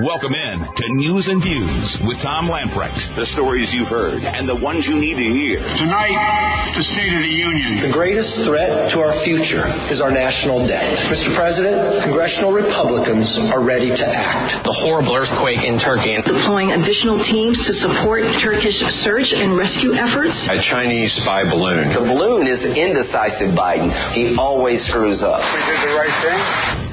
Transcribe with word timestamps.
Welcome 0.00 0.32
in 0.32 0.56
to 0.64 0.84
News 0.96 1.28
and 1.28 1.44
Views 1.44 1.88
with 2.08 2.16
Tom 2.24 2.48
Lamprecht. 2.48 2.96
The 3.20 3.28
stories 3.36 3.68
you've 3.76 3.92
heard 3.92 4.24
and 4.24 4.48
the 4.48 4.56
ones 4.56 4.88
you 4.88 4.96
need 4.96 5.20
to 5.20 5.28
hear. 5.28 5.60
Tonight, 5.60 6.72
the 6.72 6.84
State 6.96 7.12
of 7.12 7.20
the 7.20 7.36
Union. 7.36 7.84
The 7.84 7.92
greatest 7.92 8.32
threat 8.48 8.96
to 8.96 9.04
our 9.04 9.12
future 9.28 9.68
is 9.92 10.00
our 10.00 10.08
national 10.08 10.64
debt. 10.64 11.04
Mr. 11.12 11.36
President, 11.36 12.00
congressional 12.08 12.48
Republicans 12.48 13.28
are 13.52 13.60
ready 13.60 13.92
to 13.92 14.06
act. 14.08 14.64
The 14.64 14.72
horrible 14.80 15.12
earthquake 15.12 15.60
in 15.68 15.76
Turkey. 15.76 16.16
Deploying 16.24 16.72
additional 16.72 17.20
teams 17.28 17.60
to 17.60 17.72
support 17.84 18.24
Turkish 18.40 18.80
search 19.04 19.28
and 19.36 19.52
rescue 19.52 19.92
efforts. 19.92 20.32
A 20.48 20.64
Chinese 20.72 21.12
spy 21.20 21.44
balloon. 21.44 21.92
The 21.92 22.08
balloon 22.08 22.48
is 22.48 22.64
indecisive, 22.64 23.52
Biden. 23.52 23.92
He 24.16 24.32
always 24.40 24.80
screws 24.88 25.20
up. 25.20 25.44
We 25.44 25.60
did 25.60 25.80
the 25.84 25.92
right 25.92 26.16
thing. 26.24 26.89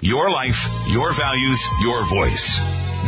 Your 0.00 0.30
life, 0.30 0.54
your 0.86 1.10
values, 1.18 1.60
your 1.82 2.08
voice. 2.08 2.46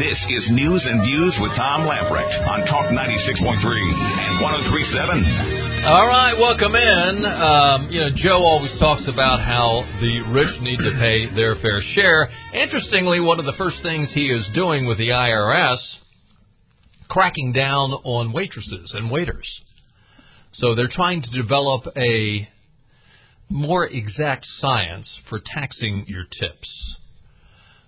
This 0.02 0.18
is 0.28 0.50
News 0.50 0.84
and 0.84 1.00
Views 1.02 1.38
with 1.40 1.54
Tom 1.54 1.86
Lamprecht 1.86 2.48
on 2.48 2.66
Talk 2.66 2.90
96.3 2.90 3.62
and 3.62 4.42
1037. 4.42 5.86
All 5.86 6.06
right, 6.08 6.34
welcome 6.36 6.74
in. 6.74 7.24
Um, 7.24 7.90
you 7.92 8.00
know, 8.00 8.10
Joe 8.16 8.42
always 8.42 8.76
talks 8.80 9.06
about 9.06 9.38
how 9.38 9.86
the 10.00 10.34
rich 10.34 10.60
need 10.62 10.78
to 10.78 10.90
pay 10.98 11.32
their 11.32 11.54
fair 11.62 11.80
share. 11.94 12.28
Interestingly, 12.52 13.20
one 13.20 13.38
of 13.38 13.46
the 13.46 13.54
first 13.56 13.76
things 13.84 14.08
he 14.12 14.26
is 14.26 14.44
doing 14.52 14.86
with 14.86 14.98
the 14.98 15.10
IRS, 15.10 15.78
cracking 17.08 17.52
down 17.52 17.92
on 18.02 18.32
waitresses 18.32 18.90
and 18.94 19.12
waiters. 19.12 19.46
So 20.54 20.74
they're 20.74 20.90
trying 20.92 21.22
to 21.22 21.30
develop 21.30 21.86
a 21.96 22.48
more 23.50 23.86
exact 23.86 24.46
science 24.60 25.08
for 25.28 25.40
taxing 25.54 26.04
your 26.08 26.24
tips. 26.24 26.96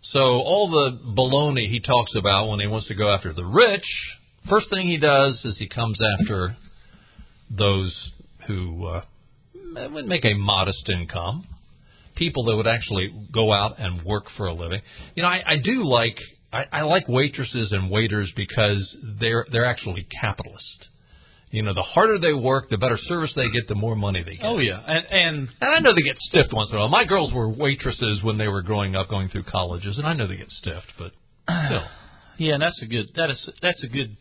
So 0.02 0.21
all 0.21 0.69
the 0.69 0.98
baloney 1.15 1.69
he 1.71 1.80
talks 1.80 2.12
about 2.16 2.48
when 2.48 2.61
he 2.61 2.66
wants 2.66 2.88
to 2.88 2.95
go 2.95 3.15
after 3.15 3.33
the 3.33 3.45
rich, 3.45 3.87
first 4.51 4.69
thing 4.69 4.88
he 4.88 4.99
does 4.99 5.41
is 5.45 5.57
he 5.59 5.69
comes 5.69 5.99
after 6.21 6.57
those 7.49 7.95
who 8.46 8.87
uh, 8.87 9.04
would 9.91 10.07
make 10.07 10.24
a 10.24 10.35
modest 10.35 10.88
income, 10.88 11.46
people 12.16 12.45
that 12.45 12.57
would 12.57 12.66
actually 12.66 13.10
go 13.32 13.52
out 13.52 13.79
and 13.79 14.02
work 14.02 14.24
for 14.37 14.47
a 14.47 14.52
living. 14.52 14.82
You 15.15 15.23
know, 15.23 15.29
I, 15.29 15.43
I 15.47 15.57
do 15.63 15.85
like 15.85 16.19
I, 16.52 16.65
I 16.71 16.82
like 16.82 17.09
waitresses 17.09 17.73
and 17.73 17.91
waiters 17.91 18.30
because 18.37 18.97
they're 19.21 19.47
they're 19.51 19.65
actually 19.65 20.07
capitalist. 20.21 20.88
You 21.52 21.62
know, 21.62 21.74
the 21.74 21.82
harder 21.82 22.18
they 22.18 22.32
work, 22.32 22.70
the 22.70 22.78
better 22.78 22.96
service 22.96 23.30
they 23.36 23.50
get, 23.50 23.68
the 23.68 23.74
more 23.74 23.95
money 23.95 24.22
they 24.24 24.36
get. 24.36 24.45
Oh 24.46 24.58
yeah, 24.58 24.82
and 24.86 25.06
and 25.10 25.48
And 25.60 25.74
I 25.74 25.80
know 25.80 25.95
they 25.95 26.00
get 26.00 26.16
stiffed 26.16 26.50
once 26.50 26.70
in 26.70 26.76
a 26.76 26.80
while. 26.80 26.88
My 26.88 27.04
girls 27.04 27.30
were 27.32 27.46
waitresses 27.46 28.22
when 28.22 28.38
they 28.38 28.48
were 28.48 28.62
growing 28.62 28.96
up, 28.96 29.10
going 29.10 29.28
through 29.28 29.45
colleges, 29.45 29.98
and 29.98 30.06
I 30.06 30.14
know 30.14 30.26
they 30.26 30.36
get 30.36 30.50
stiffed, 30.50 30.90
but 30.98 31.12
still. 31.66 31.84
yeah, 32.38 32.54
and 32.54 32.62
that's 32.62 32.80
a 32.82 32.86
good 32.86 33.06
that 33.16 33.28
is 33.30 33.50
that's 33.60 33.84
a 33.84 33.88
good 33.88 34.16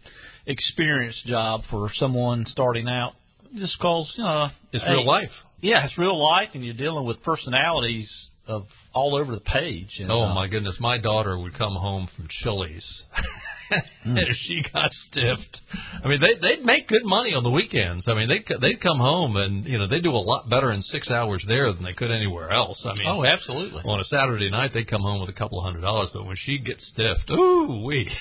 experience 0.45 1.15
job 1.25 1.61
for 1.69 1.89
someone 1.95 2.45
starting 2.49 2.89
out. 2.89 3.13
Just 3.57 3.79
cause 3.79 4.13
you 4.17 4.25
know 4.25 4.47
It's 4.73 4.83
hey, 4.83 4.91
real 4.91 5.07
life. 5.07 5.31
Yeah, 5.61 5.85
it's 5.85 5.97
real 5.97 6.21
life, 6.21 6.49
and 6.53 6.65
you're 6.65 6.73
dealing 6.73 7.05
with 7.05 7.23
personalities 7.23 8.11
of 8.52 8.67
all 8.94 9.16
over 9.16 9.31
the 9.33 9.41
page. 9.41 9.89
And, 9.99 10.11
Oh 10.11 10.23
uh, 10.23 10.33
my 10.35 10.47
goodness, 10.47 10.75
my 10.80 10.97
daughter 10.97 11.38
would 11.39 11.53
come 11.57 11.73
home 11.75 12.07
from 12.16 12.27
Chili's. 12.41 12.85
and 14.03 14.17
if 14.17 14.35
she 14.45 14.61
got 14.73 14.91
stiffed, 15.08 15.61
I 16.03 16.08
mean, 16.09 16.19
they 16.19 16.35
they'd 16.41 16.66
make 16.66 16.88
good 16.89 17.05
money 17.05 17.31
on 17.33 17.43
the 17.43 17.49
weekends. 17.49 18.05
I 18.08 18.13
mean, 18.13 18.27
they 18.27 18.43
they'd 18.59 18.81
come 18.81 18.97
home 18.99 19.38
and 19.38 19.66
you 19.66 19.77
know 19.77 19.88
they 19.88 20.02
do 20.02 20.11
a 20.11 20.17
lot 20.31 20.49
better 20.49 20.71
in 20.71 20.81
six 20.81 21.09
hours 21.09 21.43
there 21.47 21.71
than 21.73 21.83
they 21.83 21.93
could 21.93 22.11
anywhere 22.11 22.52
else. 22.52 22.80
I 22.85 22.93
mean, 22.93 23.08
Oh, 23.08 23.23
absolutely. 23.25 23.81
on 23.85 23.99
a 23.99 24.03
Saturday 24.05 24.49
night 24.52 24.71
they'd 24.73 24.89
come 24.89 25.02
home 25.03 25.21
with 25.21 25.30
a 25.30 25.38
couple 25.39 25.58
of 25.59 25.63
hundred 25.65 25.81
dollars, 25.81 26.09
but 26.13 26.25
when 26.25 26.36
she 26.45 26.58
gets 26.59 26.86
stiffed, 26.93 27.30
ooh 27.31 27.83
wee. 27.86 28.11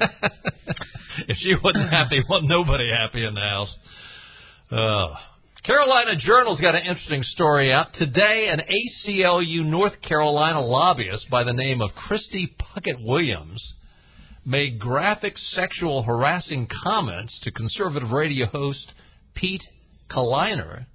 if 1.28 1.36
she 1.38 1.54
wasn't 1.62 1.90
happy, 1.90 2.22
wasn't 2.28 2.48
nobody 2.50 2.88
happy 2.90 3.24
in 3.24 3.34
the 3.34 3.40
house. 3.40 3.74
Uh, 4.70 5.14
Carolina 5.64 6.16
Journal's 6.16 6.58
got 6.60 6.74
an 6.74 6.86
interesting 6.86 7.22
story 7.22 7.72
out 7.72 7.94
today. 7.94 8.48
An 8.50 8.62
ACLU 8.62 9.64
North 9.64 9.92
Carolina 10.02 10.60
lobbyist 10.60 11.30
by 11.30 11.44
the 11.44 11.52
name 11.52 11.80
of 11.80 11.90
Kristie 11.92 12.52
Puckett 12.58 12.96
Williams 12.98 13.62
made 14.44 14.80
graphic 14.80 15.38
sexual 15.54 16.02
harassing 16.02 16.66
comments 16.82 17.38
to 17.44 17.52
conservative 17.52 18.10
radio 18.10 18.46
host 18.46 18.90
Pete 19.34 19.62
Kaliner 20.10 20.86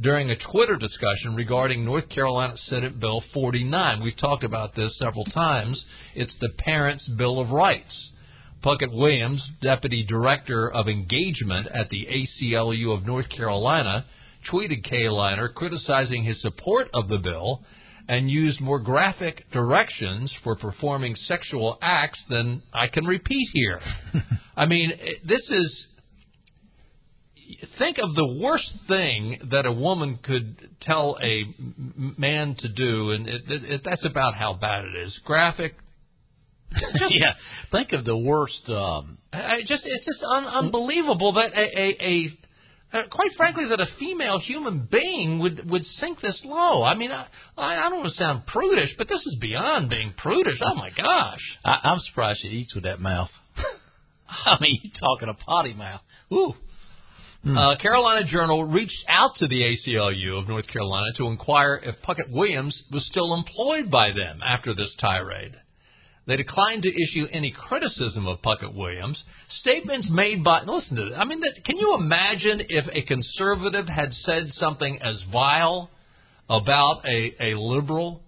during 0.00 0.30
a 0.30 0.36
Twitter 0.50 0.74
discussion 0.74 1.36
regarding 1.36 1.84
North 1.84 2.08
Carolina 2.08 2.54
Senate 2.56 2.98
Bill 2.98 3.22
49. 3.32 4.02
We've 4.02 4.16
talked 4.16 4.42
about 4.42 4.74
this 4.74 4.98
several 4.98 5.26
times. 5.26 5.80
It's 6.16 6.34
the 6.40 6.48
Parents' 6.58 7.06
Bill 7.06 7.38
of 7.38 7.50
Rights. 7.50 8.10
Puckett 8.62 8.92
Williams, 8.92 9.42
Deputy 9.60 10.04
Director 10.06 10.70
of 10.70 10.88
Engagement 10.88 11.66
at 11.68 11.90
the 11.90 12.06
ACLU 12.06 12.96
of 12.96 13.06
North 13.06 13.28
Carolina, 13.28 14.04
tweeted 14.50 14.86
Kaliner 14.86 15.52
criticizing 15.52 16.24
his 16.24 16.40
support 16.40 16.88
of 16.94 17.08
the 17.08 17.18
bill 17.18 17.62
and 18.08 18.30
used 18.30 18.60
more 18.60 18.80
graphic 18.80 19.44
directions 19.52 20.32
for 20.42 20.56
performing 20.56 21.14
sexual 21.28 21.78
acts 21.80 22.22
than 22.28 22.62
I 22.72 22.88
can 22.88 23.04
repeat 23.04 23.48
here. 23.52 23.80
I 24.56 24.66
mean, 24.66 24.92
eh, 24.92 25.12
this 25.24 25.48
is 25.48 25.86
think 27.78 27.98
of 27.98 28.14
the 28.14 28.38
worst 28.40 28.72
thing 28.88 29.38
that 29.50 29.66
a 29.66 29.72
woman 29.72 30.18
could 30.22 30.56
tell 30.80 31.18
a 31.22 31.44
man 32.18 32.56
to 32.58 32.68
do, 32.68 33.10
and 33.10 33.28
it, 33.28 33.42
it, 33.48 33.64
it, 33.64 33.80
that's 33.84 34.04
about 34.04 34.34
how 34.34 34.54
bad 34.54 34.84
it 34.84 35.06
is. 35.06 35.18
Graphic. 35.24 35.74
yeah, 37.10 37.32
think 37.70 37.92
of 37.92 38.04
the 38.04 38.16
worst. 38.16 38.68
Um, 38.68 39.18
I 39.32 39.60
just 39.66 39.82
it's 39.84 40.04
just 40.04 40.22
un- 40.22 40.46
unbelievable 40.46 41.32
that 41.34 41.52
a, 41.54 41.80
a, 41.80 41.96
a 42.00 42.38
uh, 42.92 43.02
quite 43.10 43.30
frankly 43.36 43.64
that 43.68 43.80
a 43.80 43.86
female 43.98 44.38
human 44.38 44.86
being 44.90 45.38
would 45.38 45.68
would 45.70 45.84
sink 45.98 46.20
this 46.20 46.40
low. 46.44 46.82
I 46.82 46.94
mean, 46.94 47.10
I 47.10 47.26
I 47.56 47.88
don't 47.88 48.00
want 48.00 48.12
to 48.12 48.18
sound 48.18 48.46
prudish, 48.46 48.90
but 48.98 49.08
this 49.08 49.20
is 49.20 49.36
beyond 49.40 49.88
being 49.88 50.12
prudish. 50.16 50.58
Oh 50.62 50.74
my 50.74 50.90
gosh. 50.90 51.40
I, 51.64 51.78
I'm 51.84 52.00
surprised 52.00 52.40
she 52.42 52.48
eats 52.48 52.74
with 52.74 52.84
that 52.84 53.00
mouth. 53.00 53.30
I 54.28 54.56
mean, 54.60 54.80
you 54.82 54.90
talking 54.98 55.28
a 55.28 55.34
potty 55.34 55.74
mouth. 55.74 56.00
Ooh. 56.32 56.54
Uh, 57.44 57.76
Carolina 57.78 58.24
Journal 58.24 58.64
reached 58.64 59.04
out 59.08 59.32
to 59.38 59.48
the 59.48 59.62
ACLU 59.62 60.38
of 60.38 60.48
North 60.48 60.68
Carolina 60.68 61.08
to 61.16 61.26
inquire 61.26 61.74
if 61.82 61.96
Puckett 62.02 62.30
Williams 62.30 62.80
was 62.92 63.04
still 63.06 63.34
employed 63.34 63.90
by 63.90 64.12
them 64.12 64.40
after 64.46 64.74
this 64.74 64.94
tirade. 65.00 65.56
They 66.26 66.36
declined 66.36 66.84
to 66.84 66.88
issue 66.88 67.26
any 67.32 67.50
criticism 67.50 68.28
of 68.28 68.42
Puckett 68.42 68.74
Williams. 68.74 69.20
Statements 69.60 70.08
made 70.08 70.44
by 70.44 70.62
listen 70.62 70.96
to 70.96 71.04
this. 71.06 71.14
I 71.16 71.24
mean, 71.24 71.40
that, 71.40 71.64
can 71.64 71.78
you 71.78 71.94
imagine 71.94 72.62
if 72.68 72.86
a 72.92 73.02
conservative 73.02 73.88
had 73.88 74.12
said 74.14 74.52
something 74.52 75.00
as 75.02 75.20
vile 75.32 75.90
about 76.48 77.02
a, 77.06 77.34
a 77.40 77.58
liberal, 77.58 78.22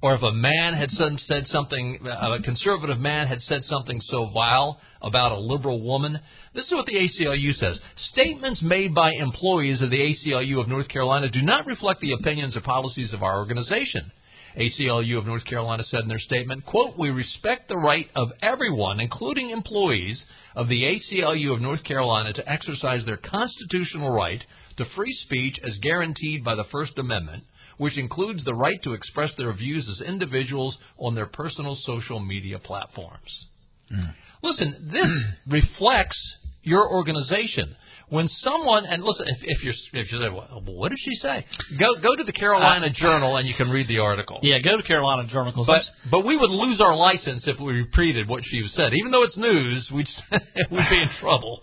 or 0.00 0.14
if 0.14 0.22
a 0.22 0.32
man 0.32 0.74
had 0.74 0.90
said, 0.92 1.18
said 1.26 1.46
something, 1.48 1.98
a 2.06 2.40
conservative 2.42 3.00
man 3.00 3.26
had 3.26 3.40
said 3.42 3.64
something 3.64 4.00
so 4.04 4.30
vile 4.32 4.80
about 5.02 5.32
a 5.32 5.38
liberal 5.40 5.82
woman? 5.82 6.20
This 6.54 6.66
is 6.66 6.72
what 6.72 6.86
the 6.86 6.94
ACLU 6.94 7.52
says. 7.54 7.80
Statements 8.12 8.62
made 8.62 8.94
by 8.94 9.10
employees 9.12 9.82
of 9.82 9.90
the 9.90 9.96
ACLU 9.96 10.60
of 10.60 10.68
North 10.68 10.88
Carolina 10.88 11.28
do 11.28 11.42
not 11.42 11.66
reflect 11.66 12.00
the 12.00 12.12
opinions 12.12 12.56
or 12.56 12.60
policies 12.60 13.12
of 13.12 13.24
our 13.24 13.38
organization. 13.38 14.12
ACLU 14.56 15.18
of 15.18 15.26
North 15.26 15.44
Carolina 15.44 15.84
said 15.84 16.00
in 16.00 16.08
their 16.08 16.18
statement, 16.18 16.66
quote, 16.66 16.98
we 16.98 17.10
respect 17.10 17.68
the 17.68 17.76
right 17.76 18.08
of 18.16 18.28
everyone, 18.42 19.00
including 19.00 19.50
employees 19.50 20.22
of 20.54 20.68
the 20.68 20.82
ACLU 20.82 21.52
of 21.52 21.60
North 21.60 21.84
Carolina 21.84 22.32
to 22.32 22.50
exercise 22.50 23.04
their 23.04 23.16
constitutional 23.16 24.10
right 24.10 24.42
to 24.76 24.84
free 24.96 25.12
speech 25.24 25.58
as 25.64 25.78
guaranteed 25.78 26.44
by 26.44 26.54
the 26.54 26.64
First 26.72 26.98
Amendment, 26.98 27.44
which 27.78 27.98
includes 27.98 28.44
the 28.44 28.54
right 28.54 28.82
to 28.82 28.92
express 28.92 29.30
their 29.36 29.52
views 29.52 29.88
as 29.88 30.06
individuals 30.06 30.76
on 30.98 31.14
their 31.14 31.26
personal 31.26 31.76
social 31.84 32.20
media 32.20 32.58
platforms. 32.58 33.46
Hmm. 33.88 34.10
Listen, 34.42 34.90
this 34.92 35.08
reflects 35.46 36.18
your 36.62 36.90
organization. 36.90 37.76
When 38.10 38.28
someone 38.42 38.84
and 38.86 39.04
listen, 39.04 39.26
if, 39.28 39.38
if 39.42 39.62
you're 39.64 39.74
if 40.02 40.12
you 40.12 40.18
say, 40.18 40.28
well, 40.28 40.62
what 40.66 40.88
did 40.90 40.98
she 40.98 41.14
say? 41.22 41.46
Go 41.78 41.94
go 42.02 42.16
to 42.16 42.24
the 42.24 42.32
Carolina 42.32 42.90
Journal 42.90 43.36
and 43.36 43.46
you 43.48 43.54
can 43.54 43.70
read 43.70 43.86
the 43.86 44.00
article. 44.00 44.40
Yeah, 44.42 44.58
go 44.58 44.76
to 44.76 44.82
Carolina 44.82 45.28
Journal. 45.28 45.64
But 45.64 45.82
but 46.10 46.24
we 46.26 46.36
would 46.36 46.50
lose 46.50 46.80
our 46.80 46.96
license 46.96 47.44
if 47.46 47.60
we 47.60 47.72
repeated 47.72 48.28
what 48.28 48.42
she 48.44 48.66
said. 48.74 48.94
Even 48.94 49.12
though 49.12 49.22
it's 49.22 49.36
news, 49.36 49.88
we'd 49.94 50.08
we'd 50.70 50.90
be 50.90 51.02
in 51.02 51.10
trouble. 51.20 51.62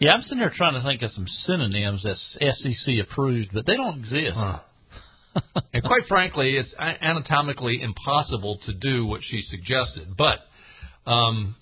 yeah, 0.00 0.12
I'm 0.12 0.22
sitting 0.22 0.38
here 0.38 0.52
trying 0.56 0.74
to 0.74 0.82
think 0.82 1.02
of 1.02 1.10
some 1.12 1.26
synonyms 1.44 2.02
that's 2.02 2.38
FCC 2.40 3.02
approved, 3.02 3.50
but 3.52 3.66
they 3.66 3.76
don't 3.76 3.98
exist. 3.98 4.36
And 5.72 5.82
quite 5.82 6.06
frankly, 6.08 6.58
it's 6.58 6.74
anatomically 6.78 7.80
impossible 7.80 8.58
to 8.66 8.74
do 8.74 9.06
what 9.06 9.22
she 9.22 9.40
suggested. 9.40 10.14
But 10.18 10.40
um, 11.10 11.56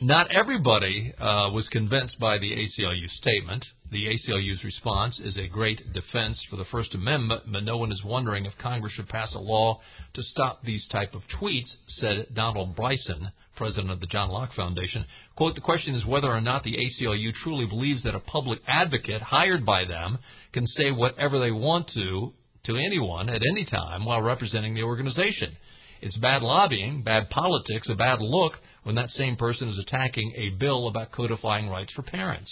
not 0.00 0.30
everybody 0.30 1.12
uh, 1.18 1.50
was 1.52 1.68
convinced 1.70 2.18
by 2.18 2.38
the 2.38 2.50
ACLU 2.52 3.08
statement. 3.18 3.64
The 3.90 4.06
ACLU's 4.06 4.64
response 4.64 5.20
is 5.20 5.36
a 5.36 5.46
great 5.46 5.92
defense 5.92 6.40
for 6.48 6.56
the 6.56 6.64
First 6.66 6.94
Amendment, 6.94 7.42
but 7.52 7.64
no 7.64 7.76
one 7.76 7.92
is 7.92 8.02
wondering 8.04 8.46
if 8.46 8.52
Congress 8.58 8.92
should 8.94 9.08
pass 9.08 9.34
a 9.34 9.38
law 9.38 9.80
to 10.14 10.22
stop 10.22 10.62
these 10.62 10.86
type 10.90 11.14
of 11.14 11.22
tweets, 11.40 11.70
said 11.88 12.28
Donald 12.34 12.76
Bryson 12.76 13.30
president 13.60 13.92
of 13.92 14.00
the 14.00 14.06
John 14.06 14.30
Locke 14.30 14.54
Foundation. 14.54 15.04
Quote, 15.36 15.54
the 15.54 15.60
question 15.60 15.94
is 15.94 16.06
whether 16.06 16.28
or 16.28 16.40
not 16.40 16.64
the 16.64 16.78
ACLU 16.78 17.30
truly 17.44 17.66
believes 17.66 18.02
that 18.04 18.14
a 18.14 18.20
public 18.20 18.58
advocate 18.66 19.20
hired 19.20 19.66
by 19.66 19.84
them 19.84 20.16
can 20.54 20.66
say 20.66 20.90
whatever 20.90 21.38
they 21.38 21.50
want 21.50 21.86
to 21.92 22.32
to 22.64 22.76
anyone 22.76 23.28
at 23.28 23.42
any 23.52 23.66
time 23.66 24.06
while 24.06 24.22
representing 24.22 24.74
the 24.74 24.82
organization. 24.82 25.54
It's 26.00 26.16
bad 26.16 26.40
lobbying, 26.40 27.02
bad 27.02 27.28
politics, 27.28 27.86
a 27.90 27.94
bad 27.94 28.20
look 28.22 28.54
when 28.82 28.94
that 28.94 29.10
same 29.10 29.36
person 29.36 29.68
is 29.68 29.78
attacking 29.78 30.32
a 30.36 30.50
bill 30.58 30.88
about 30.88 31.12
codifying 31.12 31.68
rights 31.68 31.92
for 31.94 32.02
parents. 32.02 32.50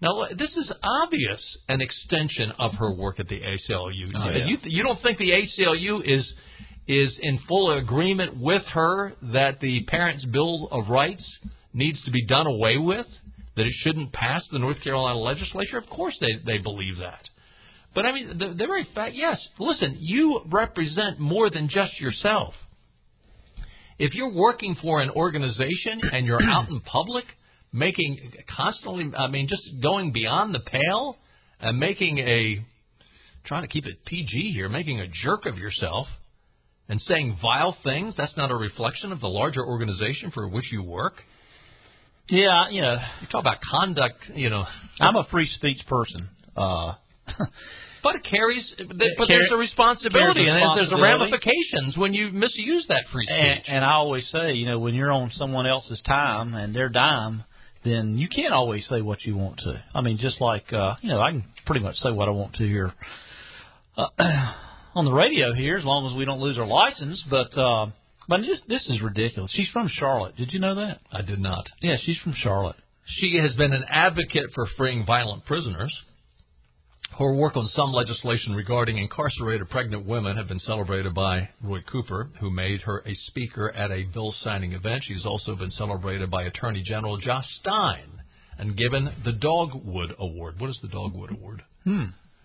Now, 0.00 0.26
this 0.36 0.50
is 0.56 0.72
obvious 0.82 1.56
an 1.68 1.80
extension 1.80 2.52
of 2.58 2.72
her 2.74 2.94
work 2.94 3.20
at 3.20 3.28
the 3.28 3.38
ACLU. 3.38 4.12
Oh, 4.14 4.30
yeah. 4.30 4.46
You 4.46 4.56
you 4.64 4.82
don't 4.82 5.00
think 5.02 5.18
the 5.18 5.30
ACLU 5.30 6.02
is 6.04 6.32
is 6.88 7.18
in 7.22 7.38
full 7.46 7.76
agreement 7.78 8.36
with 8.38 8.64
her 8.72 9.12
that 9.34 9.60
the 9.60 9.84
Parents' 9.84 10.24
Bill 10.24 10.68
of 10.70 10.88
Rights 10.88 11.24
needs 11.74 12.02
to 12.04 12.10
be 12.10 12.24
done 12.26 12.46
away 12.46 12.78
with? 12.78 13.06
That 13.56 13.66
it 13.66 13.74
shouldn't 13.82 14.12
pass 14.12 14.42
the 14.50 14.58
North 14.58 14.80
Carolina 14.82 15.18
legislature? 15.18 15.76
Of 15.76 15.88
course 15.88 16.16
they 16.20 16.32
they 16.46 16.58
believe 16.58 16.96
that. 16.98 17.28
But 17.94 18.06
I 18.06 18.12
mean, 18.12 18.38
the, 18.38 18.48
the 18.48 18.66
very 18.66 18.86
fact, 18.94 19.14
yes, 19.14 19.38
listen, 19.58 19.96
you 19.98 20.42
represent 20.46 21.18
more 21.18 21.50
than 21.50 21.68
just 21.68 22.00
yourself. 22.00 22.54
If 24.00 24.14
you're 24.14 24.32
working 24.32 24.76
for 24.80 25.02
an 25.02 25.10
organization 25.10 26.00
and 26.10 26.24
you're 26.24 26.42
out 26.42 26.70
in 26.70 26.80
public 26.80 27.26
making 27.70 28.32
constantly, 28.56 29.12
I 29.14 29.26
mean, 29.26 29.46
just 29.46 29.62
going 29.82 30.10
beyond 30.10 30.54
the 30.54 30.60
pale 30.60 31.18
and 31.60 31.78
making 31.78 32.16
a, 32.16 32.64
trying 33.44 33.60
to 33.60 33.68
keep 33.68 33.84
it 33.84 34.02
PG 34.06 34.52
here, 34.54 34.70
making 34.70 35.00
a 35.00 35.06
jerk 35.22 35.44
of 35.44 35.58
yourself 35.58 36.06
and 36.88 36.98
saying 37.02 37.36
vile 37.42 37.76
things, 37.84 38.14
that's 38.16 38.34
not 38.38 38.50
a 38.50 38.56
reflection 38.56 39.12
of 39.12 39.20
the 39.20 39.28
larger 39.28 39.62
organization 39.62 40.30
for 40.30 40.48
which 40.48 40.72
you 40.72 40.82
work. 40.82 41.22
Yeah, 42.30 42.70
you 42.70 42.80
know, 42.80 42.96
You 43.20 43.26
talk 43.30 43.42
about 43.42 43.58
conduct, 43.70 44.30
you 44.34 44.48
know. 44.48 44.64
I'm 44.98 45.16
a 45.16 45.26
free 45.30 45.46
speech 45.56 45.82
person. 45.86 46.30
Uh, 46.56 46.94
But 48.02 48.16
it 48.16 48.24
carries, 48.24 48.72
but 48.78 48.98
Carry- 48.98 49.26
there's 49.28 49.50
a 49.52 49.56
responsibility, 49.56 50.44
carries 50.46 50.62
and 50.64 50.78
there's 50.78 50.92
a 50.92 51.02
ramifications 51.02 51.96
when 51.96 52.14
you 52.14 52.30
misuse 52.30 52.86
that 52.88 53.04
free 53.12 53.26
speech. 53.26 53.36
and, 53.36 53.76
and 53.76 53.84
I 53.84 53.92
always 53.92 54.28
say, 54.30 54.52
you 54.52 54.66
know, 54.66 54.78
when 54.78 54.94
you're 54.94 55.12
on 55.12 55.30
someone 55.34 55.66
else's 55.66 56.00
time 56.06 56.54
and 56.54 56.74
their 56.74 56.88
dime, 56.88 57.44
then 57.84 58.16
you 58.18 58.28
can't 58.28 58.54
always 58.54 58.86
say 58.88 59.00
what 59.02 59.24
you 59.24 59.36
want 59.36 59.58
to. 59.60 59.82
I 59.94 60.00
mean, 60.00 60.18
just 60.18 60.40
like 60.40 60.72
uh, 60.72 60.94
you 61.02 61.08
know, 61.10 61.20
I 61.20 61.30
can 61.30 61.44
pretty 61.66 61.82
much 61.82 61.96
say 61.96 62.10
what 62.10 62.28
I 62.28 62.32
want 62.32 62.54
to 62.54 62.66
here 62.66 62.92
uh, 63.96 64.06
on 64.94 65.04
the 65.04 65.12
radio 65.12 65.52
here, 65.54 65.76
as 65.76 65.84
long 65.84 66.10
as 66.10 66.16
we 66.16 66.24
don't 66.24 66.40
lose 66.40 66.58
our 66.58 66.66
license. 66.66 67.22
But 67.28 67.56
uh, 67.58 67.86
but 68.28 68.40
this 68.40 68.60
this 68.68 68.86
is 68.88 69.02
ridiculous. 69.02 69.50
She's 69.54 69.68
from 69.68 69.88
Charlotte. 69.88 70.36
Did 70.36 70.52
you 70.52 70.60
know 70.60 70.74
that? 70.76 71.00
I 71.12 71.22
did 71.22 71.38
not. 71.38 71.66
Yeah, 71.82 71.96
she's 72.02 72.18
from 72.18 72.34
Charlotte. 72.36 72.76
She 73.06 73.38
has 73.38 73.54
been 73.56 73.72
an 73.72 73.84
advocate 73.88 74.50
for 74.54 74.66
freeing 74.76 75.04
violent 75.04 75.44
prisoners. 75.44 75.92
Her 77.18 77.34
work 77.34 77.56
on 77.56 77.68
some 77.68 77.92
legislation 77.92 78.54
regarding 78.54 78.96
incarcerated 78.96 79.68
pregnant 79.68 80.06
women 80.06 80.36
have 80.36 80.48
been 80.48 80.60
celebrated 80.60 81.14
by 81.14 81.50
Roy 81.62 81.80
Cooper, 81.82 82.30
who 82.40 82.50
made 82.50 82.80
her 82.82 83.02
a 83.04 83.14
speaker 83.26 83.70
at 83.72 83.90
a 83.90 84.04
bill 84.04 84.32
signing 84.42 84.72
event. 84.72 85.04
She's 85.04 85.26
also 85.26 85.54
been 85.54 85.70
celebrated 85.70 86.30
by 86.30 86.44
Attorney 86.44 86.82
General 86.82 87.18
Josh 87.18 87.46
Stein 87.60 88.22
and 88.58 88.76
given 88.76 89.10
the 89.24 89.32
Dogwood 89.32 90.14
Award. 90.18 90.60
What 90.60 90.70
is 90.70 90.78
the 90.80 90.88
Dogwood 90.88 91.32
Award? 91.32 91.62
Hmm. 91.84 92.04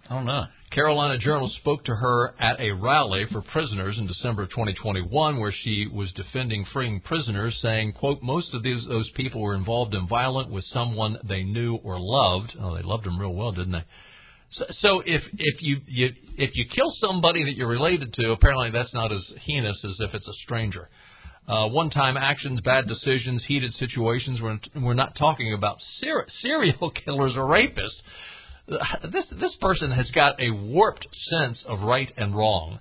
I 0.10 0.16
don't 0.16 0.26
know. 0.26 0.46
Carolina 0.72 1.18
Journal 1.18 1.50
spoke 1.62 1.84
to 1.86 1.96
her 1.96 2.36
at 2.40 2.60
a 2.60 2.72
rally 2.72 3.26
for 3.32 3.42
prisoners 3.42 3.98
in 3.98 4.08
December 4.08 4.44
of 4.44 4.50
2021 4.50 5.40
where 5.40 5.54
she 5.64 5.88
was 5.92 6.12
defending 6.14 6.66
freeing 6.74 7.00
prisoners 7.02 7.58
saying, 7.62 7.94
quote, 7.94 8.22
most 8.22 8.54
of 8.54 8.62
these, 8.62 8.86
those 8.88 9.10
people 9.12 9.42
were 9.42 9.56
involved 9.56 9.96
in 9.96 10.08
violent 10.08 10.52
with 10.52 10.64
someone 10.66 11.18
they 11.28 11.44
knew 11.44 11.76
or 11.76 11.98
loved. 12.00 12.54
Oh, 12.60 12.76
they 12.76 12.84
loved 12.84 13.06
them 13.06 13.20
real 13.20 13.34
well, 13.34 13.52
didn't 13.52 13.72
they? 13.72 13.84
So, 14.52 14.66
so 14.80 15.04
if 15.06 15.22
if 15.38 15.62
you, 15.62 15.78
you 15.88 16.10
if 16.38 16.52
you 16.56 16.66
kill 16.74 16.94
somebody 17.00 17.44
that 17.44 17.56
you're 17.56 17.68
related 17.68 18.14
to, 18.14 18.32
apparently 18.32 18.72
that's 18.72 18.94
not 18.94 19.12
as 19.12 19.24
heinous 19.42 19.84
as 19.84 19.98
if 20.00 20.14
it's 20.14 20.28
a 20.28 20.34
stranger. 20.44 20.88
Uh, 21.48 21.68
one-time 21.68 22.18
actions, 22.18 22.60
bad 22.62 22.88
decisions, 22.88 23.44
heated 23.46 23.74
situations. 23.74 24.42
We're 24.42 24.60
we're 24.76 24.94
not 24.94 25.16
talking 25.16 25.54
about 25.54 25.78
ser- 26.00 26.28
serial 26.42 26.92
killers 27.06 27.34
or 27.36 27.44
rapists. 27.44 28.02
This 29.12 29.26
this 29.40 29.56
person 29.62 29.92
has 29.92 30.10
got 30.12 30.42
a 30.42 30.50
warped 30.50 31.08
sense 31.30 31.64
of 31.68 31.82
right 31.82 32.12
and 32.18 32.36
wrong. 32.36 32.80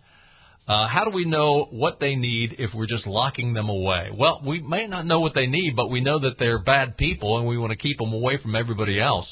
Uh, 0.66 0.88
how 0.88 1.04
do 1.04 1.10
we 1.10 1.26
know 1.26 1.66
what 1.70 2.00
they 2.00 2.14
need 2.14 2.56
if 2.58 2.72
we're 2.72 2.86
just 2.86 3.06
locking 3.06 3.52
them 3.52 3.68
away? 3.68 4.08
Well, 4.16 4.40
we 4.46 4.62
may 4.62 4.86
not 4.86 5.04
know 5.04 5.20
what 5.20 5.34
they 5.34 5.46
need, 5.46 5.76
but 5.76 5.90
we 5.90 6.00
know 6.00 6.18
that 6.20 6.38
they're 6.38 6.62
bad 6.62 6.96
people 6.96 7.36
and 7.36 7.46
we 7.46 7.58
want 7.58 7.72
to 7.72 7.76
keep 7.76 7.98
them 7.98 8.14
away 8.14 8.38
from 8.38 8.56
everybody 8.56 8.98
else. 8.98 9.26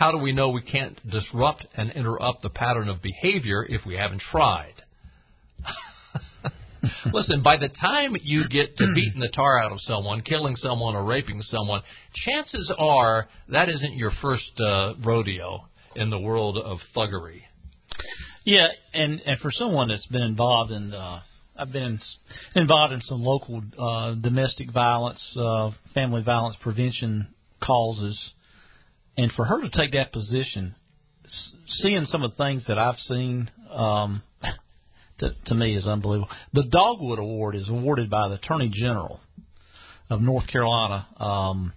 How 0.00 0.12
do 0.12 0.16
we 0.16 0.32
know 0.32 0.48
we 0.48 0.62
can't 0.62 0.98
disrupt 1.10 1.66
and 1.76 1.90
interrupt 1.90 2.40
the 2.40 2.48
pattern 2.48 2.88
of 2.88 3.02
behavior 3.02 3.66
if 3.68 3.84
we 3.84 3.96
haven't 3.96 4.22
tried? 4.32 4.72
Listen, 7.12 7.42
by 7.42 7.58
the 7.58 7.68
time 7.68 8.16
you 8.22 8.48
get 8.48 8.78
to 8.78 8.94
beating 8.94 9.20
the 9.20 9.28
tar 9.28 9.62
out 9.62 9.72
of 9.72 9.78
someone, 9.82 10.22
killing 10.22 10.56
someone, 10.56 10.96
or 10.96 11.04
raping 11.04 11.42
someone, 11.42 11.82
chances 12.14 12.72
are 12.78 13.28
that 13.50 13.68
isn't 13.68 13.92
your 13.92 14.10
first 14.22 14.58
uh, 14.58 14.94
rodeo 15.04 15.68
in 15.94 16.08
the 16.08 16.18
world 16.18 16.56
of 16.56 16.78
thuggery. 16.96 17.42
Yeah, 18.46 18.68
and 18.94 19.20
and 19.26 19.38
for 19.40 19.50
someone 19.50 19.88
that's 19.88 20.06
been 20.06 20.22
involved 20.22 20.72
in, 20.72 20.94
uh, 20.94 21.20
I've 21.58 21.72
been 21.72 22.00
involved 22.54 22.94
in 22.94 23.02
some 23.02 23.22
local 23.22 23.62
uh, 23.78 24.14
domestic 24.14 24.72
violence, 24.72 25.20
uh, 25.36 25.72
family 25.92 26.22
violence 26.22 26.56
prevention 26.62 27.34
causes, 27.62 28.18
and 29.16 29.32
for 29.32 29.44
her 29.44 29.60
to 29.60 29.68
take 29.70 29.92
that 29.92 30.12
position, 30.12 30.74
seeing 31.66 32.06
some 32.06 32.22
of 32.22 32.32
the 32.32 32.36
things 32.36 32.64
that 32.68 32.78
I've 32.78 32.98
seen, 33.00 33.50
um, 33.70 34.22
to, 35.18 35.30
to 35.46 35.54
me 35.54 35.76
is 35.76 35.86
unbelievable. 35.86 36.30
The 36.52 36.64
Dogwood 36.70 37.18
Award 37.18 37.54
is 37.56 37.68
awarded 37.68 38.10
by 38.10 38.28
the 38.28 38.34
Attorney 38.34 38.70
General 38.72 39.20
of 40.08 40.20
North 40.20 40.46
Carolina. 40.48 41.06
Um, 41.18 41.72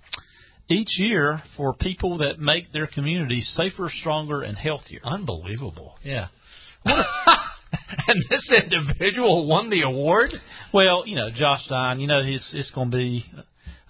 each 0.70 0.98
year 0.98 1.44
for 1.58 1.74
people 1.74 2.20
that 2.20 2.40
make 2.40 2.72
their 2.72 2.88
community 2.88 3.44
safer, 3.56 3.92
stronger, 4.00 4.42
and 4.42 4.58
healthier. 4.58 5.02
Unbelievable. 5.04 5.96
Yeah. 6.04 6.28
and 6.86 8.24
this 8.30 8.50
individual 8.64 9.48
won 9.48 9.70
the 9.70 9.82
award? 9.82 10.32
Well, 10.74 11.04
you 11.06 11.16
know, 11.16 11.30
Josh 11.32 11.64
Stein, 11.66 12.00
you 12.00 12.08
know, 12.08 12.24
he's 12.24 12.44
it's 12.54 12.72
going 12.72 12.92
to 12.92 12.98
be 12.98 13.26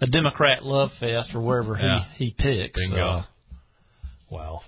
a 0.01 0.07
Democrat 0.07 0.63
love 0.63 0.89
fest 0.99 1.29
or 1.33 1.41
wherever 1.41 1.77
Yeah. 1.79 2.05
he 2.17 2.25
he 2.25 2.35
picks. 2.37 2.77
Bingo. 2.77 3.01
Uh, 3.07 3.23
Wow. 4.33 4.61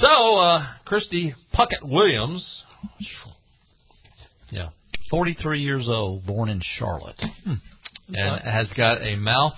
So, 0.00 0.38
uh, 0.38 0.66
Kristie 0.86 1.34
Puckett 1.52 1.82
Williams. 1.82 2.46
Yeah. 4.50 4.68
43 5.10 5.60
years 5.60 5.86
old, 5.88 6.24
born 6.24 6.48
in 6.48 6.62
Charlotte. 6.78 7.20
And 7.44 8.40
has 8.44 8.68
got 8.76 9.02
a 9.02 9.16
mouth. 9.16 9.54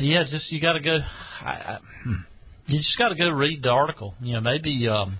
Yeah, 0.00 0.22
just 0.30 0.52
you 0.52 0.60
got 0.60 0.74
to 0.74 0.80
go. 0.80 0.98
I, 1.40 1.50
I, 1.50 1.78
hmm. 2.04 2.12
you 2.68 2.78
just 2.78 2.96
got 2.98 3.08
to 3.08 3.16
go 3.16 3.30
read 3.30 3.64
the 3.64 3.70
article. 3.70 4.14
You 4.20 4.34
know, 4.34 4.40
maybe 4.42 4.86
um, 4.86 5.18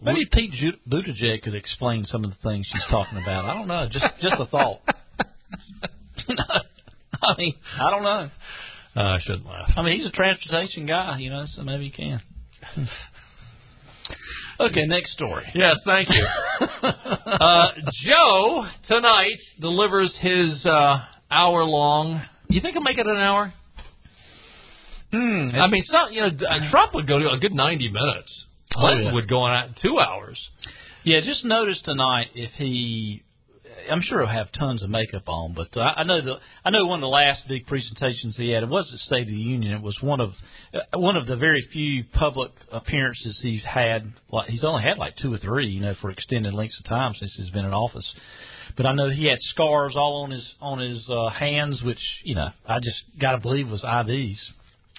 maybe 0.00 0.26
Pete 0.32 0.52
Ju- 0.52 0.78
Buttigieg 0.88 1.42
could 1.42 1.54
explain 1.54 2.04
some 2.04 2.24
of 2.24 2.30
the 2.30 2.36
things 2.48 2.66
she's 2.72 2.82
talking 2.90 3.18
about. 3.18 3.44
I 3.44 3.54
don't 3.54 3.68
know. 3.68 3.88
Just 3.90 4.06
just 4.22 4.36
a 4.38 4.46
thought. 4.46 4.80
I 7.22 7.34
mean, 7.36 7.54
I 7.78 7.90
don't 7.90 8.02
know. 8.02 8.30
Uh, 8.96 9.00
I 9.00 9.18
shouldn't 9.20 9.46
laugh. 9.46 9.70
I 9.76 9.82
mean, 9.82 9.96
he's 9.96 10.06
a 10.06 10.10
transportation 10.10 10.86
guy, 10.86 11.18
you 11.18 11.30
know, 11.30 11.44
so 11.54 11.62
maybe 11.62 11.84
he 11.84 11.90
can. 11.90 12.20
okay, 14.60 14.86
next 14.86 15.12
story. 15.12 15.44
Yes, 15.54 15.76
thank 15.84 16.08
you. 16.10 16.26
uh, 16.82 17.66
Joe 18.04 18.66
tonight 18.88 19.38
delivers 19.60 20.14
his 20.20 20.64
uh, 20.66 20.98
hour 21.30 21.64
long. 21.64 22.22
You 22.48 22.60
think 22.60 22.74
he'll 22.74 22.82
make 22.82 22.98
it 22.98 23.06
an 23.06 23.16
hour? 23.16 23.52
Hmm. 25.12 25.48
I 25.54 25.66
mean, 25.68 25.84
some, 25.86 26.12
you 26.12 26.20
know, 26.20 26.28
uh, 26.28 26.70
Trump 26.70 26.94
would 26.94 27.08
go 27.08 27.18
to 27.18 27.30
a 27.30 27.38
good 27.38 27.52
ninety 27.52 27.88
minutes. 27.88 28.30
Oh, 28.76 28.80
Clinton 28.80 29.06
yeah. 29.06 29.14
would 29.14 29.28
go 29.28 29.38
on 29.38 29.70
at 29.70 29.80
two 29.82 29.98
hours. 29.98 30.38
Yeah, 31.04 31.20
just 31.24 31.44
notice 31.44 31.80
tonight 31.84 32.28
if 32.34 32.52
he. 32.52 33.22
I'm 33.90 34.02
sure 34.02 34.20
he'll 34.20 34.28
have 34.28 34.52
tons 34.52 34.82
of 34.82 34.90
makeup 34.90 35.28
on, 35.28 35.54
but 35.54 35.76
uh, 35.76 35.80
I 35.80 36.04
know 36.04 36.20
the 36.22 36.34
I 36.64 36.70
know 36.70 36.86
one 36.86 37.00
of 37.00 37.02
the 37.02 37.08
last 37.08 37.42
big 37.48 37.66
presentations 37.66 38.36
he 38.36 38.52
had. 38.52 38.62
It 38.62 38.68
wasn't 38.68 39.00
State 39.00 39.22
of 39.22 39.28
the 39.28 39.34
Union. 39.34 39.72
It 39.72 39.82
was 39.82 39.98
one 40.00 40.20
of 40.20 40.30
uh, 40.72 40.98
one 40.98 41.16
of 41.16 41.26
the 41.26 41.36
very 41.36 41.66
few 41.72 42.04
public 42.12 42.52
appearances 42.70 43.38
he's 43.42 43.64
had. 43.64 44.12
Like 44.30 44.48
he's 44.48 44.64
only 44.64 44.82
had 44.82 44.98
like 44.98 45.16
two 45.16 45.32
or 45.32 45.38
three, 45.38 45.68
you 45.68 45.80
know, 45.80 45.94
for 46.00 46.10
extended 46.10 46.54
lengths 46.54 46.78
of 46.78 46.86
time 46.86 47.14
since 47.18 47.32
he's 47.36 47.50
been 47.50 47.64
in 47.64 47.72
office. 47.72 48.06
But 48.76 48.86
I 48.86 48.94
know 48.94 49.10
he 49.10 49.26
had 49.26 49.38
scars 49.40 49.94
all 49.96 50.22
on 50.24 50.30
his 50.30 50.54
on 50.60 50.78
his 50.78 51.08
uh, 51.10 51.30
hands, 51.30 51.82
which 51.82 52.00
you 52.24 52.34
know 52.34 52.50
I 52.66 52.78
just 52.78 53.02
got 53.20 53.32
to 53.32 53.38
believe 53.38 53.68
was 53.68 53.82
IVs. 53.82 54.38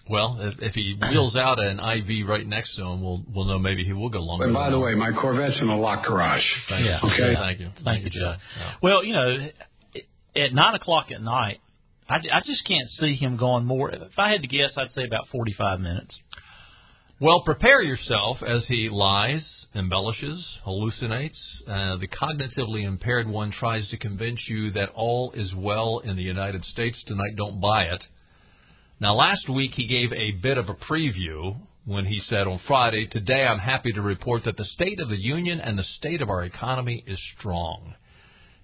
Well, 0.10 0.38
if, 0.42 0.56
if 0.62 0.74
he 0.74 0.96
wheels 1.00 1.36
out 1.36 1.60
an 1.60 1.80
IV 1.80 2.28
right 2.28 2.46
next 2.46 2.76
to 2.76 2.84
him, 2.84 3.02
we'll 3.02 3.24
we'll 3.34 3.46
know 3.46 3.60
maybe 3.60 3.84
he 3.86 3.94
will 3.94 4.10
go 4.10 4.20
longer. 4.20 4.46
And 4.46 4.54
by 4.54 4.70
the 4.70 4.80
way, 4.80 4.96
my 4.96 5.12
Corvette's 5.12 5.60
in 5.62 5.70
a 5.70 5.78
locked 5.80 6.06
garage. 6.08 6.44
Thank 6.70 6.86
Yeah. 6.86 7.00
you. 7.04 7.10
Okay. 7.14 7.36
Thank 7.36 7.60
you. 7.60 7.70
Thank 7.84 8.04
you, 8.04 8.10
Joe. 8.10 8.36
Yeah. 8.58 8.74
Well, 8.82 9.06
you 9.06 9.14
know, 9.14 9.50
at 10.36 10.54
nine 10.54 10.76
o'clock 10.76 11.12
at 11.12 11.22
night, 11.22 11.60
I, 12.10 12.16
I 12.16 12.42
just 12.46 12.66
can't 12.68 12.90
see 13.00 13.16
him 13.16 13.38
going 13.38 13.66
more. 13.66 13.92
If 13.92 14.18
I 14.18 14.32
had 14.32 14.42
to 14.42 14.48
guess, 14.48 14.72
I'd 14.76 14.92
say 14.94 15.06
about 15.06 15.28
forty-five 15.32 15.80
minutes. 15.80 16.18
Well, 17.22 17.44
prepare 17.44 17.84
yourself 17.84 18.38
as 18.42 18.66
he 18.68 18.90
lies, 18.92 19.46
embellishes, 19.76 20.44
hallucinates. 20.66 21.38
Uh, 21.68 21.98
the 21.98 22.08
cognitively 22.08 22.84
impaired 22.84 23.28
one 23.30 23.52
tries 23.52 23.88
to 23.90 23.98
convince 23.98 24.40
you 24.48 24.72
that 24.72 24.90
all 24.96 25.32
is 25.36 25.54
well 25.56 26.00
in 26.04 26.16
the 26.16 26.24
United 26.24 26.66
States 26.66 26.98
tonight. 27.06 27.36
Don't 27.38 27.62
buy 27.62 27.84
it. 27.84 28.04
Now, 29.02 29.16
last 29.16 29.50
week 29.50 29.72
he 29.74 29.88
gave 29.88 30.14
a 30.14 30.40
bit 30.44 30.60
of 30.60 30.70
a 30.70 30.76
preview 30.76 31.58
when 31.86 32.06
he 32.06 32.20
said 32.20 32.46
on 32.46 32.60
Friday, 32.68 33.08
Today 33.08 33.44
I'm 33.48 33.58
happy 33.58 33.92
to 33.94 34.02
report 34.02 34.44
that 34.46 34.58
the 34.58 34.64
state 34.64 35.00
of 35.00 35.10
the 35.10 35.20
union 35.20 35.60
and 35.60 35.76
the 35.76 35.84
state 35.98 36.22
of 36.22 36.30
our 36.30 36.44
economy 36.44 37.04
is 37.08 37.20
strong. 37.40 37.96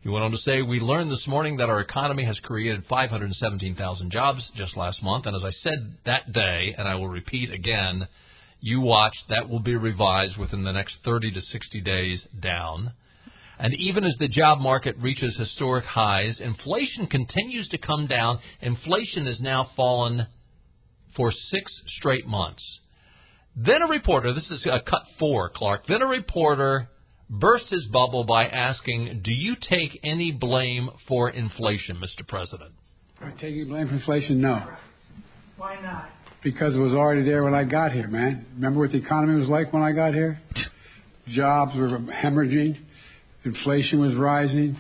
He 0.02 0.10
went 0.10 0.24
on 0.24 0.30
to 0.30 0.38
say, 0.38 0.62
We 0.62 0.80
learned 0.80 1.12
this 1.12 1.26
morning 1.26 1.58
that 1.58 1.70
our 1.70 1.80
economy 1.80 2.24
has 2.26 2.38
created 2.44 2.86
517,000 2.88 4.12
jobs 4.12 4.48
just 4.56 4.78
last 4.78 5.02
month. 5.02 5.26
And 5.26 5.36
as 5.36 5.42
I 5.44 5.50
said 5.64 5.98
that 6.06 6.32
day, 6.32 6.76
and 6.78 6.88
I 6.88 6.94
will 6.94 7.10
repeat 7.10 7.52
again, 7.52 8.08
you 8.60 8.82
watch, 8.82 9.16
that 9.30 9.50
will 9.50 9.62
be 9.62 9.76
revised 9.76 10.38
within 10.38 10.64
the 10.64 10.72
next 10.72 10.98
30 11.04 11.32
to 11.32 11.42
60 11.42 11.82
days 11.82 12.24
down. 12.40 12.92
And 13.60 13.74
even 13.74 14.04
as 14.04 14.16
the 14.20 14.28
job 14.28 14.60
market 14.60 14.96
reaches 15.00 15.36
historic 15.36 15.86
highs, 15.86 16.40
inflation 16.40 17.08
continues 17.08 17.68
to 17.70 17.78
come 17.78 18.08
down. 18.08 18.40
Inflation 18.62 19.26
has 19.26 19.40
now 19.40 19.72
fallen 19.76 20.28
for 21.16 21.32
six 21.32 21.72
straight 21.98 22.28
months. 22.28 22.64
Then 23.56 23.82
a 23.82 23.88
reporter, 23.88 24.34
this 24.34 24.50
is 24.52 24.66
a 24.68 24.80
cut 24.88 25.02
four, 25.18 25.50
Clark, 25.56 25.88
then 25.88 26.04
a 26.04 26.08
reporter 26.08 26.88
burst 27.30 27.66
his 27.70 27.86
bubble 27.86 28.24
by 28.24 28.46
asking, 28.46 29.22
Do 29.24 29.34
you 29.34 29.56
take 29.60 30.00
any 30.04 30.32
blame 30.32 30.90
for 31.08 31.30
inflation, 31.32 31.98
Mr. 31.98 32.28
President? 32.28 32.72
I 33.20 33.32
take 33.32 33.56
any 33.56 33.64
blame 33.64 33.88
for 33.88 33.96
inflation? 33.96 34.40
No. 34.42 34.62
Why 35.58 35.82
not? 35.82 36.10
Because 36.44 36.76
it 36.76 36.80
was 36.80 36.94
already 36.94 37.24
there 37.24 37.44
when 37.44 37.56
I 37.56 37.64
got 37.64 37.92
here, 37.92 38.08
man. 38.08 38.46
Remember 38.54 38.80
what 38.80 38.92
the 38.92 39.00
economy 39.00 39.40
was 39.40 39.50
like 39.50 39.74
when 39.74 39.82
I 39.82 39.92
got 39.92 40.14
here? 40.14 40.40
Jobs 41.30 41.76
were 41.76 41.90
hemorrhaging. 41.98 42.78
Inflation 43.48 44.00
was 44.00 44.14
rising. 44.16 44.78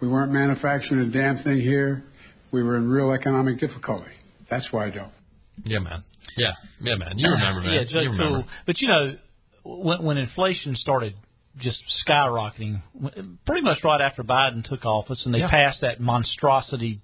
We 0.00 0.08
weren't 0.08 0.32
manufacturing 0.32 1.00
a 1.00 1.10
damn 1.12 1.42
thing 1.44 1.60
here. 1.60 2.04
We 2.50 2.62
were 2.62 2.76
in 2.76 2.88
real 2.88 3.12
economic 3.12 3.58
difficulty. 3.60 4.10
That's 4.50 4.66
why 4.70 4.86
I 4.86 4.90
don't. 4.90 5.12
Yeah, 5.64 5.80
man. 5.80 6.04
Yeah, 6.36 6.52
yeah, 6.80 6.94
man. 6.96 7.18
You 7.18 7.30
remember, 7.30 7.60
man. 7.62 7.72
Yeah, 7.74 7.84
Joe 7.92 8.00
you 8.00 8.10
remember. 8.10 8.38
Cool. 8.42 8.48
But 8.66 8.80
you 8.80 8.88
know, 8.88 9.16
when, 9.64 10.04
when 10.04 10.16
inflation 10.18 10.76
started 10.76 11.14
just 11.58 11.78
skyrocketing, 12.06 12.80
pretty 13.46 13.62
much 13.62 13.78
right 13.84 14.00
after 14.00 14.22
Biden 14.22 14.66
took 14.68 14.84
office, 14.84 15.20
and 15.24 15.34
they 15.34 15.40
Yeah. 15.40 15.50
passed 15.50 15.80
that 15.80 16.00
monstrosity 16.00 17.00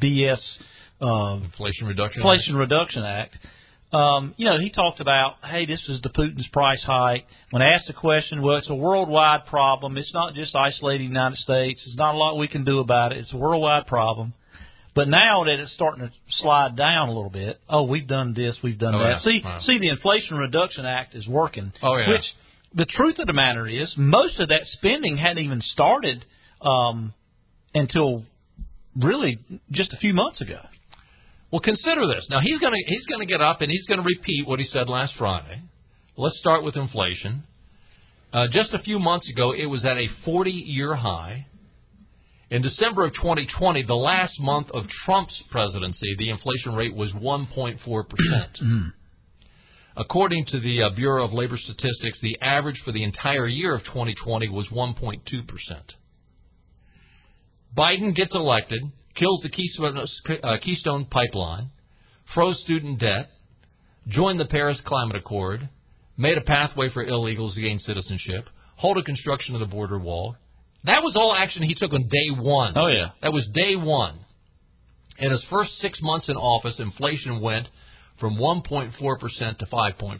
BS 0.00 0.38
uh, 1.00 1.40
Inflation 1.44 1.86
Reduction 1.86 2.22
Inflation 2.22 2.56
Reduction 2.56 3.04
Act. 3.04 3.36
Um, 3.90 4.34
you 4.36 4.44
know, 4.44 4.58
he 4.58 4.68
talked 4.70 5.00
about, 5.00 5.36
hey, 5.42 5.64
this 5.64 5.82
is 5.88 6.00
the 6.02 6.10
Putin's 6.10 6.46
price 6.48 6.82
hike. 6.84 7.24
When 7.50 7.62
asked 7.62 7.86
the 7.86 7.94
question, 7.94 8.42
well, 8.42 8.56
it's 8.56 8.68
a 8.68 8.74
worldwide 8.74 9.46
problem. 9.46 9.96
It's 9.96 10.12
not 10.12 10.34
just 10.34 10.54
isolated 10.54 11.00
the 11.00 11.04
United 11.08 11.38
States. 11.38 11.80
There's 11.86 11.96
not 11.96 12.14
a 12.14 12.18
lot 12.18 12.36
we 12.36 12.48
can 12.48 12.64
do 12.64 12.80
about 12.80 13.12
it. 13.12 13.18
It's 13.18 13.32
a 13.32 13.36
worldwide 13.38 13.86
problem. 13.86 14.34
But 14.94 15.08
now 15.08 15.44
that 15.44 15.58
it's 15.60 15.72
starting 15.72 16.06
to 16.06 16.12
slide 16.40 16.76
down 16.76 17.08
a 17.08 17.12
little 17.12 17.30
bit, 17.30 17.60
oh, 17.68 17.84
we've 17.84 18.06
done 18.06 18.34
this, 18.34 18.56
we've 18.62 18.78
done 18.78 18.94
Oh, 18.94 18.98
that. 18.98 19.08
yeah. 19.08 19.18
See, 19.20 19.40
Wow. 19.44 19.58
see, 19.62 19.78
the 19.78 19.88
Inflation 19.88 20.36
Reduction 20.36 20.84
Act 20.84 21.14
is 21.14 21.26
working. 21.26 21.72
Oh, 21.82 21.96
yeah. 21.96 22.10
Which 22.10 22.24
the 22.74 22.84
truth 22.84 23.18
of 23.20 23.26
the 23.26 23.32
matter 23.32 23.66
is, 23.66 23.94
most 23.96 24.38
of 24.38 24.48
that 24.48 24.62
spending 24.72 25.16
hadn't 25.16 25.42
even 25.44 25.62
started 25.62 26.24
um, 26.60 27.14
until 27.74 28.24
really 28.96 29.38
just 29.70 29.92
a 29.94 29.96
few 29.96 30.12
months 30.12 30.40
ago. 30.42 30.60
Well, 31.50 31.60
consider 31.60 32.06
this. 32.06 32.26
Now 32.30 32.40
he's 32.42 32.58
going 32.58 32.72
to 32.72 32.82
he's 32.86 33.06
going 33.06 33.20
to 33.20 33.26
get 33.26 33.40
up 33.40 33.62
and 33.62 33.70
he's 33.70 33.86
going 33.86 33.98
to 34.00 34.04
repeat 34.04 34.46
what 34.46 34.58
he 34.58 34.66
said 34.66 34.88
last 34.88 35.14
Friday. 35.16 35.62
Let's 36.16 36.38
start 36.38 36.64
with 36.64 36.76
inflation. 36.76 37.44
Uh, 38.32 38.48
just 38.50 38.74
a 38.74 38.78
few 38.80 38.98
months 38.98 39.28
ago, 39.30 39.52
it 39.52 39.66
was 39.66 39.84
at 39.84 39.96
a 39.96 40.08
40-year 40.26 40.94
high. 40.94 41.46
In 42.50 42.60
December 42.60 43.04
of 43.06 43.14
2020, 43.14 43.84
the 43.84 43.94
last 43.94 44.38
month 44.40 44.68
of 44.72 44.84
Trump's 45.04 45.42
presidency, 45.50 46.14
the 46.18 46.30
inflation 46.30 46.74
rate 46.74 46.94
was 46.94 47.12
1.4 47.12 47.78
percent. 48.08 48.58
According 49.96 50.46
to 50.46 50.60
the 50.60 50.82
uh, 50.84 50.90
Bureau 50.94 51.24
of 51.24 51.32
Labor 51.32 51.58
Statistics, 51.58 52.18
the 52.22 52.38
average 52.40 52.80
for 52.84 52.92
the 52.92 53.02
entire 53.02 53.46
year 53.46 53.74
of 53.74 53.84
2020 53.84 54.48
was 54.48 54.68
1.2 54.68 55.22
percent. 55.48 55.92
Biden 57.76 58.14
gets 58.14 58.34
elected, 58.34 58.80
kills 59.18 59.40
the 59.42 59.48
Keystone, 59.48 59.98
uh, 60.42 60.56
Keystone 60.62 61.06
Pipeline, 61.06 61.70
froze 62.34 62.60
student 62.62 63.00
debt, 63.00 63.30
joined 64.08 64.40
the 64.40 64.46
Paris 64.46 64.78
Climate 64.84 65.16
Accord, 65.16 65.68
made 66.16 66.38
a 66.38 66.42
pathway 66.42 66.90
for 66.90 67.04
illegals 67.04 67.54
to 67.54 67.60
gain 67.60 67.78
citizenship, 67.80 68.48
halted 68.76 69.04
construction 69.04 69.54
of 69.54 69.60
the 69.60 69.66
border 69.66 69.98
wall. 69.98 70.36
That 70.84 71.02
was 71.02 71.14
all 71.16 71.34
action 71.34 71.62
he 71.62 71.74
took 71.74 71.92
on 71.92 72.02
day 72.02 72.30
one. 72.40 72.74
Oh, 72.76 72.88
yeah. 72.88 73.10
That 73.22 73.32
was 73.32 73.46
day 73.52 73.76
one. 73.76 74.18
In 75.18 75.32
his 75.32 75.42
first 75.50 75.70
six 75.80 75.98
months 76.00 76.28
in 76.28 76.36
office, 76.36 76.76
inflation 76.78 77.40
went 77.40 77.66
from 78.20 78.36
1.4% 78.36 79.58
to 79.58 79.66
5.4%. 79.66 80.18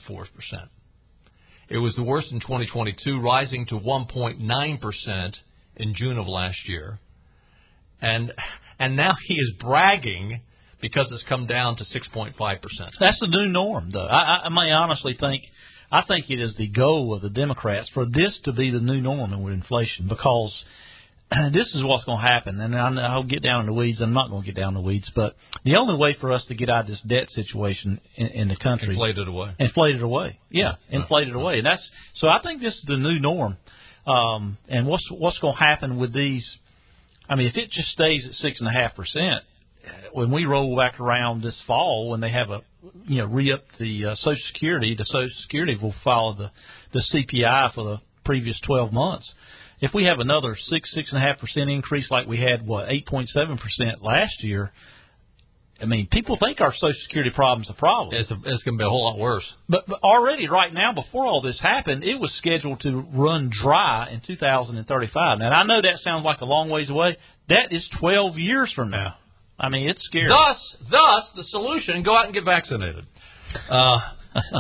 It 1.71 1.79
was 1.79 1.95
the 1.95 2.03
worst 2.03 2.33
in 2.33 2.41
2022, 2.41 3.21
rising 3.21 3.67
to 3.67 3.75
1.9% 3.77 5.35
in 5.77 5.95
June 5.95 6.19
of 6.19 6.27
last 6.27 6.59
year. 6.67 6.99
And 8.01 8.33
and 8.79 8.97
now 8.97 9.15
he 9.27 9.35
is 9.35 9.53
bragging 9.61 10.41
because 10.81 11.09
it's 11.11 11.25
come 11.29 11.47
down 11.47 11.77
to 11.77 11.85
6.5%. 11.85 12.35
That's 13.01 13.19
the 13.21 13.27
new 13.27 13.47
norm, 13.49 13.91
though. 13.91 14.07
I, 14.07 14.17
I 14.17 14.41
I 14.47 14.49
may 14.49 14.71
honestly 14.71 15.17
think, 15.19 15.43
I 15.91 16.03
think 16.03 16.31
it 16.31 16.41
is 16.41 16.55
the 16.57 16.69
goal 16.69 17.15
of 17.15 17.23
the 17.23 17.31
Democrats 17.31 17.89
for 17.93 18.05
this 18.07 18.39
to 18.45 18.53
be 18.53 18.71
the 18.71 18.79
new 18.81 19.01
norm 19.01 19.43
with 19.43 19.53
inflation 19.55 20.07
because 20.09 20.53
this 21.53 21.67
is 21.75 21.83
what's 21.83 22.05
going 22.05 22.21
to 22.21 22.27
happen. 22.27 22.61
And 22.61 22.77
I 22.77 22.91
know 22.91 23.03
I'll 23.03 23.23
get 23.25 23.43
down 23.43 23.61
in 23.61 23.67
the 23.67 23.73
weeds. 23.73 24.01
I'm 24.01 24.13
not 24.15 24.31
going 24.31 24.43
to 24.43 24.47
get 24.47 24.55
down 24.55 24.69
in 24.77 24.83
the 24.83 24.87
weeds, 24.87 25.11
but 25.15 25.35
the 25.65 25.77
only 25.77 25.97
way 25.97 26.17
for 26.21 26.33
us 26.33 26.45
to 26.47 26.55
get 26.55 26.71
out 26.71 26.83
of 26.83 26.87
this 26.87 27.01
debt 27.01 27.29
situation 27.31 28.01
in, 28.17 28.27
in 28.29 28.49
the 28.49 28.57
country 28.57 28.91
Inflated 28.91 29.27
away. 29.29 29.55
inflate 29.59 29.97
it 29.97 30.03
away. 30.03 30.39
Yeah, 30.51 30.77
inflate 30.91 31.29
it 31.29 31.35
away. 31.35 31.59
And 31.59 31.67
that's 31.67 31.87
so. 32.17 32.29
I 32.29 32.41
think 32.43 32.63
this 32.63 32.75
is 32.75 32.85
the 32.87 32.97
new 32.97 33.19
norm. 33.19 33.57
Um, 34.07 34.57
and 34.69 34.87
what's 34.87 35.05
what's 35.11 35.39
going 35.39 35.55
to 35.55 35.61
happen 35.61 35.99
with 35.99 36.15
these? 36.15 36.47
I 37.29 37.35
mean, 37.37 37.47
if 37.47 37.57
it 37.57 37.71
just 37.71 37.89
stays 37.89 38.27
at 38.27 38.35
six 38.35 38.61
and 38.61 38.69
a 38.69 38.73
half 38.73 38.95
percent, 38.95 39.43
when 40.13 40.31
we 40.31 40.45
roll 40.45 40.77
back 40.77 41.01
around 41.01 41.43
this 41.43 41.61
fall, 41.67 42.11
when 42.11 42.21
they 42.21 42.31
have 42.31 42.51
a 42.51 42.63
you 43.07 43.19
know 43.19 43.27
re 43.27 43.53
up 43.53 43.65
the 43.79 44.07
uh, 44.07 44.15
Social 44.17 44.43
Security, 44.53 44.95
the 44.97 45.05
Social 45.05 45.31
Security 45.43 45.77
will 45.81 45.95
follow 46.05 46.35
the 46.35 46.51
the 46.93 47.03
CPI 47.13 47.75
for 47.75 47.85
the 47.85 48.01
previous 48.25 48.59
twelve 48.61 48.93
months. 48.93 49.31
If 49.81 49.95
we 49.95 50.05
have 50.05 50.19
another 50.19 50.57
six 50.69 50.93
six 50.95 51.13
and 51.13 51.23
a 51.23 51.27
half 51.27 51.39
percent 51.39 51.71
increase 51.71 52.11
like 52.11 52.27
we 52.27 52.39
had 52.39 52.67
what 52.67 52.91
eight 52.91 53.07
point 53.07 53.29
seven 53.29 53.59
percent 53.59 54.03
last 54.03 54.43
year, 54.43 54.73
I 55.81 55.85
mean, 55.85 56.09
people 56.11 56.37
think 56.43 56.61
our 56.61 56.73
Social 56.75 57.01
Security 57.05 57.31
problem's 57.35 57.71
a 57.71 57.75
problem. 57.75 58.17
It's, 58.19 58.31
it's 58.31 58.63
going 58.65 58.77
to 58.77 58.83
be 58.83 58.85
a 58.85 58.89
whole 58.89 59.11
lot 59.11 59.19
worse. 59.19 59.45
But, 59.69 59.85
but 59.87 60.01
already, 60.03 60.49
right 60.49 60.73
now, 60.73 60.93
before 60.93 61.25
all 61.25 61.41
this 61.41 61.59
happened, 61.61 62.03
it 62.03 62.19
was 62.19 62.33
scheduled 62.39 62.81
to 62.81 63.07
run 63.15 63.51
dry 63.63 64.11
in 64.11 64.21
2035. 64.27 65.39
Now, 65.39 65.51
I 65.51 65.65
know 65.65 65.81
that 65.81 66.01
sounds 66.03 66.25
like 66.25 66.41
a 66.41 66.45
long 66.45 66.69
ways 66.69 66.91
away. 66.91 67.17
That 67.49 67.73
is 67.73 67.89
12 68.01 68.39
years 68.39 68.73
from 68.75 68.91
now. 68.91 69.17
I 69.59 69.69
mean, 69.69 69.89
it's 69.89 70.05
scary. 70.05 70.29
Thus, 70.29 70.77
thus, 70.91 71.25
the 71.37 71.45
solution: 71.45 72.03
go 72.03 72.17
out 72.17 72.27
and 72.27 72.35
get 72.35 72.45
vaccinated. 72.45 73.07
Uh, 73.69 73.99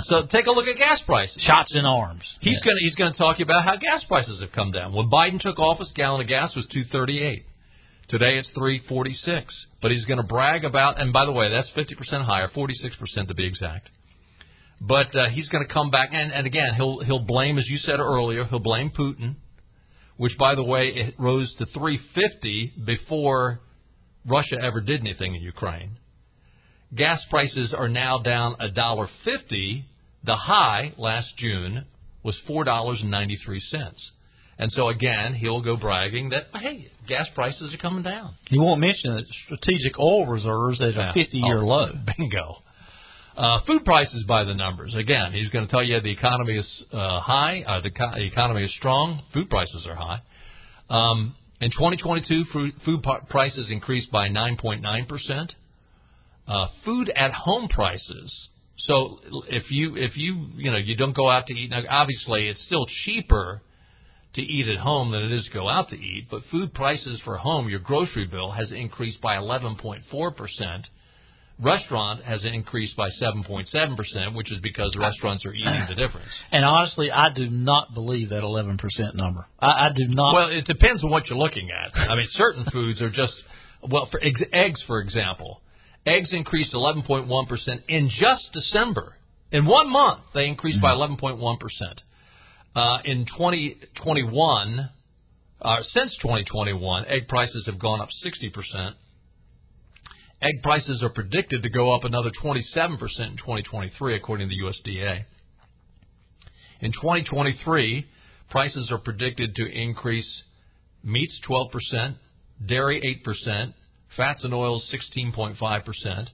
so 0.04 0.26
take 0.32 0.46
a 0.46 0.50
look 0.50 0.66
at 0.66 0.76
gas 0.76 1.00
prices. 1.06 1.40
Shots 1.46 1.72
in 1.74 1.84
arms. 1.84 2.22
He's 2.40 2.60
going 2.62 2.76
to 2.76 2.84
he's 2.84 2.94
going 2.96 3.12
to 3.12 3.18
talk 3.18 3.38
you 3.38 3.44
about 3.44 3.64
how 3.64 3.76
gas 3.76 4.02
prices 4.08 4.40
have 4.40 4.50
come 4.52 4.72
down. 4.72 4.92
When 4.92 5.08
Biden 5.08 5.40
took 5.40 5.58
office, 5.58 5.90
gallon 5.94 6.22
of 6.22 6.28
gas 6.28 6.54
was 6.56 6.66
two 6.72 6.84
thirty 6.90 7.22
eight. 7.22 7.44
Today 8.08 8.38
it's 8.38 8.48
three 8.56 8.82
forty 8.88 9.14
six. 9.24 9.54
But 9.82 9.90
he's 9.90 10.04
going 10.06 10.16
to 10.16 10.26
brag 10.26 10.64
about, 10.64 11.00
and 11.00 11.12
by 11.12 11.26
the 11.26 11.32
way, 11.32 11.50
that's 11.50 11.68
fifty 11.74 11.94
percent 11.94 12.24
higher, 12.24 12.48
forty 12.54 12.74
six 12.74 12.96
percent 12.96 13.28
to 13.28 13.34
be 13.34 13.46
exact. 13.46 13.90
But 14.80 15.14
uh, 15.14 15.28
he's 15.30 15.48
going 15.48 15.66
to 15.66 15.72
come 15.72 15.90
back, 15.90 16.10
and, 16.12 16.32
and 16.32 16.46
again, 16.46 16.74
he'll 16.76 17.00
he'll 17.00 17.24
blame, 17.26 17.58
as 17.58 17.66
you 17.68 17.78
said 17.78 18.00
earlier, 18.00 18.44
he'll 18.44 18.60
blame 18.60 18.90
Putin, 18.90 19.36
which 20.16 20.38
by 20.38 20.54
the 20.54 20.64
way, 20.64 20.88
it 20.94 21.14
rose 21.18 21.52
to 21.58 21.66
three 21.66 22.00
fifty 22.14 22.72
before 22.84 23.60
Russia 24.24 24.56
ever 24.60 24.80
did 24.80 25.00
anything 25.00 25.34
in 25.34 25.42
Ukraine. 25.42 25.98
Gas 26.94 27.20
prices 27.28 27.74
are 27.74 27.88
now 27.88 28.18
down 28.18 28.56
a 28.60 28.70
dollar 28.70 29.08
fifty. 29.24 29.84
The 30.24 30.36
high 30.36 30.94
last 30.96 31.36
June 31.36 31.84
was 32.22 32.36
four 32.46 32.64
dollars 32.64 33.00
and 33.02 33.10
ninety 33.10 33.36
three 33.44 33.60
cents. 33.60 34.12
And 34.60 34.72
so 34.72 34.88
again, 34.88 35.34
he'll 35.34 35.62
go 35.62 35.76
bragging 35.76 36.30
that 36.30 36.44
hey, 36.54 36.90
gas 37.06 37.26
prices 37.34 37.72
are 37.72 37.76
coming 37.78 38.02
down. 38.02 38.34
You 38.50 38.60
won't 38.60 38.80
mention 38.80 39.14
that 39.16 39.24
strategic 39.46 39.98
oil 39.98 40.26
reserves 40.26 40.80
at 40.80 40.96
a 40.96 41.12
50 41.14 41.38
year 41.38 41.58
Oh, 41.62 41.66
low. 41.66 41.92
Bingo. 42.18 42.62
Uh, 43.36 43.60
food 43.68 43.84
prices 43.84 44.24
by 44.26 44.42
the 44.42 44.54
numbers. 44.54 44.94
Again, 44.96 45.32
he's 45.32 45.48
going 45.50 45.64
to 45.64 45.70
tell 45.70 45.82
you 45.84 46.00
the 46.00 46.10
economy 46.10 46.56
is 46.58 46.82
uh, 46.92 47.20
high, 47.20 47.62
uh, 47.68 47.80
the, 47.80 47.90
co- 47.90 48.10
the 48.16 48.24
economy 48.26 48.64
is 48.64 48.74
strong, 48.76 49.22
food 49.32 49.48
prices 49.48 49.86
are 49.86 49.94
high. 49.94 50.20
Um, 50.90 51.36
In 51.60 51.70
2022, 51.70 52.44
food 52.84 53.04
prices 53.28 53.70
increased 53.70 54.10
by 54.10 54.28
9.9%. 54.28 55.50
Uh, 56.48 56.66
food 56.84 57.10
at 57.14 57.32
home 57.32 57.68
prices. 57.68 58.48
So 58.78 59.20
if 59.48 59.70
you 59.70 59.96
if 59.96 60.16
you 60.16 60.46
you 60.56 60.70
know 60.70 60.78
you 60.78 60.96
don't 60.96 61.14
go 61.14 61.28
out 61.28 61.46
to 61.46 61.52
eat 61.54 61.68
now, 61.70 61.82
obviously 61.90 62.48
it's 62.48 62.62
still 62.64 62.86
cheaper 63.04 63.60
to 64.38 64.44
eat 64.44 64.68
at 64.68 64.78
home 64.78 65.12
than 65.12 65.22
it 65.22 65.32
is 65.32 65.44
to 65.44 65.50
go 65.50 65.68
out 65.68 65.90
to 65.90 65.96
eat. 65.96 66.28
But 66.30 66.42
food 66.50 66.74
prices 66.74 67.20
for 67.24 67.36
home, 67.36 67.68
your 67.68 67.80
grocery 67.80 68.26
bill 68.26 68.50
has 68.52 68.72
increased 68.72 69.20
by 69.20 69.36
11.4 69.36 70.36
percent 70.36 70.88
restaurant 71.60 72.22
has 72.24 72.44
increased 72.44 72.96
by 72.96 73.08
7.7%, 73.20 74.34
which 74.34 74.52
is 74.52 74.60
because 74.60 74.96
restaurants 74.98 75.44
are 75.44 75.52
eating 75.52 75.86
the 75.88 75.94
difference. 75.94 76.28
And 76.52 76.64
honestly, 76.64 77.10
I 77.10 77.28
do 77.34 77.50
not 77.50 77.94
believe 77.94 78.30
that 78.30 78.42
11% 78.42 78.78
number. 79.14 79.46
I, 79.58 79.66
I 79.66 79.90
do 79.94 80.06
not. 80.06 80.34
Well, 80.34 80.50
it 80.50 80.66
depends 80.66 81.04
on 81.04 81.10
what 81.10 81.28
you're 81.28 81.38
looking 81.38 81.68
at. 81.70 81.98
I 81.98 82.14
mean, 82.14 82.26
certain 82.32 82.64
foods 82.72 83.00
are 83.02 83.10
just, 83.10 83.32
well, 83.88 84.08
for 84.10 84.22
eggs, 84.22 84.40
eggs 84.52 84.82
for 84.86 85.00
example, 85.00 85.60
eggs 86.06 86.30
increased 86.32 86.72
11.1% 86.72 87.82
in 87.88 88.10
just 88.18 88.52
December. 88.52 89.14
In 89.50 89.66
one 89.66 89.90
month, 89.90 90.20
they 90.34 90.46
increased 90.46 90.80
mm-hmm. 90.82 91.20
by 91.20 91.36
11.1%. 91.36 91.58
Uh, 92.74 92.98
in 93.04 93.24
2021, 93.26 94.90
uh, 95.60 95.76
since 95.92 96.14
2021, 96.22 97.04
egg 97.06 97.28
prices 97.28 97.64
have 97.66 97.78
gone 97.78 98.00
up 98.00 98.08
60%. 98.24 98.92
Egg 100.40 100.62
prices 100.62 101.02
are 101.02 101.08
predicted 101.08 101.62
to 101.62 101.70
go 101.70 101.92
up 101.94 102.04
another 102.04 102.30
27% 102.42 102.60
in 102.60 103.36
2023, 103.36 104.14
according 104.14 104.48
to 104.48 104.54
the 104.54 104.62
USDA. 104.62 105.24
In 106.80 106.92
2023, 106.92 108.06
prices 108.50 108.90
are 108.92 108.98
predicted 108.98 109.54
to 109.56 109.66
increase 109.66 110.42
meats 111.02 111.40
12%, 111.48 112.14
dairy 112.66 113.20
8%, 113.26 113.74
fats 114.16 114.44
and 114.44 114.54
oils 114.54 114.88
16.5%, 115.16 116.28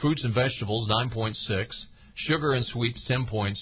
fruits 0.00 0.24
and 0.24 0.34
vegetables 0.34 0.88
9.6, 0.88 1.66
sugar 2.14 2.52
and 2.52 2.64
sweets 2.66 3.02
10.6, 3.08 3.56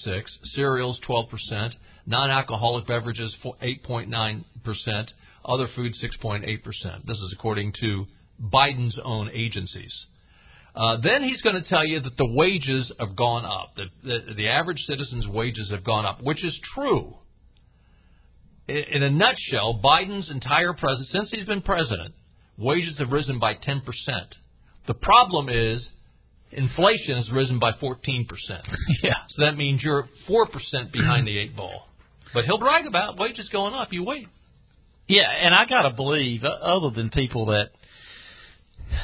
cereals 0.55 1.00
12%, 1.09 1.73
non-alcoholic 2.07 2.87
beverages 2.87 3.35
8.9%, 3.45 4.45
other 5.45 5.69
food, 5.75 5.95
6.8%. 5.95 7.07
This 7.07 7.17
is 7.17 7.33
according 7.33 7.73
to 7.81 8.07
Biden's 8.43 8.99
own 9.02 9.31
agencies. 9.33 9.93
Uh, 10.75 10.99
then 11.02 11.23
he's 11.23 11.43
going 11.43 11.61
to 11.61 11.69
tell 11.69 11.85
you 11.85 12.00
that 12.00 12.17
the 12.17 12.26
wages 12.26 12.93
have 13.00 13.17
gone 13.17 13.45
up. 13.45 13.75
that 13.76 13.88
the, 14.05 14.35
the 14.35 14.49
average 14.49 14.81
citizen's 14.87 15.26
wages 15.26 15.71
have 15.71 15.83
gone 15.83 16.05
up, 16.05 16.23
which 16.23 16.45
is 16.45 16.59
true. 16.75 17.17
In, 18.69 18.83
in 18.93 19.02
a 19.02 19.11
nutshell, 19.11 19.81
Biden's 19.83 20.31
entire 20.31 20.75
president, 20.75 21.09
since 21.09 21.31
he's 21.31 21.47
been 21.47 21.62
president, 21.62 22.14
wages 22.57 22.97
have 22.99 23.11
risen 23.11 23.38
by 23.38 23.55
10%. 23.55 23.83
The 24.87 24.95
problem 24.95 25.49
is 25.49 25.88
inflation 26.52 27.17
has 27.17 27.31
risen 27.31 27.59
by 27.59 27.73
14%. 27.73 28.26
yeah. 29.02 29.12
So 29.31 29.43
that 29.43 29.57
means 29.57 29.83
you're 29.83 30.09
4% 30.28 30.93
behind 30.93 31.26
the 31.26 31.38
eight 31.38 31.57
ball. 31.57 31.87
But 32.35 32.45
he'll 32.45 32.59
brag 32.59 32.87
about 32.87 33.19
wages 33.19 33.49
going 33.50 33.75
up. 33.75 33.93
You 33.93 34.05
wait. 34.05 34.28
Yeah, 35.07 35.26
and 35.43 35.55
I 35.55 35.64
got 35.67 35.83
to 35.83 35.90
believe, 35.90 36.45
other 36.45 36.90
than 36.90 37.09
people 37.11 37.47
that 37.47 37.69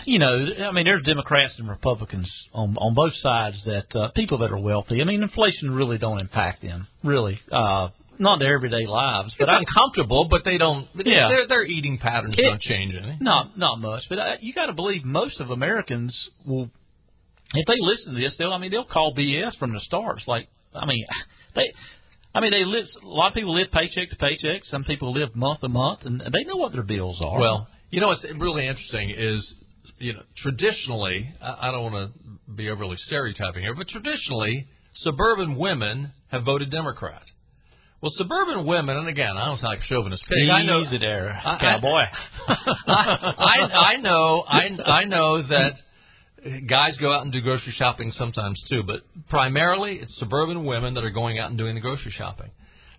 you 0.05 0.19
know, 0.19 0.47
I 0.69 0.73
mean, 0.73 0.85
there's 0.85 1.05
Democrats 1.05 1.55
and 1.59 1.69
Republicans 1.69 2.31
on 2.53 2.77
on 2.77 2.95
both 2.95 3.13
sides 3.21 3.57
that 3.65 3.95
uh, 3.95 4.09
people 4.11 4.39
that 4.39 4.51
are 4.51 4.59
wealthy. 4.59 5.01
I 5.01 5.05
mean, 5.05 5.23
inflation 5.23 5.71
really 5.71 5.99
don't 5.99 6.21
impact 6.21 6.63
them, 6.63 6.87
really. 7.03 7.41
Uh, 7.51 7.89
not 8.19 8.39
their 8.39 8.55
everyday 8.55 8.87
lives, 8.87 9.35
but 9.39 9.49
it's 9.49 9.67
uncomfortable. 9.67 10.29
But 10.31 10.43
they 10.45 10.59
don't. 10.59 10.87
Yeah, 10.95 11.29
their 11.29 11.49
their 11.49 11.65
eating 11.65 11.99
patterns 11.99 12.35
it, 12.37 12.43
don't 12.43 12.61
change 12.61 12.95
any. 12.95 13.19
Not 13.21 13.59
not 13.59 13.81
much, 13.81 14.05
but 14.09 14.19
uh, 14.19 14.35
you 14.41 14.55
got 14.55 14.67
to 14.67 14.73
believe 14.73 15.05
most 15.05 15.41
of 15.41 15.51
Americans 15.51 16.17
will, 16.47 16.71
if 17.54 17.66
they 17.66 17.76
listen 17.78 18.14
to 18.14 18.20
this, 18.20 18.34
they'll. 18.38 18.52
I 18.52 18.58
mean, 18.58 18.71
they'll 18.71 18.84
call 18.84 19.14
BS 19.14 19.56
from 19.58 19.73
the 19.73 19.80
start. 19.80 20.19
It's 20.19 20.28
like, 20.28 20.49
I 20.75 20.86
mean, 20.86 21.04
they. 21.54 21.73
I 22.34 22.40
mean, 22.40 22.50
they 22.50 22.64
live. 22.64 22.84
A 23.02 23.06
lot 23.06 23.28
of 23.28 23.34
people 23.34 23.54
live 23.54 23.71
paycheck 23.73 24.10
to 24.10 24.17
paycheck. 24.17 24.64
Some 24.64 24.84
people 24.84 25.12
live 25.12 25.36
month 25.36 25.60
to 25.60 25.69
month, 25.69 26.00
and 26.04 26.21
they 26.21 26.45
know 26.45 26.56
what 26.56 26.73
their 26.73 26.82
bills 26.82 27.21
are. 27.23 27.38
Well, 27.38 27.69
you 27.90 28.00
know 28.00 28.08
what's 28.08 28.25
really 28.25 28.67
interesting 28.67 29.14
is 29.17 29.54
you 29.99 30.12
know, 30.12 30.23
traditionally, 30.43 31.32
I 31.40 31.71
don't 31.71 31.93
want 31.93 32.12
to 32.12 32.52
be 32.52 32.69
overly 32.71 32.97
stereotyping 33.06 33.62
here, 33.62 33.75
but 33.75 33.88
traditionally, 33.88 34.67
suburban 34.97 35.56
women 35.56 36.12
have 36.28 36.45
voted 36.45 36.71
Democrat. 36.71 37.23
Well, 38.00 38.12
suburban 38.17 38.67
women, 38.67 38.97
and 38.99 39.08
again, 39.08 39.36
I 39.36 39.47
don't 39.47 39.58
sound 39.58 39.71
like 39.71 39.80
a 39.80 39.86
chauvinist 39.86 40.23
pig. 40.28 40.50
I 40.50 40.62
know 40.62 40.82
there, 40.90 41.40
cowboy. 41.43 42.02
I, 42.47 42.54
I, 42.86 43.95
I 43.95 43.97
know, 43.97 44.45
I, 44.47 44.60
I 44.84 45.04
know 45.04 45.43
that 45.43 45.73
guys 46.69 46.97
go 46.99 47.13
out 47.13 47.23
and 47.23 47.33
do 47.33 47.41
grocery 47.41 47.75
shopping 47.76 48.13
sometimes 48.17 48.63
too, 48.69 48.83
but 48.83 49.00
primarily 49.28 49.97
it's 49.97 50.17
suburban 50.19 50.65
women 50.65 50.95
that 50.95 51.04
are 51.04 51.11
going 51.11 51.39
out 51.39 51.50
and 51.50 51.59
doing 51.59 51.75
the 51.75 51.80
grocery 51.80 52.13
shopping. 52.17 52.50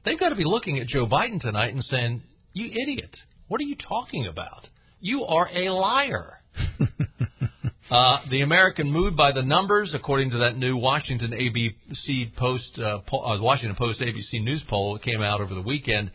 They've 0.03 0.19
got 0.19 0.29
to 0.29 0.35
be 0.35 0.43
looking 0.43 0.79
at 0.79 0.87
Joe 0.87 1.07
Biden 1.07 1.41
tonight 1.41 1.73
and 1.73 1.83
saying, 1.85 2.21
"You 2.53 2.65
idiot! 2.65 3.15
What 3.47 3.59
are 3.61 3.65
you 3.65 3.75
talking 3.75 4.27
about? 4.27 4.67
You 4.99 5.25
are 5.25 5.49
a 5.51 5.69
liar." 5.71 6.41
uh, 7.91 8.17
the 8.29 8.41
American 8.41 8.91
mood 8.91 9.15
by 9.17 9.31
the 9.31 9.41
numbers, 9.41 9.91
according 9.93 10.31
to 10.31 10.37
that 10.39 10.57
new 10.57 10.77
Washington 10.77 11.31
ABC 11.31 12.35
Post, 12.35 12.79
uh, 12.79 12.97
uh, 12.97 13.41
Washington 13.41 13.75
Post 13.75 13.99
ABC 13.99 14.43
News 14.43 14.63
poll 14.67 14.93
that 14.93 15.03
came 15.03 15.21
out 15.21 15.41
over 15.41 15.53
the 15.53 15.61
weekend. 15.61 16.11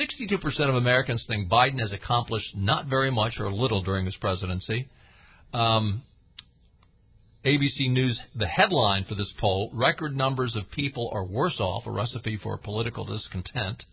62% 0.00 0.68
of 0.68 0.76
Americans 0.76 1.22
think 1.28 1.50
Biden 1.50 1.78
has 1.78 1.92
accomplished 1.92 2.56
not 2.56 2.86
very 2.86 3.10
much 3.10 3.34
or 3.38 3.52
little 3.52 3.82
during 3.82 4.06
his 4.06 4.16
presidency. 4.16 4.88
Um, 5.52 6.02
ABC 7.44 7.90
News, 7.90 8.18
the 8.34 8.46
headline 8.46 9.04
for 9.04 9.16
this 9.16 9.30
poll 9.38 9.70
record 9.74 10.16
numbers 10.16 10.56
of 10.56 10.70
people 10.70 11.10
are 11.12 11.26
worse 11.26 11.60
off, 11.60 11.86
a 11.86 11.90
recipe 11.90 12.38
for 12.42 12.56
political 12.56 13.04
discontent. 13.04 13.84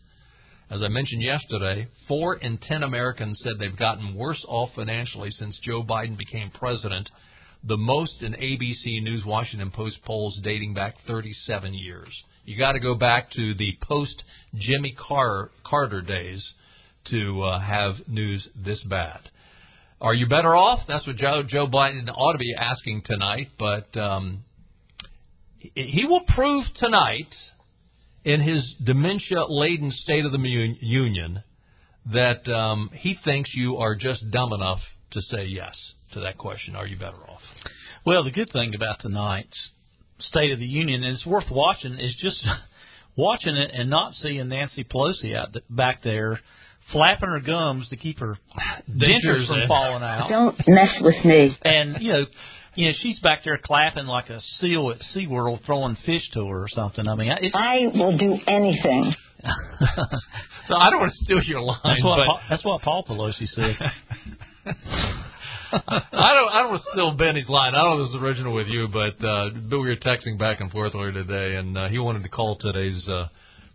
As 0.69 0.81
I 0.81 0.87
mentioned 0.87 1.21
yesterday, 1.21 1.89
four 2.07 2.35
in 2.35 2.59
ten 2.59 2.81
Americans 2.81 3.41
said 3.43 3.59
they've 3.59 3.75
gotten 3.75 4.15
worse 4.15 4.41
off 4.47 4.69
financially 4.73 5.31
since 5.31 5.59
Joe 5.65 5.83
Biden 5.83 6.17
became 6.17 6.49
president, 6.51 7.09
the 7.65 7.75
most 7.75 8.21
in 8.21 8.31
ABC 8.35 9.03
News 9.03 9.25
Washington 9.25 9.69
Post 9.69 9.97
polls 10.05 10.39
dating 10.41 10.73
back 10.73 10.95
37 11.05 11.73
years. 11.73 12.07
You 12.45 12.57
got 12.57 12.71
to 12.71 12.79
go 12.79 12.95
back 12.95 13.31
to 13.31 13.53
the 13.55 13.77
post 13.81 14.23
Jimmy 14.55 14.95
Carter, 14.97 16.01
days 16.01 16.41
to 17.09 17.43
uh, 17.43 17.59
have 17.59 17.95
news 18.07 18.47
this 18.55 18.81
bad. 18.83 19.19
Are 20.01 20.15
you 20.15 20.25
better 20.27 20.55
off? 20.55 20.79
That's 20.87 21.05
what 21.05 21.15
Joe, 21.15 21.43
Joe 21.47 21.67
Biden 21.67 22.09
ought 22.09 22.33
to 22.33 22.39
be 22.39 22.55
asking 22.57 23.03
tonight, 23.05 23.49
but 23.59 23.95
um, 23.95 24.43
he 25.59 26.05
will 26.05 26.23
prove 26.27 26.65
tonight 26.79 27.29
in 28.25 28.41
his 28.41 28.73
dementia 28.83 29.45
laden 29.47 29.91
State 29.91 30.25
of 30.25 30.31
the 30.31 30.39
Union 30.39 31.43
that 32.11 32.51
um, 32.51 32.89
he 32.93 33.15
thinks 33.23 33.51
you 33.53 33.77
are 33.77 33.95
just 33.95 34.31
dumb 34.31 34.53
enough 34.53 34.79
to 35.11 35.21
say 35.21 35.45
yes 35.45 35.75
to 36.13 36.21
that 36.21 36.39
question. 36.39 36.75
Are 36.75 36.87
you 36.87 36.97
better 36.97 37.17
off? 37.29 37.41
Well, 38.03 38.23
the 38.23 38.31
good 38.31 38.51
thing 38.51 38.73
about 38.73 39.01
tonight's 39.01 39.69
State 40.19 40.51
of 40.51 40.57
the 40.57 40.65
Union, 40.65 41.03
and 41.03 41.13
it's 41.13 41.27
worth 41.27 41.51
watching, 41.51 41.99
is 41.99 42.15
just 42.19 42.43
watching 43.15 43.55
it 43.55 43.69
and 43.71 43.91
not 43.91 44.15
seeing 44.15 44.49
Nancy 44.49 44.83
Pelosi 44.83 45.35
out 45.35 45.55
back 45.69 46.01
there 46.03 46.39
flapping 46.91 47.29
her 47.29 47.39
gums 47.39 47.89
to 47.89 47.97
keep 47.97 48.19
her 48.19 48.37
dentures 48.89 49.47
from 49.47 49.67
falling 49.67 50.03
out. 50.03 50.29
Don't 50.29 50.57
mess 50.67 50.97
with 51.01 51.25
me. 51.25 51.57
And 51.63 51.97
you 52.01 52.13
know, 52.13 52.25
you 52.75 52.87
know, 52.87 52.93
she's 53.01 53.19
back 53.19 53.43
there 53.43 53.59
clapping 53.61 54.05
like 54.05 54.29
a 54.29 54.39
seal 54.59 54.91
at 54.91 55.01
SeaWorld 55.15 55.65
throwing 55.65 55.97
fish 56.05 56.29
to 56.33 56.47
her 56.47 56.63
or 56.63 56.69
something. 56.69 57.07
I 57.07 57.15
mean, 57.15 57.31
it's, 57.41 57.55
I 57.55 57.87
will 57.93 58.17
do 58.17 58.37
anything. 58.47 59.13
so 60.67 60.75
I 60.75 60.89
don't 60.89 60.99
want 60.99 61.11
to 61.17 61.25
steal 61.25 61.43
your 61.43 61.61
line. 61.61 61.79
That's 61.83 62.03
what 62.03 62.17
but... 62.17 62.25
Paul, 62.25 62.39
that's 62.49 62.65
what 62.65 62.81
Paul 62.81 63.05
Pelosi 63.07 63.47
said. 63.47 63.77
I 65.73 66.33
don't. 66.33 66.49
I 66.49 66.61
don't 66.61 66.71
want 66.71 66.83
to 66.83 66.91
steal 66.91 67.11
Benny's 67.13 67.49
line. 67.49 67.73
I 67.75 67.83
don't 67.83 67.97
know 67.97 68.03
if 68.03 68.09
this 68.09 68.15
is 68.15 68.21
original 68.21 68.53
with 68.53 68.67
you, 68.67 68.87
but 68.87 69.25
uh, 69.25 69.49
Bill 69.69 69.81
we 69.81 69.89
were 69.89 69.95
texting 69.95 70.37
back 70.37 70.59
and 70.59 70.69
forth 70.71 70.93
earlier 70.95 71.13
today, 71.13 71.55
and 71.55 71.77
uh, 71.77 71.87
he 71.87 71.97
wanted 71.97 72.23
to 72.23 72.29
call 72.29 72.57
today's 72.57 73.07
uh, 73.07 73.27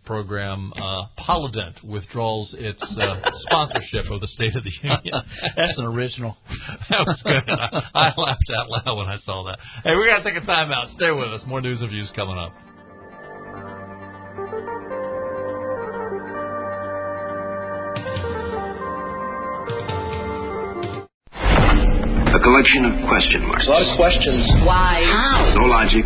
program, 0.07 0.71
uh, 0.73 1.07
Polident 1.19 1.83
withdraws 1.83 2.55
its 2.57 2.81
uh, 2.81 3.29
sponsorship 3.41 4.09
of 4.09 4.21
the 4.21 4.27
State 4.27 4.55
of 4.55 4.63
the 4.63 4.71
Union. 4.81 5.21
That's 5.55 5.77
an 5.77 5.85
original. 5.85 6.37
that 6.89 7.05
was 7.05 7.19
good. 7.23 7.43
I, 7.47 7.81
I 7.93 8.13
laughed 8.17 8.51
out 8.57 8.69
loud 8.69 8.97
when 8.97 9.07
I 9.07 9.17
saw 9.25 9.43
that. 9.45 9.59
Hey, 9.83 9.95
we 9.95 10.07
got 10.07 10.23
to 10.23 10.23
take 10.23 10.41
a 10.41 10.45
time 10.45 10.71
out. 10.71 10.87
Stay 10.95 11.11
with 11.11 11.27
us. 11.27 11.41
More 11.45 11.61
news 11.61 11.81
and 11.81 11.89
views 11.89 12.09
coming 12.15 12.37
up. 12.37 12.53
A 22.27 22.39
collection 22.39 22.85
of 22.85 23.07
question 23.09 23.41
marks. 23.47 23.67
A 23.67 23.71
lot 23.71 23.81
of 23.83 23.97
questions. 23.97 24.47
Why? 24.63 25.03
How? 25.03 25.53
No 25.57 25.67
logic, 25.67 26.05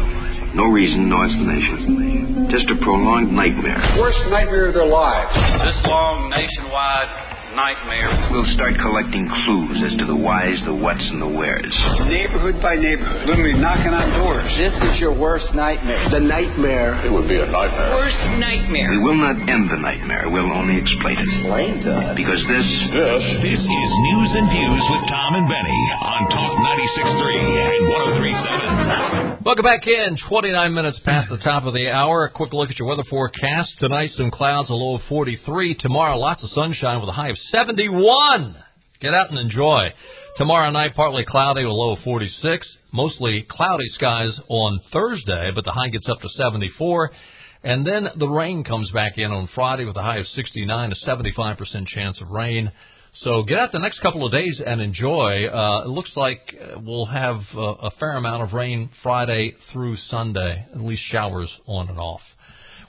no 0.53 0.65
reason, 0.67 1.09
no 1.09 1.23
explanation. 1.23 2.47
Just 2.51 2.67
a 2.69 2.75
prolonged 2.83 3.31
nightmare. 3.31 3.79
Worst 3.97 4.19
nightmare 4.29 4.67
of 4.67 4.73
their 4.73 4.87
lives. 4.87 5.31
This 5.63 5.77
long 5.87 6.29
nationwide 6.29 7.30
nightmare. 7.55 8.31
We'll 8.31 8.47
start 8.55 8.75
collecting 8.79 9.27
clues 9.43 9.77
as 9.91 9.93
to 9.99 10.05
the 10.05 10.15
whys, 10.15 10.57
the 10.65 10.75
whats, 10.75 11.03
and 11.11 11.21
the 11.21 11.27
wheres. 11.27 11.75
Neighborhood 12.07 12.61
by 12.61 12.75
neighborhood, 12.75 13.27
literally 13.27 13.59
knocking 13.59 13.91
on 13.91 14.07
doors. 14.19 14.47
This 14.55 14.75
is 14.91 14.99
your 14.99 15.13
worst 15.13 15.51
nightmare. 15.53 16.09
The 16.09 16.19
nightmare. 16.23 16.95
It 17.05 17.11
would 17.11 17.27
be 17.27 17.39
a 17.39 17.47
nightmare. 17.47 17.91
Worst 17.91 18.21
nightmare. 18.39 18.89
We 18.91 19.03
will 19.03 19.19
not 19.19 19.35
end 19.35 19.69
the 19.69 19.79
nightmare. 19.79 20.29
We'll 20.29 20.51
only 20.51 20.79
explain 20.79 21.17
it. 21.19 21.27
Explain 21.27 21.71
to 21.83 21.91
us. 21.91 22.15
Because 22.15 22.41
this. 22.47 22.67
This. 22.95 23.23
This 23.43 23.61
is 23.61 23.89
News 24.11 24.31
and 24.35 24.47
Views 24.51 24.85
with 24.87 25.03
Tom 25.11 25.31
and 25.35 25.47
Benny 25.51 25.81
on 25.99 26.21
Talk 26.31 26.53
96.3 26.55 27.35
and 27.67 27.83
103.7. 27.87 29.31
Welcome 29.43 29.63
back 29.63 29.87
in. 29.87 30.17
29 30.29 30.73
minutes 30.73 30.99
past 31.03 31.29
the 31.29 31.37
top 31.37 31.65
of 31.65 31.73
the 31.73 31.89
hour. 31.89 32.25
A 32.25 32.29
quick 32.29 32.53
look 32.53 32.69
at 32.69 32.77
your 32.77 32.87
weather 32.87 33.03
forecast. 33.09 33.73
Tonight, 33.79 34.11
some 34.15 34.29
clouds, 34.29 34.69
a 34.69 34.73
low 34.73 34.95
of 34.95 35.01
43. 35.09 35.75
Tomorrow, 35.79 36.17
lots 36.17 36.43
of 36.43 36.51
sunshine 36.51 36.99
with 36.99 37.09
a 37.09 37.11
high 37.11 37.29
of 37.29 37.37
71. 37.49 38.55
Get 38.99 39.13
out 39.13 39.29
and 39.29 39.39
enjoy. 39.39 39.89
Tomorrow 40.37 40.71
night, 40.71 40.95
partly 40.95 41.25
cloudy 41.27 41.63
a 41.63 41.69
low 41.69 41.93
of 41.93 41.99
46. 42.03 42.77
Mostly 42.93 43.45
cloudy 43.49 43.87
skies 43.89 44.39
on 44.47 44.79
Thursday, 44.93 45.51
but 45.53 45.65
the 45.65 45.71
high 45.71 45.89
gets 45.89 46.07
up 46.07 46.21
to 46.21 46.29
74. 46.29 47.11
And 47.63 47.85
then 47.85 48.07
the 48.17 48.27
rain 48.27 48.63
comes 48.63 48.89
back 48.91 49.17
in 49.17 49.31
on 49.31 49.47
Friday 49.53 49.85
with 49.85 49.95
a 49.97 50.01
high 50.01 50.17
of 50.17 50.27
69, 50.27 50.91
a 50.91 51.07
75% 51.07 51.87
chance 51.87 52.19
of 52.21 52.29
rain. 52.29 52.71
So 53.13 53.43
get 53.43 53.59
out 53.59 53.71
the 53.71 53.79
next 53.79 53.99
couple 53.99 54.25
of 54.25 54.31
days 54.31 54.61
and 54.65 54.81
enjoy. 54.81 55.47
Uh, 55.47 55.83
it 55.83 55.89
looks 55.89 56.11
like 56.15 56.39
uh, 56.59 56.79
we'll 56.79 57.05
have 57.05 57.41
uh, 57.55 57.61
a 57.61 57.91
fair 57.99 58.13
amount 58.13 58.43
of 58.43 58.53
rain 58.53 58.89
Friday 59.03 59.53
through 59.73 59.97
Sunday, 60.09 60.65
at 60.73 60.81
least 60.81 61.03
showers 61.11 61.51
on 61.67 61.89
and 61.89 61.99
off. 61.99 62.21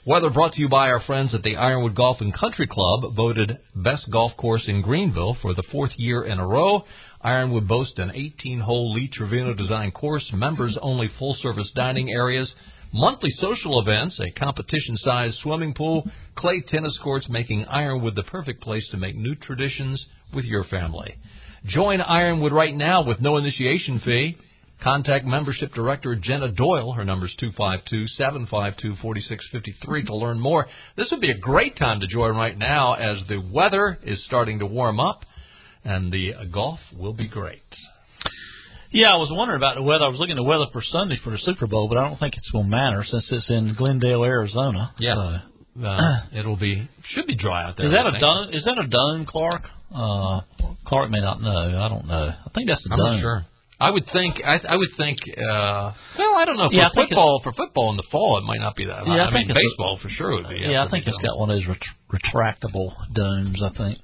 Weather 0.05 0.29
brought 0.31 0.51
to 0.51 0.59
you 0.59 0.67
by 0.67 0.89
our 0.89 0.99
friends 0.99 1.33
at 1.33 1.43
the 1.43 1.55
Ironwood 1.55 1.95
Golf 1.95 2.19
and 2.19 2.33
Country 2.33 2.67
Club, 2.67 3.15
voted 3.15 3.57
best 3.73 4.11
golf 4.11 4.35
course 4.35 4.63
in 4.67 4.81
Greenville 4.81 5.37
for 5.41 5.53
the 5.53 5.63
fourth 5.71 5.91
year 5.95 6.25
in 6.25 6.39
a 6.39 6.45
row. 6.45 6.83
Ironwood 7.21 7.69
boasts 7.69 7.97
an 7.97 8.09
18-hole 8.09 8.93
Lee 8.93 9.07
Trevino 9.07 9.53
design 9.53 9.91
course, 9.91 10.29
members-only 10.33 11.09
full-service 11.17 11.71
dining 11.73 12.09
areas, 12.11 12.53
monthly 12.91 13.29
social 13.39 13.79
events, 13.79 14.19
a 14.19 14.29
competition-sized 14.31 15.37
swimming 15.41 15.73
pool, 15.73 16.05
clay 16.35 16.61
tennis 16.67 16.99
courts, 17.01 17.29
making 17.29 17.63
Ironwood 17.63 18.15
the 18.15 18.23
perfect 18.23 18.61
place 18.61 18.85
to 18.91 18.97
make 18.97 19.15
new 19.15 19.35
traditions 19.35 20.05
with 20.33 20.43
your 20.43 20.65
family. 20.65 21.15
Join 21.65 22.01
Ironwood 22.01 22.51
right 22.51 22.75
now 22.75 23.05
with 23.05 23.21
no 23.21 23.37
initiation 23.37 24.01
fee. 24.03 24.35
Contact 24.83 25.25
Membership 25.25 25.73
Director 25.73 26.15
Jenna 26.15 26.49
Doyle. 26.49 26.91
Her 26.93 27.05
number 27.05 27.27
is 27.27 27.35
252-752-4653 27.41 30.05
to 30.07 30.15
learn 30.15 30.39
more. 30.39 30.67
This 30.97 31.07
would 31.11 31.21
be 31.21 31.31
a 31.31 31.37
great 31.37 31.77
time 31.77 31.99
to 32.01 32.07
join 32.07 32.35
right 32.35 32.57
now 32.57 32.93
as 32.95 33.17
the 33.29 33.37
weather 33.51 33.97
is 34.03 34.23
starting 34.25 34.59
to 34.59 34.65
warm 34.65 34.99
up 34.99 35.21
and 35.85 36.11
the 36.11 36.33
golf 36.51 36.79
will 36.97 37.13
be 37.13 37.27
great. 37.27 37.61
Yeah, 38.91 39.13
I 39.13 39.15
was 39.15 39.29
wondering 39.31 39.57
about 39.57 39.75
the 39.75 39.81
weather. 39.83 40.05
I 40.05 40.09
was 40.09 40.19
looking 40.19 40.33
at 40.33 40.37
the 40.37 40.43
weather 40.43 40.65
for 40.71 40.83
Sunday 40.83 41.17
for 41.23 41.31
the 41.31 41.39
Super 41.39 41.65
Bowl, 41.65 41.87
but 41.89 41.97
I 41.97 42.07
don't 42.07 42.19
think 42.19 42.35
it's 42.37 42.49
going 42.51 42.65
to 42.65 42.69
matter 42.69 43.03
since 43.07 43.25
it's 43.31 43.49
in 43.49 43.73
Glendale, 43.75 44.23
Arizona. 44.23 44.91
Yeah. 44.99 45.15
So. 45.15 45.39
Uh, 45.87 46.19
it'll 46.37 46.55
be 46.57 46.87
should 47.13 47.25
be 47.25 47.35
dry 47.35 47.63
out 47.63 47.75
there. 47.77 47.87
Is 47.87 47.91
that 47.91 48.05
I 48.05 48.09
a 48.09 48.11
think. 48.11 48.21
dome? 48.21 48.49
Is 48.51 48.63
that 48.65 48.77
a 48.77 48.85
dome, 48.87 49.25
Clark? 49.25 49.63
Uh, 49.93 50.41
Clark 50.85 51.09
may 51.09 51.21
not 51.21 51.41
know. 51.41 51.81
I 51.81 51.89
don't 51.89 52.05
know. 52.05 52.33
I 52.45 52.49
think 52.53 52.67
that's 52.67 52.85
a 52.85 52.91
I'm 52.93 52.99
dome. 52.99 53.13
not 53.15 53.21
sure. 53.21 53.45
I 53.83 53.91
would 53.91 54.05
think. 54.11 54.41
I, 54.43 54.59
I 54.67 54.75
would 54.77 54.89
think. 54.97 55.19
Uh, 55.37 55.91
well, 56.17 56.35
I 56.35 56.45
don't 56.45 56.57
know. 56.57 56.69
For 56.69 56.75
Yeah, 56.75 56.89
football, 56.93 57.41
for 57.43 57.53
football 57.53 57.91
in 57.91 57.97
the 57.97 58.07
fall, 58.11 58.37
it 58.37 58.43
might 58.43 58.59
not 58.59 58.75
be 58.75 58.85
that. 58.85 59.05
Yeah, 59.05 59.13
I 59.13 59.27
I, 59.27 59.31
mean, 59.31 59.43
it's 59.43 59.51
a- 59.51 59.53
baseball 59.53 59.99
for 60.01 60.09
sure 60.09 60.31
would 60.35 60.49
be. 60.49 60.59
Yeah, 60.59 60.85
I 60.85 60.89
think 60.89 61.07
it's 61.07 61.17
got 61.17 61.37
one 61.37 61.49
of 61.49 61.57
those 61.57 61.67
ret- 61.67 62.21
retractable 62.33 62.93
domes. 63.13 63.61
I 63.61 63.69
think. 63.77 63.99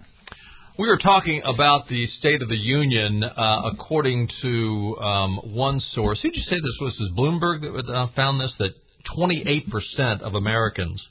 We 0.78 0.88
were 0.88 0.98
talking 0.98 1.42
about 1.44 1.89
the 1.89 2.06
State 2.20 2.42
of 2.42 2.48
the 2.48 2.56
Union, 2.56 3.22
uh, 3.24 3.62
according 3.74 4.30
to 4.42 4.98
um, 5.02 5.38
one 5.54 5.82
source. 5.94 6.20
Who'd 6.22 6.36
you 6.36 6.44
say 6.44 6.56
this 6.56 6.78
was? 6.80 6.94
Is 7.02 7.12
Bloomberg 7.18 7.62
that 7.62 7.92
uh, 7.94 8.08
found 8.15 8.39
this? 8.39 8.54
That 8.60 8.72
28% 9.18 10.22
of 10.22 10.36
Americans 10.36 11.06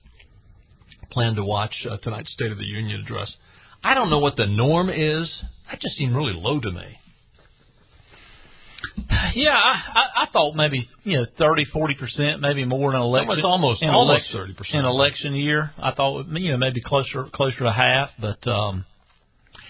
plan 1.11 1.35
to 1.35 1.45
watch 1.45 1.75
uh, 1.91 1.99
tonight's 1.99 2.33
State 2.33 2.51
of 2.53 2.59
the 2.59 2.65
Union 2.65 3.01
address. 3.01 3.31
I 3.85 3.95
don't 3.95 4.11
know 4.11 4.19
what 4.19 4.37
the 4.37 4.47
norm 4.47 4.89
is. 4.91 5.31
That 5.71 5.81
just 5.81 5.97
seemed 5.97 6.15
really 6.15 6.35
low 6.35 6.61
to 6.61 6.71
me. 6.71 6.99
Yeah, 9.35 9.51
I, 9.57 9.75
I, 9.99 10.23
I 10.23 10.27
thought 10.33 10.55
maybe 10.55 10.89
you 11.05 11.19
know 11.19 11.27
thirty, 11.37 11.65
forty 11.65 11.95
percent, 11.95 12.41
maybe 12.41 12.65
more 12.65 12.91
in 12.91 12.97
an 12.97 13.03
election. 13.03 13.29
Almost- 13.45 13.45
almost- 13.45 13.83
in 13.83 13.89
almost 13.91 14.33
election- 14.33 14.57
30%. 14.75 14.79
in 14.79 14.85
election 14.85 15.35
year. 15.35 15.71
I 15.79 15.93
thought 15.93 16.27
you 16.29 16.53
know 16.53 16.59
maybe 16.59 16.81
closer 16.81 17.25
closer 17.33 17.59
to 17.61 17.73
half, 17.73 18.11
but 18.21 18.47
um, 18.49 18.85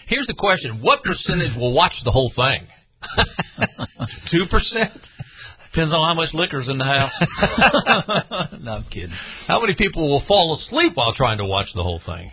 Here's 0.06 0.26
the 0.26 0.34
question: 0.34 0.80
What 0.82 1.02
percentage 1.02 1.56
will 1.56 1.72
watch 1.74 1.92
the 2.04 2.10
whole 2.12 2.32
thing? 2.34 2.66
Two 4.30 4.46
percent. 4.50 4.92
depends 5.70 5.92
on 5.92 6.06
how 6.08 6.14
much 6.14 6.32
liquor's 6.34 6.68
in 6.68 6.78
the 6.78 6.84
house. 6.84 7.12
no, 8.60 8.72
I'm 8.72 8.84
kidding. 8.84 9.14
How 9.46 9.60
many 9.60 9.74
people 9.74 10.08
will 10.08 10.22
fall 10.26 10.58
asleep 10.62 10.92
while 10.94 11.12
trying 11.14 11.38
to 11.38 11.44
watch 11.44 11.68
the 11.74 11.82
whole 11.82 12.00
thing? 12.04 12.30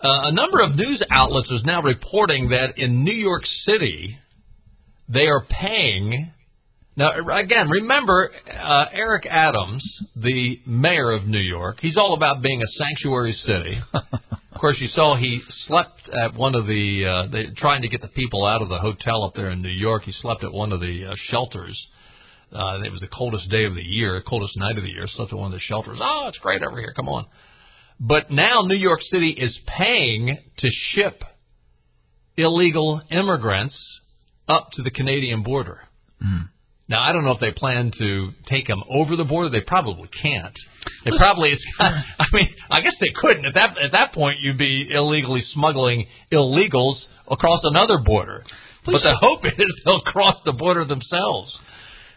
Uh, 0.00 0.28
a 0.28 0.32
number 0.32 0.60
of 0.60 0.76
news 0.76 1.02
outlets 1.10 1.50
is 1.50 1.62
now 1.64 1.82
reporting 1.82 2.50
that 2.50 2.74
in 2.78 3.02
New 3.02 3.12
York 3.14 3.42
City, 3.64 4.16
they 5.08 5.26
are 5.26 5.44
paying. 5.48 6.32
Now, 6.96 7.12
again, 7.36 7.68
remember 7.68 8.30
uh, 8.52 8.86
Eric 8.92 9.26
Adams, 9.30 9.84
the 10.16 10.60
mayor 10.66 11.12
of 11.12 11.26
New 11.26 11.40
York. 11.40 11.78
He's 11.80 11.96
all 11.96 12.14
about 12.14 12.42
being 12.42 12.60
a 12.60 12.66
sanctuary 12.66 13.32
city. 13.44 13.78
of 13.94 14.60
course, 14.60 14.76
you 14.80 14.88
saw 14.88 15.16
he 15.16 15.40
slept 15.66 16.08
at 16.08 16.34
one 16.34 16.54
of 16.54 16.66
the 16.66 17.04
uh, 17.06 17.30
they, 17.30 17.46
trying 17.56 17.82
to 17.82 17.88
get 17.88 18.02
the 18.02 18.08
people 18.08 18.44
out 18.44 18.62
of 18.62 18.68
the 18.68 18.78
hotel 18.78 19.24
up 19.24 19.34
there 19.34 19.50
in 19.50 19.62
New 19.62 19.68
York. 19.68 20.02
He 20.02 20.12
slept 20.12 20.42
at 20.42 20.52
one 20.52 20.72
of 20.72 20.80
the 20.80 21.06
uh, 21.10 21.14
shelters. 21.30 21.78
Uh, 22.52 22.80
it 22.84 22.90
was 22.90 23.00
the 23.00 23.08
coldest 23.08 23.50
day 23.50 23.64
of 23.64 23.74
the 23.74 23.82
year, 23.82 24.22
coldest 24.26 24.56
night 24.56 24.76
of 24.76 24.82
the 24.82 24.90
year. 24.90 25.06
Slept 25.06 25.32
at 25.32 25.38
one 25.38 25.52
of 25.52 25.58
the 25.58 25.64
shelters. 25.64 25.98
Oh, 26.02 26.26
it's 26.28 26.38
great 26.38 26.62
over 26.62 26.78
here. 26.78 26.92
Come 26.96 27.08
on. 27.08 27.26
But 28.00 28.30
now 28.30 28.62
New 28.62 28.76
York 28.76 29.00
City 29.10 29.30
is 29.30 29.56
paying 29.66 30.36
to 30.58 30.68
ship 30.92 31.22
illegal 32.36 33.00
immigrants 33.10 33.76
up 34.48 34.68
to 34.74 34.82
the 34.82 34.90
Canadian 34.90 35.42
border. 35.42 35.80
Mm-hmm. 36.24 36.44
Now 36.88 37.02
I 37.02 37.12
don't 37.12 37.24
know 37.24 37.32
if 37.32 37.40
they 37.40 37.50
plan 37.52 37.92
to 37.98 38.30
take 38.48 38.66
them 38.66 38.82
over 38.90 39.14
the 39.16 39.24
border. 39.24 39.50
They 39.50 39.60
probably 39.60 40.08
can't. 40.22 40.54
They 41.04 41.10
probably 41.18 41.50
it's. 41.50 41.64
Uh, 41.78 41.84
I 42.18 42.24
mean, 42.32 42.48
I 42.70 42.80
guess 42.80 42.94
they 43.00 43.12
couldn't. 43.14 43.44
At 43.44 43.54
that 43.54 43.70
at 43.84 43.92
that 43.92 44.12
point, 44.14 44.38
you'd 44.40 44.56
be 44.58 44.88
illegally 44.90 45.42
smuggling 45.52 46.06
illegals 46.32 46.96
across 47.30 47.60
another 47.64 47.98
border. 47.98 48.42
But 48.86 49.02
the 49.02 49.14
hope 49.20 49.44
is 49.58 49.82
they'll 49.84 50.00
cross 50.00 50.36
the 50.46 50.52
border 50.54 50.86
themselves. 50.86 51.56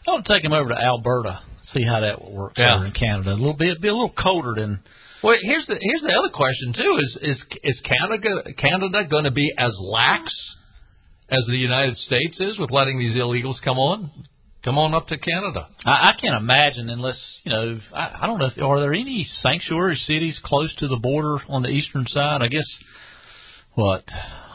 I'll 0.08 0.24
take 0.24 0.42
them 0.44 0.54
over 0.54 0.70
to 0.70 0.82
Alberta. 0.82 1.42
See 1.74 1.84
how 1.84 2.00
that 2.00 2.32
works 2.32 2.56
Yeah. 2.58 2.76
over 2.76 2.86
in 2.86 2.92
Canada. 2.94 3.34
A 3.34 3.36
little 3.36 3.54
bit, 3.54 3.82
be 3.82 3.88
a 3.90 3.94
little 3.94 4.10
colder 4.18 4.54
than. 4.56 4.80
Well, 5.22 5.36
here's 5.42 5.66
the 5.68 5.78
here's 5.80 6.02
the 6.02 6.18
other 6.18 6.30
question 6.34 6.74
too: 6.74 6.98
is 7.02 7.18
is 7.22 7.44
is 7.64 7.82
Canada 7.82 8.54
Canada 8.58 9.04
going 9.10 9.26
to 9.26 9.32
be 9.32 9.52
as 9.58 9.72
lax 9.80 10.34
as 11.32 11.46
the 11.48 11.58
United 11.58 11.98
States 11.98 12.40
is 12.40 12.60
with 12.60 12.70
letting 12.72 13.00
these 13.00 13.16
illegals 13.18 13.56
come 13.64 13.78
on? 13.78 14.12
Come 14.64 14.78
on 14.78 14.94
up 14.94 15.08
to 15.08 15.18
Canada. 15.18 15.68
I, 15.86 16.10
I 16.10 16.14
can't 16.22 16.36
imagine 16.36 16.90
unless 16.90 17.18
you 17.44 17.52
know. 17.52 17.80
I, 17.96 18.20
I 18.22 18.28
don't 18.28 18.38
know. 18.38 18.46
If, 18.56 18.62
are 18.62 18.80
there 18.80 18.94
any 18.94 19.28
sanctuary 19.42 19.96
cities 20.06 20.40
close 20.44 20.72
to 20.76 20.88
the 20.88 20.98
border 20.98 21.38
on 21.50 21.64
the 21.64 21.70
eastern 21.70 22.06
side? 22.08 22.42
I 22.44 22.48
guess 22.48 22.68
what 23.74 24.04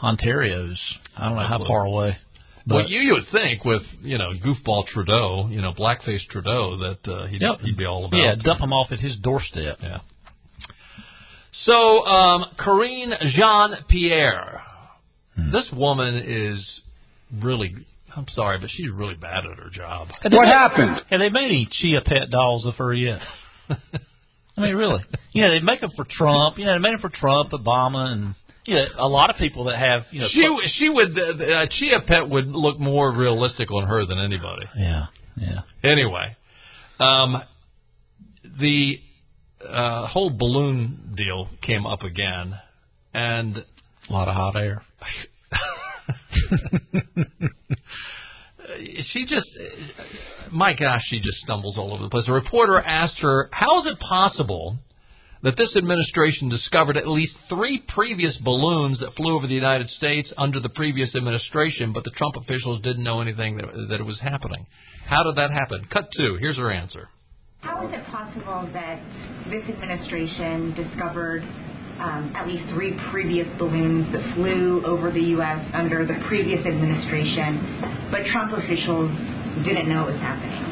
Ontario's. 0.01 0.79
I 1.17 1.27
don't 1.27 1.35
know 1.35 1.47
how 1.47 1.65
far 1.67 1.85
away. 1.85 2.17
But 2.65 2.75
well, 2.75 2.87
you, 2.89 2.99
you 2.99 3.13
would 3.13 3.27
think 3.31 3.65
with 3.65 3.81
you 4.01 4.17
know 4.17 4.31
goofball 4.45 4.85
Trudeau, 4.87 5.47
you 5.49 5.61
know 5.61 5.73
blackface 5.73 6.25
Trudeau, 6.29 6.77
that 6.77 7.11
uh, 7.11 7.27
he'd, 7.27 7.41
Yep. 7.41 7.59
he'd 7.61 7.77
be 7.77 7.85
all 7.85 8.05
about. 8.05 8.17
yeah, 8.17 8.35
dump 8.41 8.61
him 8.61 8.71
off 8.71 8.91
at 8.91 8.99
his 8.99 9.17
doorstep. 9.17 9.77
Yeah. 9.81 9.99
So, 11.65 12.05
um, 12.05 12.45
Karine 12.57 13.13
Jean 13.35 13.75
Pierre, 13.89 14.61
Hmm. 15.37 15.51
this 15.51 15.67
woman 15.71 16.15
is 16.25 16.81
really. 17.41 17.75
I'm 18.15 18.27
sorry, 18.29 18.57
but 18.57 18.69
she's 18.71 18.89
really 18.91 19.13
bad 19.15 19.45
at 19.45 19.57
her 19.59 19.69
job. 19.71 20.07
Have 20.23 20.31
What 20.33 20.45
made- 20.45 20.51
happened? 20.53 21.01
Have 21.11 21.19
they 21.19 21.29
made 21.29 21.45
any 21.45 21.67
chia 21.71 22.01
pet 22.03 22.29
dolls 22.31 22.65
of 22.65 22.75
her 22.77 22.91
yet? 22.93 23.21
I 23.69 24.61
mean, 24.61 24.75
really? 24.75 25.03
You 25.33 25.43
know, 25.43 25.51
they 25.51 25.59
make 25.59 25.81
them 25.81 25.91
for 25.95 26.03
Trump. 26.09 26.57
You 26.57 26.65
know, 26.65 26.73
they 26.73 26.79
made 26.79 26.93
them 26.93 26.99
for 27.01 27.09
Trump, 27.09 27.51
Obama, 27.51 28.11
and 28.11 28.35
you 28.65 28.73
know, 28.75 28.85
a 28.97 29.07
lot 29.07 29.29
of 29.29 29.35
people 29.35 29.65
that 29.65 29.77
have 29.77 30.05
you 30.11 30.21
know. 30.21 30.27
She 30.31 30.47
she 30.79 30.89
would 30.89 31.17
uh, 31.19 31.21
uh, 31.43 31.65
Chia 31.69 32.01
Pet 32.07 32.27
would 32.27 32.47
look 32.47 32.79
more 32.79 33.11
realistic 33.11 33.71
on 33.71 33.87
her 33.87 34.05
than 34.07 34.17
anybody. 34.17 34.65
yeah, 34.75 35.05
yeah. 35.35 35.61
Anyway, 35.83 36.35
um, 36.99 37.43
the 38.59 38.99
uh, 39.67 40.07
whole 40.07 40.31
balloon 40.31 41.13
deal 41.15 41.49
came 41.61 41.85
up 41.85 42.01
again, 42.01 42.55
and 43.13 43.57
A 44.09 44.13
lot 44.13 44.27
of 44.27 44.33
hot 44.35 44.55
air. 44.55 44.81
she 49.11 49.25
just, 49.25 49.49
my 50.51 50.73
gosh, 50.73 51.01
she 51.09 51.19
just 51.19 51.39
stumbles 51.39 51.77
all 51.77 51.93
over 51.93 52.03
the 52.03 52.09
place. 52.09 52.27
A 52.27 52.31
reporter 52.31 52.79
asked 52.79 53.19
her, 53.19 53.49
"How 53.51 53.81
is 53.81 53.91
it 53.91 53.99
possible 53.99 54.77
that 55.43 55.57
this 55.57 55.75
administration 55.75 56.49
discovered 56.49 56.97
at 56.97 57.07
least 57.07 57.33
three 57.49 57.83
previous 57.87 58.35
balloons 58.37 58.99
that 58.99 59.13
flew 59.15 59.35
over 59.35 59.47
the 59.47 59.53
United 59.53 59.89
States 59.91 60.31
under 60.37 60.59
the 60.59 60.69
previous 60.69 61.15
administration, 61.15 61.93
but 61.93 62.03
the 62.03 62.11
Trump 62.11 62.35
officials 62.35 62.81
didn't 62.81 63.03
know 63.03 63.21
anything 63.21 63.57
that, 63.57 63.65
that 63.89 63.99
it 63.99 64.05
was 64.05 64.19
happening. 64.19 64.65
How 65.05 65.23
did 65.23 65.35
that 65.35 65.51
happen? 65.51 65.87
Cut 65.91 66.09
two. 66.17 66.37
Here's 66.39 66.57
her 66.57 66.71
answer. 66.71 67.09
How 67.61 67.87
is 67.87 67.93
it 67.93 68.05
possible 68.07 68.69
that 68.73 68.99
this 69.49 69.63
administration 69.69 70.73
discovered 70.73 71.43
um, 71.99 72.33
at 72.35 72.47
least 72.47 72.63
three 72.73 72.97
previous 73.11 73.47
balloons 73.57 74.11
that 74.13 74.35
flew 74.35 74.83
over 74.85 75.11
the 75.11 75.21
U.S. 75.37 75.65
under 75.73 76.05
the 76.05 76.15
previous 76.27 76.65
administration, 76.65 78.09
but 78.11 78.25
Trump 78.31 78.53
officials 78.53 79.11
didn't 79.65 79.89
know 79.89 80.07
it 80.07 80.13
was 80.13 80.21
happening? 80.21 80.67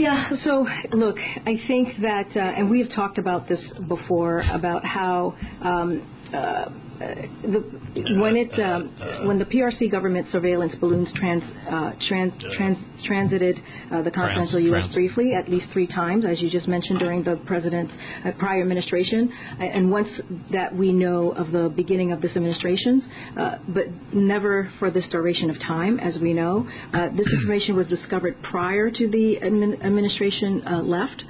Yeah, 0.00 0.30
so 0.44 0.66
look, 0.92 1.16
I 1.18 1.60
think 1.66 2.00
that, 2.00 2.28
uh, 2.36 2.40
and 2.40 2.70
we 2.70 2.78
have 2.80 2.90
talked 2.94 3.18
about 3.18 3.48
this 3.48 3.60
before 3.88 4.40
about 4.52 4.84
how 4.84 5.34
um, 5.62 6.02
uh, 6.32 6.66
the, 7.00 8.20
when 8.20 8.36
it 8.36 8.52
um, 8.60 9.26
when 9.26 9.38
the 9.38 9.44
PRC 9.46 9.90
government 9.90 10.26
surveillance 10.30 10.74
balloons 10.80 11.08
trans, 11.14 11.42
uh, 11.42 11.92
trans, 12.08 12.32
trans, 12.56 12.76
transited 13.04 13.56
uh, 13.90 14.02
the 14.02 14.10
continental 14.10 14.60
U.S. 14.60 14.82
Trans. 14.82 14.94
briefly 14.94 15.32
at 15.32 15.48
least 15.48 15.66
three 15.72 15.86
times, 15.86 16.24
as 16.28 16.40
you 16.40 16.50
just 16.50 16.68
mentioned 16.68 16.98
during 16.98 17.22
the 17.22 17.36
president's 17.46 17.92
uh, 18.24 18.32
prior 18.38 18.60
administration, 18.60 19.32
and 19.58 19.90
once 19.90 20.08
that 20.52 20.74
we 20.74 20.92
know 20.92 21.30
of 21.30 21.52
the 21.52 21.72
beginning 21.74 22.12
of 22.12 22.20
this 22.20 22.32
administration, 22.36 23.02
uh, 23.38 23.56
but 23.68 23.84
never 24.12 24.70
for 24.78 24.90
this 24.90 25.04
duration 25.10 25.48
of 25.48 25.58
time, 25.60 25.98
as 26.00 26.18
we 26.20 26.34
know. 26.34 26.68
Uh, 26.92 27.08
this 27.16 27.26
information 27.32 27.76
was 27.76 27.86
discovered 27.86 28.36
prior 28.42 28.90
to 28.90 29.08
the 29.08 29.38
admin, 29.42 29.82
administration 29.82 30.62
uh, 30.66 30.82
left, 30.82 31.24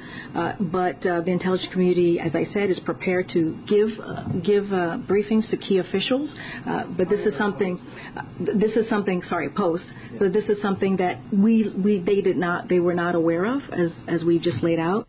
but 0.73 1.01
the 1.03 1.31
intelligence 1.31 1.71
community, 1.73 2.19
as 2.19 2.35
I 2.35 2.53
said, 2.53 2.71
is 2.71 2.81
prepared 2.81 3.29
to 3.35 3.57
give 3.69 3.91
give 4.43 4.65
briefings 4.65 5.49
to 5.51 5.60
key 5.67 5.79
officials. 5.79 6.31
Uh, 6.67 6.85
but 6.97 7.09
this 7.09 7.21
is 7.21 7.35
something, 7.39 7.81
uh, 8.17 8.23
this 8.39 8.73
is 8.77 8.89
something, 8.89 9.23
sorry, 9.29 9.51
post, 9.51 9.85
but 10.19 10.33
this 10.33 10.45
is 10.45 10.57
something 10.63 10.97
that 10.97 11.21
we, 11.33 11.69
we, 11.71 11.99
they 11.99 12.21
did 12.21 12.37
not, 12.37 12.69
they 12.69 12.81
were 12.81 12.95
not 12.95 13.15
aware 13.15 13.45
of 13.45 13.63
as, 13.73 13.91
as 14.09 14.25
we've 14.25 14.43
just 14.43 14.63
laid 14.63 14.79
out. 14.79 15.07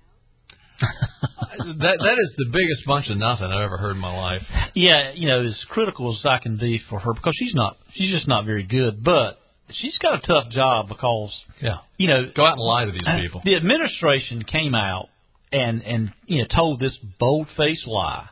that 0.81 1.97
that 1.99 2.17
is 2.17 2.33
the 2.37 2.45
biggest 2.51 2.85
bunch 2.87 3.09
of 3.09 3.17
nothing 3.17 3.45
I've 3.45 3.61
ever 3.61 3.77
heard 3.77 3.91
in 3.91 4.01
my 4.01 4.17
life. 4.17 4.41
Yeah, 4.73 5.11
you 5.13 5.27
know, 5.27 5.45
as 5.45 5.57
critical 5.69 6.15
as 6.17 6.25
I 6.25 6.39
can 6.39 6.57
be 6.57 6.81
for 6.89 6.99
her 6.99 7.13
because 7.13 7.35
she's 7.37 7.53
not 7.53 7.77
she's 7.93 8.11
just 8.11 8.27
not 8.27 8.45
very 8.45 8.63
good, 8.63 9.03
but 9.03 9.39
she's 9.69 9.97
got 9.99 10.23
a 10.23 10.27
tough 10.27 10.51
job 10.51 10.87
because 10.87 11.31
yeah, 11.61 11.77
you 11.97 12.07
know, 12.07 12.31
go 12.35 12.45
out 12.45 12.53
and 12.53 12.61
lie 12.61 12.85
to 12.85 12.91
these 12.91 13.03
people. 13.21 13.41
The 13.43 13.55
administration 13.55 14.43
came 14.43 14.75
out 14.75 15.09
and 15.51 15.81
and 15.83 16.13
you 16.25 16.39
know 16.39 16.47
told 16.53 16.79
this 16.79 16.97
bold 17.19 17.47
faced 17.57 17.87
lie, 17.87 18.29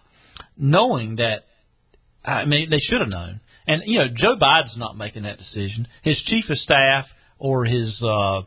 knowing 0.58 1.17
that 1.17 1.43
I 2.23 2.45
mean, 2.45 2.69
they 2.69 2.79
should 2.79 2.99
have 2.99 3.10
known. 3.10 3.41
And 3.67 3.84
you 3.86 3.99
know, 3.99 4.08
Joe 4.15 4.36
Biden's 4.36 4.77
not 4.77 4.97
making 4.97 5.23
that 5.23 5.38
decision. 5.38 5.88
His 6.03 6.21
chief 6.25 6.49
of 6.49 6.58
staff 6.58 7.05
or 7.38 7.65
his 7.65 8.01
uh, 8.03 8.41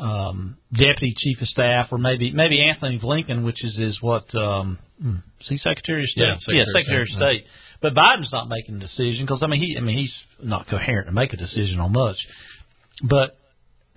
um, 0.00 0.56
deputy 0.72 1.14
chief 1.16 1.40
of 1.40 1.48
staff, 1.48 1.88
or 1.90 1.98
maybe 1.98 2.32
maybe 2.32 2.62
Antony 2.62 2.98
Blinken, 2.98 3.44
which 3.44 3.64
is 3.64 3.76
his 3.76 3.98
what? 4.00 4.34
Um, 4.34 4.78
hmm, 5.00 5.16
is 5.40 5.48
he 5.48 5.58
Secretary 5.58 6.04
of 6.04 6.08
State? 6.10 6.22
Yeah, 6.22 6.36
Secretary, 6.36 6.58
yeah, 6.58 6.80
Secretary 6.80 7.02
of 7.02 7.08
State. 7.08 7.18
State. 7.18 7.46
But 7.82 7.94
Biden's 7.94 8.32
not 8.32 8.48
making 8.48 8.76
a 8.76 8.80
decision 8.80 9.26
because 9.26 9.42
I 9.42 9.46
mean 9.46 9.60
he 9.60 9.76
I 9.76 9.80
mean 9.80 9.98
he's 9.98 10.14
not 10.42 10.68
coherent 10.68 11.08
to 11.08 11.12
make 11.12 11.32
a 11.32 11.36
decision 11.36 11.80
on 11.80 11.92
much. 11.92 12.16
But 13.02 13.36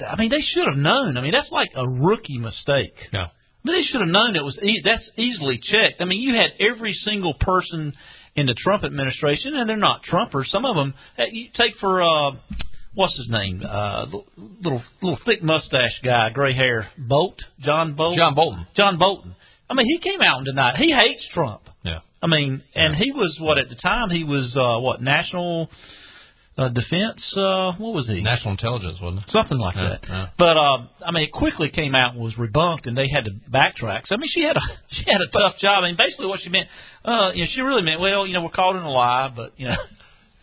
I 0.05 0.17
mean 0.17 0.29
they 0.29 0.41
should 0.41 0.67
have 0.67 0.77
known. 0.77 1.17
I 1.17 1.21
mean 1.21 1.31
that's 1.31 1.51
like 1.51 1.69
a 1.75 1.87
rookie 1.87 2.39
mistake. 2.39 2.95
Yeah. 3.13 3.27
But 3.63 3.73
they 3.73 3.83
should 3.83 4.01
have 4.01 4.09
known 4.09 4.35
it 4.35 4.43
was 4.43 4.57
e- 4.61 4.81
that's 4.83 5.09
easily 5.17 5.59
checked. 5.61 5.99
I 5.99 6.05
mean, 6.05 6.21
you 6.21 6.35
had 6.35 6.51
every 6.59 6.93
single 6.93 7.33
person 7.33 7.93
in 8.37 8.45
the 8.45 8.53
Trump 8.53 8.83
administration, 8.83 9.55
and 9.55 9.67
they're 9.67 9.75
not 9.75 10.01
Trumpers. 10.09 10.45
Some 10.51 10.63
of 10.63 10.75
them, 10.75 10.93
you 11.31 11.49
take 11.53 11.75
for 11.81 12.01
uh, 12.01 12.31
what's 12.93 13.17
his 13.17 13.27
name, 13.29 13.63
uh, 13.67 14.05
little 14.61 14.83
little 15.01 15.19
thick 15.25 15.43
mustache 15.43 15.99
guy, 16.03 16.29
gray 16.29 16.53
hair, 16.53 16.87
Bolt, 16.97 17.39
John 17.59 17.95
Bolt, 17.95 18.17
John 18.17 18.35
Bolton, 18.35 18.67
John 18.75 18.97
Bolton. 18.97 19.35
I 19.69 19.73
mean, 19.73 19.87
he 19.87 19.99
came 19.99 20.21
out 20.21 20.37
and 20.37 20.45
denied 20.45 20.75
he 20.77 20.93
hates 20.93 21.27
Trump. 21.33 21.63
Yeah. 21.83 21.99
I 22.21 22.27
mean, 22.27 22.63
and 22.73 22.95
he 22.95 23.11
was 23.11 23.37
what 23.41 23.57
at 23.57 23.69
the 23.69 23.75
time 23.75 24.09
he 24.11 24.23
was 24.23 24.55
uh, 24.55 24.79
what 24.81 25.01
national 25.01 25.69
uh, 26.57 26.69
defense. 26.69 27.21
Uh, 27.35 27.73
what 27.77 27.93
was 27.93 28.07
he? 28.07 28.21
National 28.21 28.51
intelligence, 28.51 28.97
wasn't 29.01 29.23
it? 29.23 29.31
Something 29.31 29.59
like 29.59 29.75
yeah, 29.75 29.89
that. 29.89 30.09
Yeah. 30.09 30.27
But 30.37 30.57
uh, 30.57 30.77
I 31.05 31.11
mean, 31.11 31.23
it 31.23 31.31
quickly 31.31 31.69
came 31.69 31.95
out 31.95 32.15
and 32.15 32.23
was 32.23 32.33
rebunked, 32.35 32.87
and 32.87 32.97
they 32.97 33.07
had 33.13 33.25
to 33.25 33.31
backtrack. 33.49 34.07
So 34.07 34.15
I 34.15 34.17
mean, 34.17 34.29
she 34.33 34.43
had 34.43 34.57
a 34.57 34.61
she 34.89 35.03
had 35.05 35.21
a 35.21 35.31
tough 35.31 35.59
job. 35.59 35.83
I 35.83 35.87
mean, 35.87 35.97
basically 35.97 36.27
what 36.27 36.39
she 36.41 36.49
meant, 36.49 36.67
uh, 37.05 37.31
you 37.33 37.43
know, 37.43 37.49
she 37.53 37.61
really 37.61 37.83
meant, 37.83 38.01
well, 38.01 38.25
you 38.25 38.33
know, 38.33 38.43
we're 38.43 38.49
caught 38.49 38.75
in 38.75 38.83
a 38.83 38.89
lie, 38.89 39.31
but 39.35 39.53
you 39.57 39.67
know. 39.67 39.75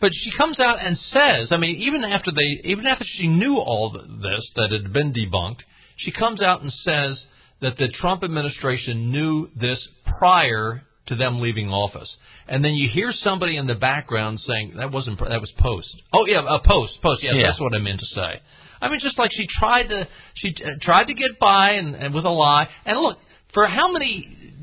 But 0.01 0.11
she 0.13 0.29
comes 0.37 0.59
out 0.59 0.85
and 0.85 0.97
says, 0.97 1.47
I 1.51 1.57
mean, 1.57 1.77
even 1.77 2.03
after 2.03 2.29
they, 2.29 2.69
even 2.69 2.85
after 2.85 3.05
she 3.17 3.27
knew 3.27 3.57
all 3.57 3.91
this 3.91 4.51
that 4.57 4.69
had 4.71 4.91
been 4.91 5.13
debunked, 5.13 5.61
she 5.95 6.11
comes 6.11 6.41
out 6.41 6.61
and 6.61 6.71
says 6.71 7.25
that 7.61 7.77
the 7.77 7.87
Trump 7.87 8.21
administration 8.21 9.09
knew 9.09 9.49
this 9.59 9.79
prior 10.19 10.83
to 11.07 11.15
them 11.15 11.39
leaving 11.39 11.69
office. 11.69 12.13
And 12.47 12.63
then 12.63 12.73
you 12.73 12.89
hear 12.89 13.11
somebody 13.11 13.57
in 13.57 13.67
the 13.67 13.75
background 13.75 14.39
saying 14.39 14.73
that 14.77 14.91
wasn't 14.91 15.19
that 15.19 15.41
was 15.41 15.51
post. 15.59 15.95
Oh 16.13 16.25
yeah, 16.27 16.41
a 16.47 16.59
post, 16.67 17.01
post. 17.01 17.23
Yeah, 17.23 17.33
Yeah. 17.33 17.47
that's 17.47 17.59
what 17.59 17.73
I 17.75 17.79
meant 17.79 17.99
to 17.99 18.05
say. 18.07 18.41
I 18.81 18.89
mean, 18.89 18.99
just 18.99 19.17
like 19.17 19.31
she 19.33 19.47
tried 19.59 19.89
to 19.89 20.07
she 20.35 20.53
uh, 20.63 20.69
tried 20.81 21.05
to 21.05 21.13
get 21.13 21.39
by 21.39 21.71
and, 21.71 21.95
and 21.95 22.13
with 22.13 22.25
a 22.25 22.29
lie. 22.29 22.67
And 22.85 22.99
look, 22.99 23.17
for 23.53 23.67
how 23.67 23.91
many 23.91 24.53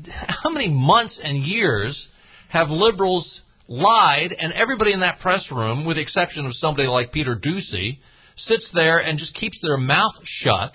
how 0.43 0.49
many 0.49 0.69
months 0.69 1.19
and 1.23 1.43
years 1.43 2.07
have 2.49 2.69
liberals 2.69 3.39
lied, 3.67 4.35
and 4.37 4.53
everybody 4.53 4.91
in 4.93 4.99
that 4.99 5.19
press 5.21 5.43
room, 5.49 5.85
with 5.85 5.95
the 5.97 6.01
exception 6.03 6.45
of 6.45 6.53
somebody 6.55 6.87
like 6.87 7.11
Peter 7.11 7.35
Doocy, 7.35 7.99
sits 8.37 8.65
there 8.73 8.99
and 8.99 9.17
just 9.17 9.33
keeps 9.35 9.57
their 9.61 9.77
mouth 9.77 10.13
shut. 10.43 10.73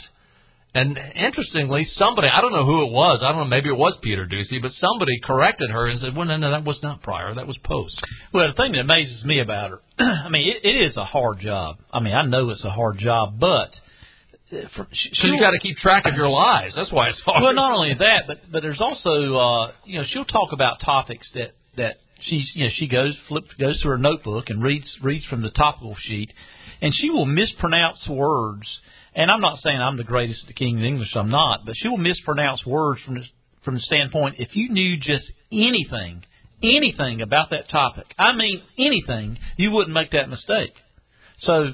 And 0.74 0.98
interestingly, 0.98 1.88
somebody, 1.94 2.28
I 2.28 2.40
don't 2.42 2.52
know 2.52 2.66
who 2.66 2.84
it 2.84 2.92
was, 2.92 3.20
I 3.22 3.32
don't 3.32 3.38
know, 3.38 3.44
maybe 3.46 3.70
it 3.70 3.76
was 3.76 3.96
Peter 4.02 4.26
Doocy, 4.26 4.60
but 4.60 4.70
somebody 4.78 5.18
corrected 5.24 5.70
her 5.70 5.86
and 5.86 5.98
said, 5.98 6.14
well, 6.14 6.26
no, 6.26 6.36
no, 6.36 6.50
that 6.50 6.64
was 6.64 6.78
not 6.82 7.02
prior, 7.02 7.34
that 7.34 7.46
was 7.46 7.56
post. 7.64 7.98
Well, 8.34 8.46
the 8.46 8.52
thing 8.52 8.72
that 8.72 8.80
amazes 8.80 9.24
me 9.24 9.40
about 9.40 9.70
her, 9.70 9.80
I 9.98 10.28
mean, 10.28 10.46
it, 10.46 10.68
it 10.68 10.88
is 10.90 10.96
a 10.96 11.04
hard 11.04 11.40
job. 11.40 11.78
I 11.90 12.00
mean, 12.00 12.14
I 12.14 12.24
know 12.26 12.50
it's 12.50 12.64
a 12.64 12.70
hard 12.70 12.98
job, 12.98 13.40
but 13.40 13.70
for, 14.50 14.86
she, 14.92 15.10
So 15.14 15.28
you 15.28 15.38
got 15.38 15.50
to 15.50 15.58
keep 15.58 15.76
track 15.78 16.06
of 16.06 16.14
your 16.14 16.28
lies. 16.28 16.72
That's 16.74 16.90
why 16.90 17.08
it's 17.08 17.20
hard. 17.20 17.42
Well, 17.42 17.54
not 17.54 17.72
only 17.72 17.94
that, 17.94 18.22
but 18.26 18.38
but 18.50 18.62
there's 18.62 18.80
also 18.80 19.10
uh, 19.10 19.72
you 19.84 19.98
know 19.98 20.04
she'll 20.08 20.24
talk 20.24 20.52
about 20.52 20.80
topics 20.80 21.28
that 21.34 21.50
that 21.76 21.96
she's 22.20 22.50
you 22.54 22.64
know 22.64 22.70
she 22.76 22.88
goes 22.88 23.14
flip 23.28 23.44
goes 23.60 23.80
to 23.82 23.88
her 23.88 23.98
notebook 23.98 24.48
and 24.48 24.62
reads 24.62 24.86
reads 25.02 25.26
from 25.26 25.42
the 25.42 25.50
topical 25.50 25.96
sheet, 26.00 26.32
and 26.80 26.94
she 26.94 27.10
will 27.10 27.26
mispronounce 27.26 28.06
words. 28.08 28.66
And 29.18 29.30
I'm 29.30 29.40
not 29.40 29.58
saying 29.58 29.78
I'm 29.80 29.96
the 29.96 30.04
greatest 30.04 30.44
at 30.44 30.48
the 30.48 30.54
King 30.54 30.76
King's 30.76 30.86
English. 30.86 31.16
I'm 31.16 31.28
not, 31.28 31.66
but 31.66 31.74
she 31.76 31.88
will 31.88 31.98
mispronounce 31.98 32.64
words 32.64 33.02
from 33.04 33.16
the 33.16 33.24
from 33.64 33.74
the 33.74 33.80
standpoint 33.80 34.36
if 34.38 34.54
you 34.54 34.70
knew 34.70 34.96
just 34.96 35.24
anything 35.52 36.22
anything 36.62 37.20
about 37.20 37.50
that 37.50 37.68
topic, 37.68 38.06
I 38.18 38.32
mean 38.32 38.62
anything, 38.78 39.38
you 39.56 39.70
wouldn't 39.70 39.94
make 39.94 40.12
that 40.12 40.28
mistake. 40.28 40.72
So 41.38 41.72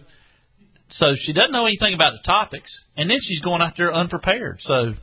so 0.99 1.15
she 1.25 1.33
doesn't 1.33 1.53
know 1.53 1.67
anything 1.67 1.95
about 1.95 2.13
the 2.13 2.27
topics, 2.27 2.71
and 2.97 3.11
then 3.11 3.19
she's 3.23 3.41
going 3.41 3.63
out 3.63 3.75
there 3.77 3.93
unprepared. 3.93 4.61
So 4.63 4.95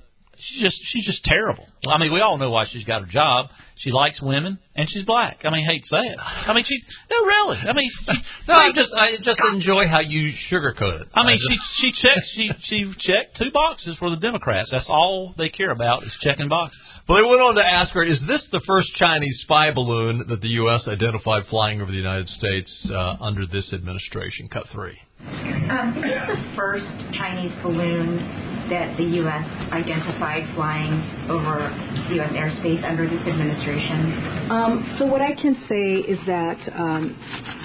she's 0.47 0.61
just 0.61 0.77
she's 0.91 1.05
just 1.05 1.23
terrible. 1.23 1.67
I 1.87 1.97
mean, 1.97 2.13
we 2.13 2.21
all 2.21 2.37
know 2.37 2.49
why 2.49 2.65
she's 2.71 2.83
got 2.83 3.01
her 3.01 3.07
job. 3.07 3.47
She 3.77 3.91
likes 3.91 4.21
women, 4.21 4.59
and 4.75 4.87
she's 4.89 5.05
black. 5.05 5.39
I 5.43 5.49
mean, 5.49 5.67
I 5.67 5.73
hate 5.73 5.83
to 5.83 5.89
say 5.89 6.13
it. 6.13 6.17
I 6.19 6.53
mean, 6.53 6.63
she 6.67 6.77
no 7.09 7.25
really. 7.25 7.57
I 7.57 7.73
mean, 7.73 7.89
she, 8.05 8.13
no, 8.47 8.53
I 8.53 8.71
just 8.73 8.89
I 8.93 9.17
just 9.17 9.39
enjoy 9.53 9.87
how 9.87 9.99
you 9.99 10.33
sugarcoat 10.51 11.01
it. 11.01 11.07
I 11.13 11.25
mean, 11.25 11.37
just, 11.37 11.61
she 11.77 11.91
she 11.91 12.01
checked 12.01 12.27
she 12.35 12.49
she 12.69 12.93
checked 12.99 13.37
two 13.37 13.51
boxes 13.51 13.97
for 13.97 14.09
the 14.09 14.17
Democrats. 14.17 14.69
That's 14.71 14.85
all 14.87 15.33
they 15.37 15.49
care 15.49 15.71
about 15.71 16.03
is 16.03 16.13
checking 16.21 16.49
boxes. 16.49 16.79
But 17.07 17.15
they 17.15 17.23
went 17.23 17.41
on 17.41 17.55
to 17.55 17.65
ask 17.65 17.91
her, 17.93 18.03
"Is 18.03 18.19
this 18.27 18.45
the 18.51 18.61
first 18.67 18.93
Chinese 18.95 19.39
spy 19.41 19.71
balloon 19.71 20.25
that 20.29 20.41
the 20.41 20.49
U.S. 20.63 20.87
identified 20.87 21.43
flying 21.49 21.81
over 21.81 21.91
the 21.91 21.97
United 21.97 22.29
States 22.29 22.71
uh, 22.91 23.17
under 23.19 23.45
this 23.47 23.73
administration?" 23.73 24.47
Cut 24.47 24.67
three. 24.71 24.97
Um, 25.25 25.93
is 25.97 26.03
this 26.03 26.21
the 26.27 26.53
first 26.55 26.85
Chinese 27.13 27.51
balloon 27.63 28.50
that 28.71 28.95
the 28.97 29.03
U.S. 29.03 29.45
identified 29.71 30.47
flying 30.55 30.95
over 31.29 31.67
U.S. 32.15 32.31
airspace 32.31 32.83
under 32.87 33.03
this 33.03 33.19
administration? 33.27 34.49
Um, 34.49 34.95
so 34.97 35.05
what 35.05 35.21
I 35.21 35.33
can 35.35 35.55
say 35.67 36.07
is 36.09 36.17
that 36.25 36.57
um, 36.73 37.15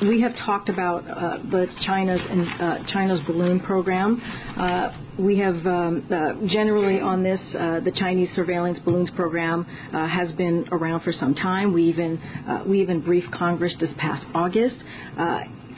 we 0.03 0.21
have 0.21 0.37
talked 0.45 0.69
about 0.69 1.09
uh, 1.09 1.39
the 1.51 1.67
China's 1.87 2.21
uh, 2.21 2.79
China's 2.93 3.21
balloon 3.27 3.61
program. 3.61 4.21
Uh, 4.59 4.91
we 5.19 5.39
have 5.39 5.55
um, 5.67 6.07
uh, 6.11 6.47
generally 6.49 7.01
on 7.01 7.23
this 7.23 7.41
uh, 7.55 7.81
the 7.81 7.93
Chinese 7.93 8.29
surveillance 8.35 8.79
balloons 8.85 9.11
program 9.15 9.65
uh, 9.95 10.07
has 10.09 10.33
been 10.33 10.67
around 10.73 11.03
for 11.03 11.13
some 11.13 11.35
time. 11.35 11.73
We 11.73 11.85
even 11.85 12.21
we 12.67 12.83
even 12.83 13.01
briefed 13.01 13.31
Congress 13.33 13.75
this 13.81 13.91
past 13.97 14.27
August 14.35 14.77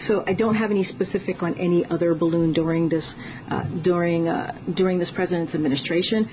so 0.07 0.25
I 0.27 0.33
don't 0.33 0.55
have 0.55 0.71
any 0.71 0.85
specific 0.85 1.43
on 1.43 1.59
any 1.59 1.85
other 1.91 2.15
balloon 2.15 2.53
during 2.53 2.89
this 2.89 3.05
uh, 3.51 3.65
during 3.83 4.29
uh, 4.29 4.53
during 4.77 4.99
this 4.99 5.11
president's 5.15 5.55
administration. 5.55 6.31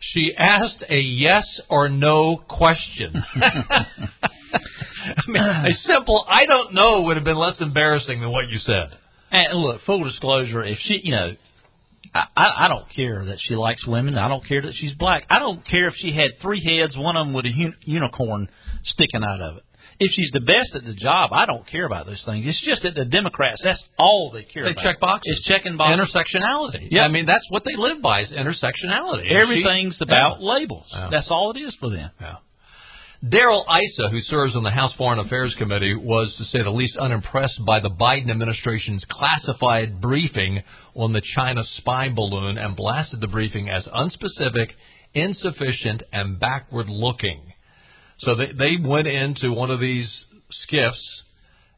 She 0.00 0.32
asked 0.38 0.84
a 0.88 0.98
yes 0.98 1.60
or 1.68 1.88
no 1.88 2.36
question. 2.48 3.14
I 5.16 5.22
mean, 5.26 5.42
a 5.42 5.72
simple 5.86 6.24
"I 6.28 6.46
don't 6.46 6.74
know" 6.74 7.02
would 7.02 7.16
have 7.16 7.24
been 7.24 7.36
less 7.36 7.56
embarrassing 7.60 8.20
than 8.20 8.30
what 8.30 8.48
you 8.48 8.58
said. 8.58 8.96
And 9.30 9.60
look, 9.60 9.82
full 9.84 10.04
disclosure, 10.04 10.64
if 10.64 10.78
she, 10.82 11.00
you 11.02 11.12
know, 11.12 11.32
I, 12.14 12.24
I 12.36 12.68
don't 12.68 12.86
care 12.94 13.26
that 13.26 13.38
she 13.40 13.54
likes 13.54 13.86
women. 13.86 14.16
I 14.16 14.28
don't 14.28 14.46
care 14.46 14.62
that 14.62 14.74
she's 14.74 14.94
black. 14.94 15.24
I 15.28 15.38
don't 15.38 15.66
care 15.66 15.88
if 15.88 15.94
she 15.96 16.12
had 16.12 16.40
three 16.40 16.64
heads, 16.64 16.96
one 16.96 17.16
of 17.16 17.26
them 17.26 17.34
with 17.34 17.44
a 17.44 17.50
un- 17.50 17.76
unicorn 17.82 18.48
sticking 18.84 19.22
out 19.22 19.40
of 19.40 19.58
it. 19.58 19.62
If 20.00 20.12
she's 20.12 20.30
the 20.32 20.40
best 20.40 20.74
at 20.76 20.84
the 20.84 20.94
job, 20.94 21.30
I 21.32 21.44
don't 21.44 21.66
care 21.66 21.84
about 21.84 22.06
those 22.06 22.22
things. 22.24 22.46
It's 22.46 22.60
just 22.64 22.82
that 22.84 22.94
the 22.94 23.04
Democrats, 23.04 23.60
that's 23.64 23.82
all 23.98 24.30
they 24.32 24.44
care 24.44 24.62
They 24.64 24.70
about. 24.70 24.82
They 24.84 24.88
check 24.90 25.00
boxes. 25.00 25.36
It's 25.38 25.46
checking 25.48 25.76
boxes. 25.76 26.14
Intersectionality. 26.14 26.88
Yeah. 26.92 27.02
I 27.02 27.08
mean, 27.08 27.26
that's 27.26 27.44
what 27.50 27.64
they 27.64 27.74
live 27.76 28.00
by 28.00 28.20
is 28.20 28.30
intersectionality. 28.30 29.28
Everything's 29.32 29.96
she- 29.96 30.04
about 30.04 30.38
Yeah. 30.40 30.46
labels. 30.46 30.86
Yeah. 30.92 31.08
That's 31.10 31.28
all 31.30 31.50
it 31.54 31.58
is 31.58 31.74
for 31.80 31.90
them. 31.90 32.10
Yeah. 32.20 32.36
Darrell 33.28 33.66
Issa, 33.68 34.10
who 34.10 34.20
serves 34.20 34.54
on 34.54 34.62
the 34.62 34.70
House 34.70 34.92
Foreign 34.94 35.18
Affairs 35.18 35.52
Committee, 35.58 35.96
was, 35.96 36.32
to 36.36 36.44
say 36.44 36.62
the 36.62 36.70
least, 36.70 36.96
unimpressed 36.96 37.64
by 37.66 37.80
the 37.80 37.90
Biden 37.90 38.30
administration's 38.30 39.04
classified 39.10 40.00
briefing 40.00 40.62
on 40.94 41.12
the 41.12 41.20
China 41.34 41.64
spy 41.78 42.08
balloon 42.10 42.56
and 42.58 42.76
blasted 42.76 43.20
the 43.20 43.26
briefing 43.26 43.68
as 43.68 43.84
unspecific, 43.88 44.68
insufficient, 45.14 46.04
and 46.12 46.38
backward 46.38 46.88
looking. 46.88 47.40
So 48.20 48.34
they, 48.34 48.52
they 48.58 48.76
went 48.82 49.06
into 49.06 49.52
one 49.52 49.70
of 49.70 49.80
these 49.80 50.10
SCIFs. 50.70 50.92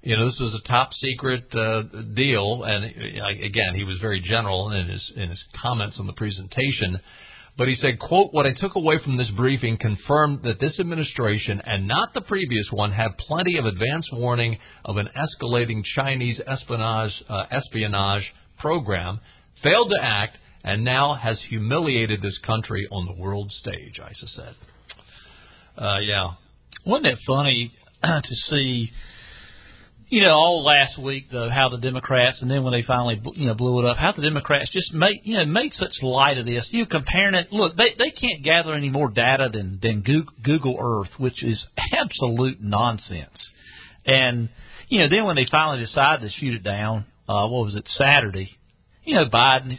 You 0.03 0.17
know, 0.17 0.27
this 0.27 0.41
was 0.41 0.55
a 0.55 0.67
top 0.67 0.95
secret 0.95 1.55
uh, 1.55 1.83
deal, 2.15 2.65
and 2.65 2.85
uh, 2.85 3.45
again, 3.45 3.75
he 3.75 3.85
was 3.85 3.99
very 4.01 4.21
general 4.21 4.71
in 4.73 4.89
his 4.89 5.13
in 5.15 5.29
his 5.29 5.45
comments 5.61 5.99
on 6.01 6.07
the 6.07 6.15
presentation. 6.15 6.99
But 7.59 7.69
he 7.69 7.75
said, 7.75 7.99
quote, 7.99 8.33
what 8.33 8.47
I 8.47 8.55
took 8.59 8.77
away 8.77 8.99
from 9.05 9.19
this 9.19 9.31
briefing 9.37 9.77
confirmed 9.79 10.45
that 10.45 10.61
this 10.61 10.81
administration 10.81 11.61
and 11.67 11.87
not 11.87 12.15
the 12.15 12.23
previous 12.23 12.67
one 12.71 12.93
had 12.93 13.19
plenty 13.19 13.59
of 13.59 13.67
advance 13.67 14.09
warning 14.13 14.57
of 14.85 14.97
an 14.97 15.11
escalating 15.15 15.83
Chinese 15.95 16.41
espionage, 16.47 17.13
uh, 17.29 17.45
espionage 17.51 18.33
program, 18.59 19.21
failed 19.63 19.91
to 19.91 20.03
act, 20.03 20.39
and 20.65 20.85
now 20.85 21.15
has 21.15 21.39
humiliated 21.51 22.23
this 22.23 22.39
country 22.47 22.89
on 22.91 23.05
the 23.05 23.21
world 23.21 23.53
stage, 23.53 23.99
Issa 23.99 24.29
said. 24.29 24.55
Uh, 25.77 25.99
yeah. 26.01 26.33
Wasn't 26.85 27.07
it 27.07 27.19
funny 27.27 27.73
to 28.03 28.35
see, 28.49 28.91
you 30.09 30.23
know, 30.23 30.31
all 30.31 30.65
last 30.65 30.99
week 30.99 31.27
though 31.31 31.49
how 31.49 31.69
the 31.69 31.79
Democrats 31.79 32.39
and 32.41 32.51
then 32.51 32.65
when 32.65 32.73
they 32.73 32.83
finally 32.83 33.21
you 33.35 33.47
know 33.47 33.55
blew 33.55 33.81
it 33.81 33.89
up, 33.89 33.97
how 33.97 34.13
the 34.13 34.23
Democrats 34.23 34.71
just 34.73 34.93
made 34.93 35.21
you 35.25 35.37
know 35.37 35.45
made 35.45 35.73
such 35.75 36.03
light 36.03 36.39
of 36.39 36.47
this. 36.47 36.69
You 36.71 36.87
comparing 36.87 37.35
it. 37.35 37.53
Look, 37.53 37.77
they 37.77 37.95
they 37.99 38.11
can't 38.11 38.43
gather 38.43 38.75
any 38.75 38.91
more 38.91 39.11
data 39.11 39.49
than 39.53 39.79
than 39.83 40.03
Google 40.03 40.77
Earth, 40.81 41.11
which 41.19 41.45
is 41.45 41.65
absolute 41.93 42.59
nonsense. 42.61 43.51
And 44.05 44.49
you 44.89 45.01
know, 45.01 45.09
then 45.09 45.25
when 45.25 45.37
they 45.37 45.47
finally 45.51 45.85
decided 45.85 46.23
to 46.23 46.37
shoot 46.39 46.55
it 46.55 46.65
down, 46.65 47.07
uh, 47.29 47.47
what 47.47 47.67
was 47.67 47.75
it 47.75 47.89
Saturday? 47.97 48.51
You 49.05 49.15
know, 49.15 49.27
Biden. 49.27 49.79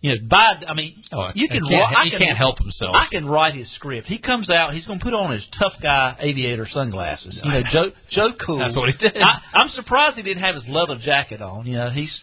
You 0.00 0.10
know, 0.14 0.20
Biden. 0.28 0.64
I 0.68 0.74
mean, 0.74 0.94
Oh, 1.12 1.30
you 1.34 1.48
can. 1.48 1.60
can't- 1.68 1.96
I 1.96 2.04
he 2.04 2.10
can- 2.10 2.20
can't 2.20 2.38
help 2.38 2.58
himself. 2.58 2.94
I 2.94 3.06
can 3.10 3.26
write 3.26 3.54
his 3.54 3.68
script. 3.72 4.06
He 4.06 4.18
comes 4.18 4.48
out. 4.48 4.72
He's 4.72 4.86
going 4.86 5.00
to 5.00 5.04
put 5.04 5.12
on 5.14 5.32
his 5.32 5.44
tough 5.58 5.72
guy 5.82 6.14
aviator 6.20 6.68
sunglasses. 6.68 7.40
You 7.42 7.50
know, 7.50 7.62
Joe 7.72 7.90
Joe 8.10 8.28
Cool. 8.38 8.60
That's 8.60 8.76
what 8.76 8.90
he 8.90 8.96
did. 8.96 9.16
I, 9.20 9.40
I'm 9.54 9.68
surprised 9.70 10.16
he 10.16 10.22
didn't 10.22 10.42
have 10.44 10.54
his 10.54 10.68
leather 10.68 10.96
jacket 11.04 11.42
on. 11.42 11.66
You 11.66 11.78
know, 11.78 11.90
he's 11.90 12.22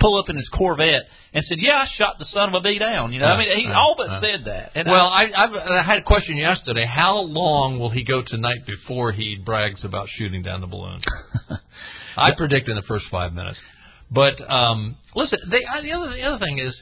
pull 0.00 0.16
up 0.18 0.30
in 0.30 0.36
his 0.36 0.48
Corvette 0.56 1.02
and 1.34 1.44
said, 1.44 1.58
"Yeah, 1.60 1.74
I 1.82 1.86
shot 1.98 2.18
the 2.18 2.24
son 2.26 2.48
of 2.48 2.54
a 2.54 2.60
bee 2.62 2.78
down." 2.78 3.12
You 3.12 3.18
know, 3.18 3.26
I 3.26 3.36
mean, 3.36 3.56
he 3.58 3.66
Uh, 3.66 3.74
all 3.74 3.94
but 3.98 4.08
uh. 4.08 4.20
said 4.20 4.44
that. 4.46 4.70
And 4.76 4.88
well, 4.88 5.08
I, 5.08 5.24
I, 5.24 5.44
I've, 5.44 5.54
I 5.54 5.82
had 5.82 5.98
a 5.98 6.02
question 6.02 6.36
yesterday. 6.38 6.86
How 6.86 7.16
long 7.18 7.78
will 7.78 7.90
he 7.90 8.04
go 8.04 8.22
tonight 8.26 8.64
before 8.64 9.12
he 9.12 9.36
brags 9.44 9.84
about 9.84 10.08
shooting 10.16 10.42
down 10.42 10.60
the 10.62 10.66
balloon? 10.66 11.00
I 12.16 12.30
predict 12.36 12.68
in 12.68 12.76
the 12.76 12.82
first 12.88 13.04
five 13.10 13.34
minutes. 13.34 13.58
But 14.10 14.40
um, 14.48 14.96
listen, 15.14 15.38
they, 15.50 15.64
uh, 15.64 15.82
the 15.82 15.92
other 15.92 16.10
the 16.10 16.22
other 16.22 16.44
thing 16.44 16.58
is, 16.58 16.76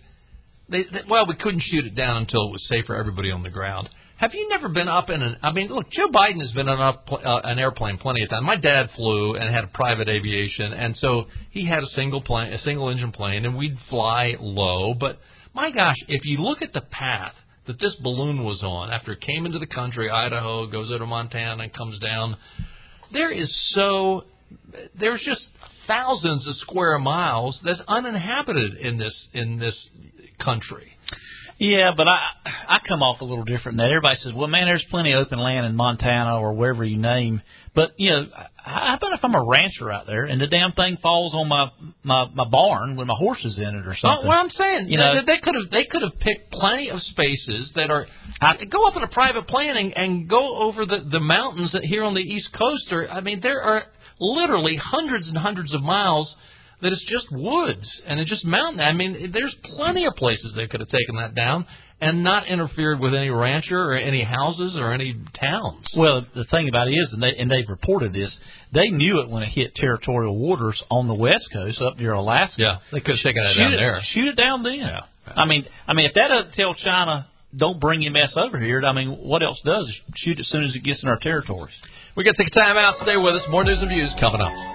they, 0.68 0.82
they, 0.84 1.00
well, 1.08 1.26
we 1.26 1.36
couldn't 1.36 1.62
shoot 1.62 1.86
it 1.86 1.94
down 1.94 2.18
until 2.18 2.48
it 2.48 2.52
was 2.52 2.66
safe 2.68 2.86
for 2.86 2.96
everybody 2.96 3.30
on 3.30 3.42
the 3.42 3.50
ground. 3.50 3.88
Have 4.16 4.32
you 4.32 4.48
never 4.48 4.68
been 4.68 4.88
up 4.88 5.10
in 5.10 5.22
an? 5.22 5.36
I 5.42 5.52
mean, 5.52 5.68
look, 5.68 5.90
Joe 5.90 6.08
Biden 6.08 6.40
has 6.40 6.52
been 6.52 6.68
on 6.68 6.98
uh, 7.10 7.40
an 7.44 7.58
airplane 7.58 7.98
plenty 7.98 8.22
of 8.22 8.30
times. 8.30 8.46
My 8.46 8.56
dad 8.56 8.90
flew 8.94 9.34
and 9.34 9.52
had 9.52 9.64
a 9.64 9.68
private 9.68 10.08
aviation, 10.08 10.72
and 10.72 10.96
so 10.96 11.24
he 11.50 11.66
had 11.66 11.82
a 11.82 11.88
single 11.88 12.22
plane, 12.22 12.52
a 12.52 12.58
single 12.60 12.90
engine 12.90 13.10
plane, 13.10 13.44
and 13.44 13.56
we'd 13.56 13.76
fly 13.90 14.36
low. 14.38 14.94
But 14.94 15.18
my 15.52 15.70
gosh, 15.72 15.96
if 16.06 16.24
you 16.24 16.38
look 16.38 16.62
at 16.62 16.72
the 16.72 16.82
path 16.82 17.34
that 17.66 17.80
this 17.80 17.94
balloon 18.02 18.44
was 18.44 18.62
on 18.62 18.92
after 18.92 19.12
it 19.12 19.20
came 19.20 19.46
into 19.46 19.58
the 19.58 19.66
country, 19.66 20.08
Idaho, 20.08 20.66
goes 20.68 20.90
over 20.90 21.00
to 21.00 21.06
Montana, 21.06 21.64
and 21.64 21.72
comes 21.72 21.98
down, 21.98 22.36
there 23.12 23.32
is 23.32 23.50
so 23.74 24.24
there's 24.98 25.22
just 25.24 25.42
thousands 25.86 26.46
of 26.46 26.56
square 26.56 26.98
miles 26.98 27.58
that's 27.64 27.80
uninhabited 27.88 28.76
in 28.76 28.98
this 28.98 29.28
in 29.32 29.58
this 29.58 29.88
country. 30.38 30.93
Yeah, 31.58 31.92
but 31.96 32.08
I 32.08 32.18
I 32.68 32.78
come 32.86 33.02
off 33.02 33.20
a 33.20 33.24
little 33.24 33.44
different 33.44 33.78
than 33.78 33.86
that. 33.86 33.90
Everybody 33.92 34.18
says, 34.22 34.32
"Well, 34.34 34.48
man, 34.48 34.66
there's 34.66 34.84
plenty 34.90 35.12
of 35.12 35.26
open 35.26 35.38
land 35.38 35.66
in 35.66 35.76
Montana 35.76 36.38
or 36.40 36.52
wherever 36.54 36.84
you 36.84 36.96
name." 36.96 37.42
But 37.74 37.92
you 37.96 38.10
know, 38.10 38.26
how 38.56 38.96
about 38.96 39.12
if 39.14 39.24
I'm 39.24 39.34
a 39.34 39.44
rancher 39.44 39.90
out 39.90 40.06
there 40.06 40.24
and 40.24 40.40
the 40.40 40.46
damn 40.46 40.72
thing 40.72 40.96
falls 41.02 41.34
on 41.34 41.48
my 41.48 41.68
my 42.02 42.26
my 42.34 42.44
barn 42.48 42.96
with 42.96 43.06
my 43.06 43.14
horses 43.16 43.56
in 43.58 43.64
it 43.64 43.86
or 43.86 43.88
Well, 43.90 43.96
something? 44.00 44.26
what 44.26 44.36
I'm 44.36 44.50
saying, 44.50 44.88
You 44.90 44.98
know- 44.98 45.14
they, 45.16 45.34
they 45.34 45.38
could 45.38 45.54
have 45.54 45.70
they 45.70 45.84
could 45.84 46.02
have 46.02 46.18
picked 46.20 46.50
plenty 46.52 46.90
of 46.90 47.00
spaces 47.02 47.70
that 47.74 47.90
are 47.90 48.06
go 48.70 48.86
up 48.86 48.96
in 48.96 49.02
a 49.02 49.08
private 49.08 49.46
planning 49.46 49.92
and 49.94 50.28
go 50.28 50.56
over 50.56 50.84
the 50.86 51.00
the 51.10 51.20
mountains 51.20 51.72
that 51.72 51.84
here 51.84 52.04
on 52.04 52.14
the 52.14 52.20
East 52.22 52.52
Coast. 52.52 52.92
Or 52.92 53.10
I 53.10 53.20
mean, 53.20 53.40
there 53.40 53.60
are 53.62 53.84
literally 54.20 54.76
hundreds 54.76 55.28
and 55.28 55.36
hundreds 55.36 55.72
of 55.74 55.82
miles 55.82 56.32
that 56.82 56.92
it's 56.92 57.04
just 57.06 57.26
woods 57.30 57.88
and 58.06 58.20
it's 58.20 58.30
just 58.30 58.44
mountain. 58.44 58.80
I 58.80 58.92
mean, 58.92 59.30
there's 59.32 59.54
plenty 59.76 60.06
of 60.06 60.14
places 60.16 60.52
they 60.54 60.66
could 60.66 60.80
have 60.80 60.88
taken 60.88 61.16
that 61.16 61.34
down 61.34 61.66
and 62.00 62.24
not 62.24 62.46
interfered 62.48 63.00
with 63.00 63.14
any 63.14 63.30
rancher 63.30 63.78
or 63.78 63.96
any 63.96 64.22
houses 64.22 64.74
or 64.76 64.92
any 64.92 65.14
towns. 65.40 65.86
Well, 65.96 66.26
the 66.34 66.44
thing 66.44 66.68
about 66.68 66.88
it 66.88 66.92
is, 66.92 67.08
and, 67.12 67.22
they, 67.22 67.34
and 67.38 67.50
they've 67.50 67.68
reported 67.68 68.12
this, 68.12 68.30
they 68.72 68.88
knew 68.88 69.20
it 69.20 69.30
when 69.30 69.42
it 69.42 69.50
hit 69.50 69.74
territorial 69.74 70.36
waters 70.36 70.82
on 70.90 71.08
the 71.08 71.14
west 71.14 71.48
coast 71.52 71.80
up 71.80 71.98
near 71.98 72.12
Alaska. 72.12 72.56
Yeah, 72.58 72.78
they 72.92 73.00
could 73.00 73.16
have 73.16 73.24
taken 73.24 73.42
that 73.42 73.54
down 73.56 73.72
it, 73.72 73.76
there. 73.76 74.02
Shoot 74.12 74.28
it 74.28 74.36
down 74.36 74.62
then. 74.62 74.74
Yeah. 74.74 75.00
I 75.26 75.46
mean, 75.46 75.64
I 75.86 75.94
mean, 75.94 76.06
if 76.06 76.14
that 76.14 76.28
doesn't 76.28 76.52
tell 76.54 76.74
China, 76.74 77.26
don't 77.56 77.80
bring 77.80 78.02
your 78.02 78.12
mess 78.12 78.32
over 78.36 78.58
here. 78.58 78.82
I 78.84 78.92
mean, 78.92 79.10
what 79.10 79.42
else 79.42 79.60
does? 79.64 79.90
Shoot 80.16 80.40
as 80.40 80.48
soon 80.48 80.64
as 80.64 80.74
it 80.74 80.82
gets 80.82 81.02
in 81.02 81.08
our 81.08 81.18
territories. 81.18 81.74
We 82.16 82.24
got 82.24 82.32
to 82.32 82.44
take 82.44 82.52
a 82.52 82.54
time 82.54 82.76
out. 82.76 82.96
Stay 83.02 83.16
with 83.16 83.34
us. 83.34 83.42
More 83.50 83.64
news 83.64 83.78
and 83.80 83.88
views 83.88 84.10
coming 84.20 84.40
up. 84.40 84.73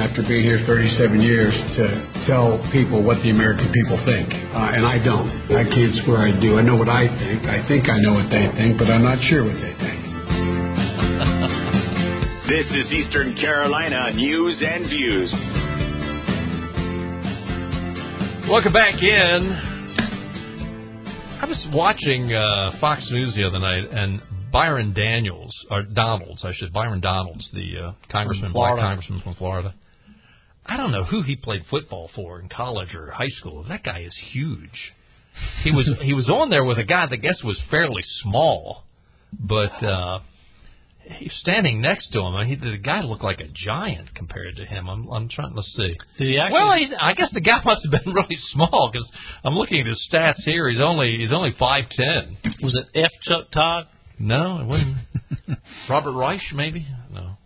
After 0.00 0.22
being 0.24 0.44
here 0.44 0.64
37 0.66 1.20
years 1.20 1.52
to 1.76 1.84
tell 2.26 2.56
people 2.72 3.04
what 3.04 3.20
the 3.22 3.28
American 3.28 3.70
people 3.70 4.00
think. 4.08 4.32
Uh, 4.32 4.72
and 4.72 4.86
I 4.88 4.96
don't. 4.96 5.28
I 5.52 5.64
can't 5.68 5.92
swear 6.04 6.24
I 6.24 6.32
do. 6.40 6.56
I 6.58 6.62
know 6.62 6.76
what 6.76 6.88
I 6.88 7.04
think. 7.06 7.44
I 7.44 7.60
think 7.68 7.84
I 7.88 8.00
know 8.00 8.14
what 8.14 8.32
they 8.32 8.48
think, 8.56 8.78
but 8.80 8.88
I'm 8.88 9.04
not 9.04 9.20
sure 9.28 9.44
what 9.44 9.60
they 9.60 9.74
think. 9.76 10.00
This 12.50 12.66
is 12.66 12.92
Eastern 12.92 13.36
Carolina 13.36 14.12
News 14.12 14.60
and 14.60 14.90
Views. 14.90 15.30
Welcome 18.50 18.72
back 18.72 19.00
in. 19.00 19.52
I 21.40 21.46
was 21.46 21.64
watching 21.72 22.32
uh, 22.32 22.72
Fox 22.80 23.06
News 23.12 23.36
the 23.36 23.44
other 23.44 23.60
night, 23.60 23.84
and 23.92 24.20
Byron 24.52 24.92
Daniels, 24.92 25.54
or 25.70 25.84
Donalds, 25.84 26.44
I 26.44 26.52
should, 26.52 26.72
Byron 26.72 27.00
Donalds, 27.00 27.48
the 27.52 27.78
uh, 27.80 27.92
congressman, 28.10 28.52
black 28.52 28.80
congressman 28.80 29.20
from 29.20 29.34
Florida. 29.36 29.72
I 30.66 30.76
don't 30.76 30.92
know 30.92 31.04
who 31.04 31.22
he 31.22 31.36
played 31.36 31.62
football 31.70 32.10
for 32.14 32.40
in 32.40 32.48
college 32.48 32.94
or 32.94 33.10
high 33.10 33.28
school. 33.28 33.64
That 33.68 33.82
guy 33.82 34.00
is 34.00 34.14
huge. 34.30 34.92
He 35.62 35.70
was 35.70 35.88
he 36.02 36.12
was 36.12 36.28
on 36.28 36.50
there 36.50 36.64
with 36.64 36.78
a 36.78 36.84
guy 36.84 37.06
that 37.06 37.12
I 37.12 37.16
guess 37.16 37.42
was 37.42 37.58
fairly 37.70 38.02
small, 38.22 38.84
but 39.32 39.82
uh, 39.82 40.20
he's 41.04 41.32
standing 41.40 41.80
next 41.80 42.10
to 42.12 42.20
him. 42.20 42.34
I 42.34 42.44
mean, 42.44 42.58
he, 42.58 42.70
the 42.70 42.78
guy 42.78 43.02
looked 43.02 43.22
like 43.22 43.40
a 43.40 43.48
giant 43.48 44.14
compared 44.14 44.56
to 44.56 44.64
him. 44.64 44.88
I'm, 44.88 45.08
I'm 45.08 45.28
trying 45.28 45.54
to 45.54 45.62
see. 45.62 45.96
Did 46.18 46.28
he 46.28 46.38
actually? 46.38 46.58
Well, 46.58 46.76
he, 46.76 46.94
I 47.00 47.14
guess 47.14 47.30
the 47.32 47.40
guy 47.40 47.60
must 47.64 47.82
have 47.84 48.04
been 48.04 48.12
really 48.12 48.36
small 48.52 48.90
because 48.92 49.08
I'm 49.44 49.54
looking 49.54 49.80
at 49.80 49.86
his 49.86 50.08
stats 50.12 50.42
here. 50.44 50.68
He's 50.68 50.80
only 50.80 51.18
he's 51.18 51.32
only 51.32 51.54
five 51.58 51.84
ten. 51.90 52.36
Was 52.62 52.76
it 52.76 52.86
F. 52.94 53.10
Chuck 53.22 53.50
Todd? 53.52 53.86
No, 54.18 54.60
it 54.60 54.66
wasn't. 54.66 54.96
Robert 55.88 56.12
Reich, 56.12 56.42
maybe. 56.54 56.86
No. 57.10 57.36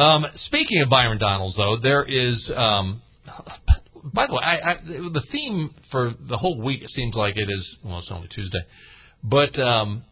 Um, 0.00 0.24
speaking 0.46 0.80
of 0.80 0.88
Byron 0.88 1.18
Donalds, 1.18 1.56
though, 1.56 1.76
there 1.76 2.04
is. 2.04 2.50
Um, 2.56 3.02
by 4.14 4.26
the 4.26 4.32
way, 4.32 4.40
I, 4.42 4.70
I, 4.70 4.74
the 4.84 5.22
theme 5.30 5.74
for 5.90 6.14
the 6.26 6.38
whole 6.38 6.62
week 6.62 6.82
it 6.82 6.90
seems 6.90 7.14
like 7.14 7.36
it 7.36 7.50
is. 7.50 7.76
Well, 7.84 7.98
it's 7.98 8.10
only 8.10 8.28
Tuesday, 8.28 8.62
but 9.22 9.58
um, 9.58 10.04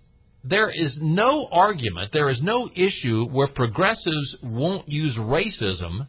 there 0.44 0.70
is 0.70 0.92
no 1.00 1.48
argument, 1.50 2.12
there 2.12 2.28
is 2.28 2.42
no 2.42 2.68
issue 2.74 3.24
where 3.30 3.48
progressives 3.48 4.36
won't 4.42 4.90
use 4.90 5.16
racism 5.16 6.06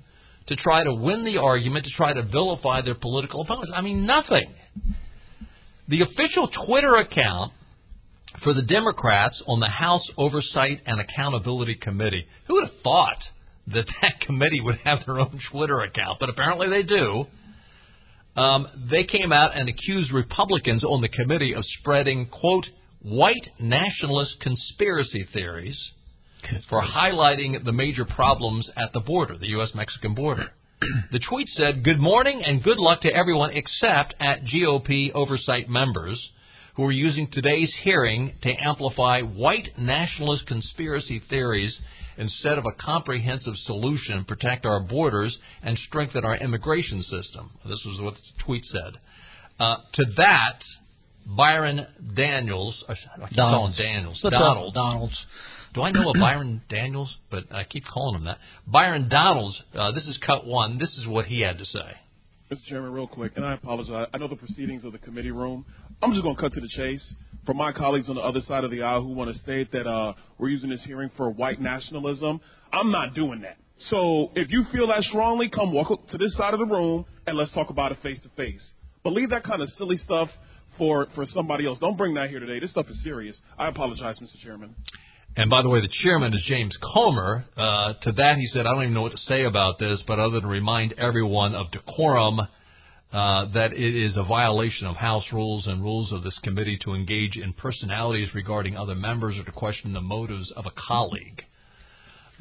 to 0.47 0.55
try 0.57 0.83
to 0.83 0.93
win 0.93 1.23
the 1.23 1.37
argument, 1.37 1.85
to 1.85 1.91
try 1.91 2.11
to 2.11 2.23
vilify 2.23 2.81
their 2.81 2.95
political 2.95 3.41
opponents. 3.41 3.71
I 3.73 3.79
mean, 3.79 4.05
nothing. 4.05 4.53
The 5.87 6.01
official 6.01 6.49
Twitter 6.65 6.95
account 6.95 7.53
for 8.43 8.53
the 8.53 8.61
Democrats 8.61 9.41
on 9.47 9.61
the 9.61 9.69
House 9.69 10.05
Oversight 10.17 10.81
and 10.85 10.99
Accountability 10.99 11.75
Committee. 11.75 12.25
Who 12.47 12.55
would 12.55 12.65
have 12.65 12.81
thought 12.83 13.17
that 13.73 13.85
that 14.01 14.21
committee 14.21 14.61
would 14.61 14.77
have 14.83 14.99
their 15.05 15.19
own 15.19 15.39
Twitter 15.51 15.81
account? 15.81 16.19
But 16.19 16.29
apparently 16.29 16.69
they 16.69 16.83
do. 16.83 17.25
Um, 18.35 18.67
they 18.89 19.03
came 19.03 19.31
out 19.33 19.57
and 19.57 19.67
accused 19.67 20.11
Republicans 20.11 20.83
on 20.83 21.01
the 21.01 21.09
committee 21.09 21.53
of 21.53 21.63
spreading, 21.79 22.27
quote, 22.27 22.65
white 23.01 23.49
nationalist 23.59 24.39
conspiracy 24.39 25.27
theories 25.33 25.77
for 26.69 26.81
highlighting 26.81 27.63
the 27.65 27.71
major 27.71 28.05
problems 28.05 28.69
at 28.77 28.93
the 28.93 28.99
border, 28.99 29.37
the 29.37 29.47
U.S. 29.47 29.71
Mexican 29.75 30.13
border. 30.13 30.45
the 31.11 31.19
tweet 31.29 31.47
said, 31.49 31.83
Good 31.83 31.99
morning 31.99 32.41
and 32.45 32.63
good 32.63 32.77
luck 32.77 33.01
to 33.01 33.13
everyone 33.13 33.51
except 33.53 34.13
at 34.19 34.43
GOP 34.43 35.11
oversight 35.13 35.67
members 35.67 36.29
who 36.79 36.85
are 36.85 36.93
using 36.93 37.27
today's 37.29 37.73
hearing 37.83 38.31
to 38.41 38.49
amplify 38.63 39.19
white 39.19 39.67
nationalist 39.77 40.47
conspiracy 40.47 41.21
theories 41.29 41.77
instead 42.17 42.57
of 42.57 42.63
a 42.63 42.71
comprehensive 42.81 43.53
solution, 43.65 44.19
to 44.19 44.23
protect 44.23 44.65
our 44.65 44.79
borders, 44.79 45.37
and 45.61 45.77
strengthen 45.89 46.23
our 46.23 46.37
immigration 46.37 47.01
system. 47.01 47.51
This 47.67 47.83
was 47.85 47.99
what 47.99 48.13
the 48.13 48.43
tweet 48.45 48.63
said. 48.63 48.93
Uh, 49.59 49.75
to 49.91 50.05
that, 50.15 50.63
Byron 51.25 51.85
Daniels, 52.15 52.81
I 52.87 52.93
keep 53.27 53.35
calling 53.35 53.73
Daniels, 53.77 54.21
Donalds. 54.21 54.73
Donalds. 54.73 55.25
Do 55.73 55.81
I 55.81 55.91
know 55.91 56.11
a 56.11 56.13
Byron 56.17 56.61
Daniels? 56.69 57.13
But 57.29 57.53
I 57.53 57.65
keep 57.65 57.83
calling 57.87 58.21
him 58.21 58.23
that. 58.23 58.37
Byron 58.65 59.09
Donalds. 59.09 59.61
Uh, 59.75 59.91
this 59.91 60.07
is 60.07 60.17
cut 60.25 60.45
one. 60.45 60.77
This 60.77 60.97
is 60.97 61.05
what 61.05 61.25
he 61.25 61.41
had 61.41 61.57
to 61.57 61.65
say. 61.65 61.97
Mr. 62.51 62.65
Chairman, 62.65 62.91
real 62.91 63.07
quick, 63.07 63.33
and 63.35 63.45
I 63.45 63.53
apologize. 63.53 64.07
I 64.11 64.17
know 64.17 64.27
the 64.27 64.35
proceedings 64.35 64.83
of 64.83 64.91
the 64.91 64.97
committee 64.97 65.29
room. 65.29 65.65
I'm 66.01 66.11
just 66.13 66.23
going 66.23 66.35
to 66.35 66.41
cut 66.41 66.51
to 66.53 66.59
the 66.59 66.67
chase. 66.69 67.03
For 67.45 67.53
my 67.53 67.71
colleagues 67.71 68.09
on 68.09 68.15
the 68.15 68.21
other 68.21 68.41
side 68.41 68.63
of 68.63 68.71
the 68.71 68.81
aisle 68.81 69.03
who 69.03 69.09
want 69.09 69.31
to 69.31 69.39
state 69.39 69.71
that 69.71 69.85
uh, 69.85 70.13
we're 70.39 70.49
using 70.49 70.71
this 70.71 70.83
hearing 70.83 71.11
for 71.15 71.29
white 71.29 71.61
nationalism, 71.61 72.41
I'm 72.73 72.91
not 72.91 73.13
doing 73.13 73.41
that. 73.41 73.57
So 73.91 74.31
if 74.35 74.49
you 74.49 74.65
feel 74.71 74.87
that 74.87 75.03
strongly, 75.03 75.47
come 75.47 75.71
walk 75.71 75.91
up 75.91 76.07
to 76.09 76.17
this 76.17 76.35
side 76.35 76.55
of 76.55 76.59
the 76.59 76.65
room 76.65 77.05
and 77.27 77.37
let's 77.37 77.51
talk 77.51 77.69
about 77.69 77.91
it 77.91 77.99
face 78.01 78.19
to 78.23 78.29
face. 78.29 78.61
But 79.03 79.13
leave 79.13 79.29
that 79.29 79.43
kind 79.43 79.61
of 79.61 79.69
silly 79.77 79.97
stuff 79.97 80.29
for, 80.79 81.07
for 81.13 81.27
somebody 81.27 81.67
else. 81.67 81.77
Don't 81.77 81.97
bring 81.97 82.15
that 82.15 82.29
here 82.29 82.39
today. 82.39 82.59
This 82.59 82.71
stuff 82.71 82.87
is 82.89 82.99
serious. 83.03 83.37
I 83.59 83.67
apologize, 83.67 84.17
Mr. 84.19 84.39
Chairman. 84.43 84.75
And 85.39 85.49
by 85.49 85.61
the 85.61 85.69
way, 85.69 85.79
the 85.79 85.87
chairman 86.03 86.33
is 86.33 86.43
James 86.49 86.75
Comer. 86.93 87.45
Uh, 87.55 87.93
to 88.01 88.11
that, 88.11 88.35
he 88.35 88.47
said, 88.47 88.65
I 88.65 88.73
don't 88.73 88.83
even 88.83 88.93
know 88.93 89.03
what 89.03 89.13
to 89.13 89.17
say 89.19 89.45
about 89.45 89.79
this, 89.79 90.03
but 90.05 90.19
other 90.19 90.41
than 90.41 90.49
remind 90.49 90.91
everyone 90.99 91.55
of 91.55 91.71
decorum, 91.71 92.41
uh, 92.41 92.45
that 93.53 93.71
it 93.71 94.03
is 94.03 94.17
a 94.17 94.23
violation 94.23 94.85
of 94.85 94.97
House 94.97 95.23
rules 95.31 95.65
and 95.65 95.81
rules 95.81 96.11
of 96.11 96.23
this 96.23 96.37
committee 96.43 96.77
to 96.83 96.93
engage 96.93 97.37
in 97.37 97.53
personalities 97.53 98.27
regarding 98.35 98.75
other 98.75 98.95
members 98.95 99.37
or 99.37 99.45
to 99.45 99.51
question 99.53 99.93
the 99.93 100.01
motives 100.01 100.51
of 100.57 100.65
a 100.65 100.71
colleague. 100.71 101.41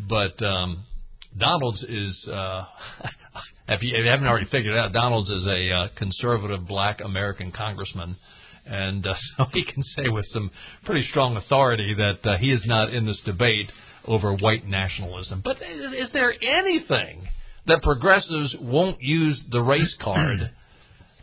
But 0.09 0.45
um, 0.45 0.85
Donalds 1.39 1.85
is, 1.85 2.29
uh, 2.29 2.65
if, 3.69 3.81
you, 3.81 3.97
if 3.97 4.07
you 4.07 4.11
haven't 4.11 4.27
already 4.27 4.47
figured 4.47 4.75
it 4.75 4.77
out, 4.77 4.93
Donalds 4.93 5.31
is 5.31 5.47
a 5.47 5.71
uh, 5.71 5.89
conservative 5.97 6.67
black 6.67 6.99
American 7.01 7.53
congressman 7.53 8.17
and 8.69 9.07
uh, 9.07 9.15
so 9.37 9.45
he 9.53 9.65
can 9.65 9.83
say 9.83 10.09
with 10.09 10.27
some 10.33 10.51
pretty 10.85 11.07
strong 11.11 11.37
authority 11.37 11.95
that 11.97 12.31
uh, 12.31 12.39
he 12.39 12.53
is 12.53 12.63
not 12.67 12.93
in 12.93 13.07
this 13.07 13.21
debate 13.25 13.71
over 14.05 14.35
white 14.35 14.67
nationalism. 14.67 15.43
But 15.45 15.57
is, 15.57 16.07
is 16.07 16.13
there 16.13 16.33
anything 16.43 17.29
that 17.67 17.83
progressives 17.83 18.57
won't 18.61 19.01
use 19.01 19.41
the 19.51 19.63
race 19.63 19.95
card 20.03 20.51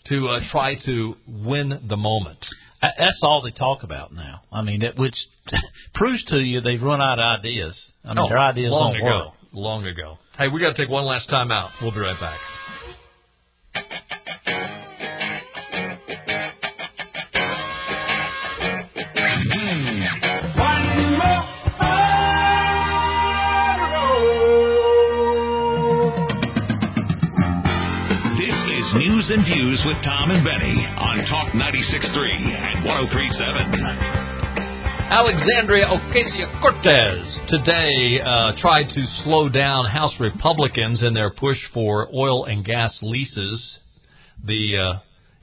to 0.07 0.27
uh, 0.27 0.39
try 0.51 0.75
to 0.85 1.15
win 1.27 1.81
the 1.87 1.97
moment? 1.97 2.39
That's 2.81 3.19
all 3.23 3.41
they 3.41 3.51
talk 3.51 3.83
about 3.83 4.13
now. 4.13 4.41
I 4.51 4.61
mean, 4.61 4.83
it, 4.83 4.97
which 4.97 5.15
proves 5.95 6.23
to 6.25 6.37
you 6.37 6.61
they've 6.61 6.81
run 6.81 7.01
out 7.01 7.19
of 7.19 7.39
ideas. 7.39 7.75
I 8.03 8.09
mean, 8.09 8.19
oh, 8.19 8.29
their 8.29 8.37
ideas 8.37 8.71
long 8.71 8.93
don't 8.93 9.01
ago, 9.01 9.25
work. 9.25 9.33
Long 9.53 9.85
ago. 9.85 10.17
Hey, 10.37 10.49
we 10.49 10.59
got 10.59 10.75
to 10.75 10.81
take 10.81 10.91
one 10.91 11.05
last 11.05 11.29
time 11.29 11.51
out. 11.51 11.71
We'll 11.81 11.93
be 11.93 11.99
right 11.99 12.19
back. 12.19 12.39
News 29.75 29.85
with 29.87 30.03
Tom 30.05 30.31
and 30.31 30.45
Benny 30.45 30.87
on 30.97 31.25
Talk 31.25 31.51
96.3 31.51 32.47
and 32.47 32.85
103.7. 32.85 35.09
Alexandria 35.09 35.87
Ocasio 35.87 36.61
Cortez 36.61 37.39
today 37.49 38.21
uh, 38.21 38.53
tried 38.61 38.87
to 38.93 39.05
slow 39.23 39.49
down 39.49 39.85
House 39.85 40.13
Republicans 40.19 41.03
in 41.03 41.13
their 41.13 41.29
push 41.29 41.57
for 41.73 42.07
oil 42.15 42.45
and 42.45 42.63
gas 42.63 42.97
leases. 43.01 43.79
The 44.45 44.77
uh, 44.77 44.99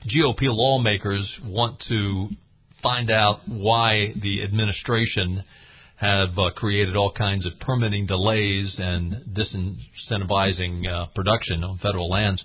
GOP 0.07 0.41
lawmakers 0.43 1.31
want 1.45 1.83
to 1.89 2.29
find 2.81 3.11
out 3.11 3.41
why 3.47 4.15
the 4.19 4.41
administration 4.43 5.43
have 5.97 6.39
uh, 6.39 6.49
created 6.55 6.95
all 6.95 7.11
kinds 7.11 7.45
of 7.45 7.59
permitting 7.59 8.07
delays 8.07 8.73
and 8.79 9.25
disincentivizing 9.31 10.87
uh, 10.87 11.05
production 11.13 11.63
on 11.63 11.77
federal 11.77 12.09
lands. 12.09 12.43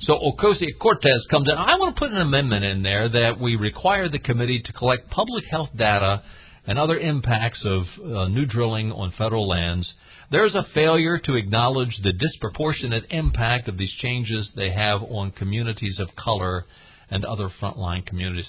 So 0.00 0.14
Ocasio 0.14 0.78
Cortez 0.80 1.26
comes 1.30 1.48
in. 1.48 1.56
I 1.56 1.76
want 1.78 1.94
to 1.94 1.98
put 1.98 2.10
an 2.10 2.20
amendment 2.20 2.64
in 2.64 2.82
there 2.82 3.08
that 3.08 3.40
we 3.40 3.56
require 3.56 4.08
the 4.08 4.18
committee 4.18 4.60
to 4.64 4.72
collect 4.72 5.10
public 5.10 5.44
health 5.44 5.70
data 5.76 6.22
and 6.66 6.78
other 6.78 6.98
impacts 6.98 7.64
of 7.64 7.82
uh, 8.04 8.28
new 8.28 8.46
drilling 8.46 8.90
on 8.92 9.12
federal 9.16 9.48
lands. 9.48 9.92
There's 10.30 10.54
a 10.54 10.66
failure 10.74 11.18
to 11.18 11.34
acknowledge 11.34 11.96
the 12.02 12.12
disproportionate 12.12 13.04
impact 13.10 13.68
of 13.68 13.78
these 13.78 13.92
changes 13.98 14.50
they 14.56 14.70
have 14.70 15.02
on 15.02 15.30
communities 15.32 15.98
of 15.98 16.08
color 16.16 16.64
and 17.10 17.24
other 17.24 17.48
frontline 17.60 18.06
communities. 18.06 18.48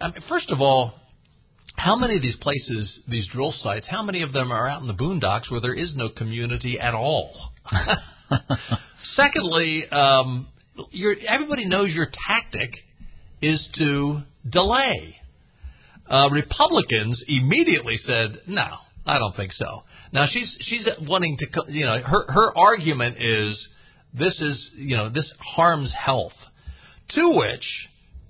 I 0.00 0.08
mean, 0.08 0.22
first 0.28 0.50
of 0.50 0.60
all, 0.60 0.94
how 1.76 1.96
many 1.96 2.16
of 2.16 2.22
these 2.22 2.36
places, 2.36 2.98
these 3.08 3.26
drill 3.28 3.54
sites, 3.62 3.86
how 3.88 4.02
many 4.02 4.22
of 4.22 4.32
them 4.32 4.50
are 4.50 4.68
out 4.68 4.82
in 4.82 4.88
the 4.88 4.94
boondocks 4.94 5.50
where 5.50 5.60
there 5.60 5.74
is 5.74 5.94
no 5.94 6.08
community 6.08 6.78
at 6.80 6.94
all? 6.94 7.52
Secondly, 9.16 9.84
um, 9.90 10.48
your, 10.90 11.14
everybody 11.28 11.66
knows 11.66 11.90
your 11.90 12.08
tactic 12.28 12.70
is 13.42 13.66
to 13.76 14.20
delay. 14.48 15.16
Uh, 16.08 16.28
Republicans 16.30 17.22
immediately 17.28 17.98
said, 18.04 18.40
"No, 18.46 18.66
I 19.06 19.18
don't 19.18 19.36
think 19.36 19.52
so." 19.52 19.82
Now 20.12 20.26
she's 20.30 20.56
she's 20.62 20.86
wanting 21.02 21.38
to, 21.38 21.46
you 21.68 21.86
know, 21.86 22.00
her 22.00 22.32
her 22.32 22.58
argument 22.58 23.16
is 23.20 23.68
this 24.18 24.34
is 24.40 24.70
you 24.74 24.96
know 24.96 25.08
this 25.08 25.30
harms 25.54 25.92
health. 25.92 26.32
To 27.14 27.30
which, 27.30 27.64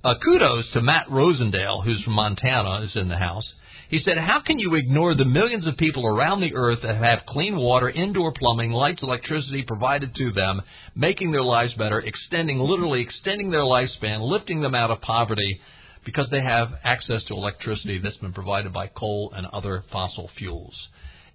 uh, 0.05 0.15
kudos 0.25 0.71
to 0.73 0.81
Matt 0.81 1.09
Rosendale, 1.09 1.85
who's 1.85 2.03
from 2.03 2.15
Montana, 2.15 2.83
is 2.85 2.97
in 2.97 3.09
the 3.09 3.17
house. 3.17 3.51
He 3.91 3.99
said, 3.99 4.19
How 4.19 4.41
can 4.41 4.61
you 4.61 4.77
ignore 4.77 5.17
the 5.17 5.25
millions 5.25 5.67
of 5.67 5.77
people 5.77 6.07
around 6.07 6.41
the 6.41 6.55
earth 6.55 6.79
that 6.83 6.95
have 6.95 7.27
clean 7.27 7.57
water, 7.57 7.91
indoor 7.91 8.33
plumbing, 8.33 8.71
lights, 8.71 9.03
electricity 9.03 9.65
provided 9.67 10.15
to 10.15 10.31
them, 10.31 10.63
making 10.95 11.33
their 11.33 11.43
lives 11.43 11.75
better, 11.75 11.99
extending, 11.99 12.61
literally 12.61 13.03
extending 13.03 13.51
their 13.51 13.65
lifespan, 13.65 14.21
lifting 14.21 14.61
them 14.61 14.77
out 14.77 14.93
of 14.93 15.01
poverty 15.01 15.61
because 16.05 16.29
they 16.31 16.41
have 16.41 16.69
access 16.85 17.25
to 17.25 17.35
electricity 17.35 17.99
that's 18.01 18.17
been 18.19 18.33
provided 18.33 18.73
by 18.73 18.87
coal 18.87 19.33
and 19.35 19.45
other 19.49 19.83
fossil 19.91 20.31
fuels? 20.39 20.75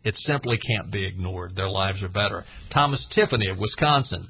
It 0.05 0.15
simply 0.25 0.57
can't 0.57 0.93
be 0.93 1.05
ignored. 1.05 1.57
Their 1.57 1.69
lives 1.69 2.01
are 2.03 2.07
better. 2.07 2.45
Thomas 2.71 3.05
Tiffany 3.13 3.49
of 3.49 3.57
Wisconsin 3.57 4.29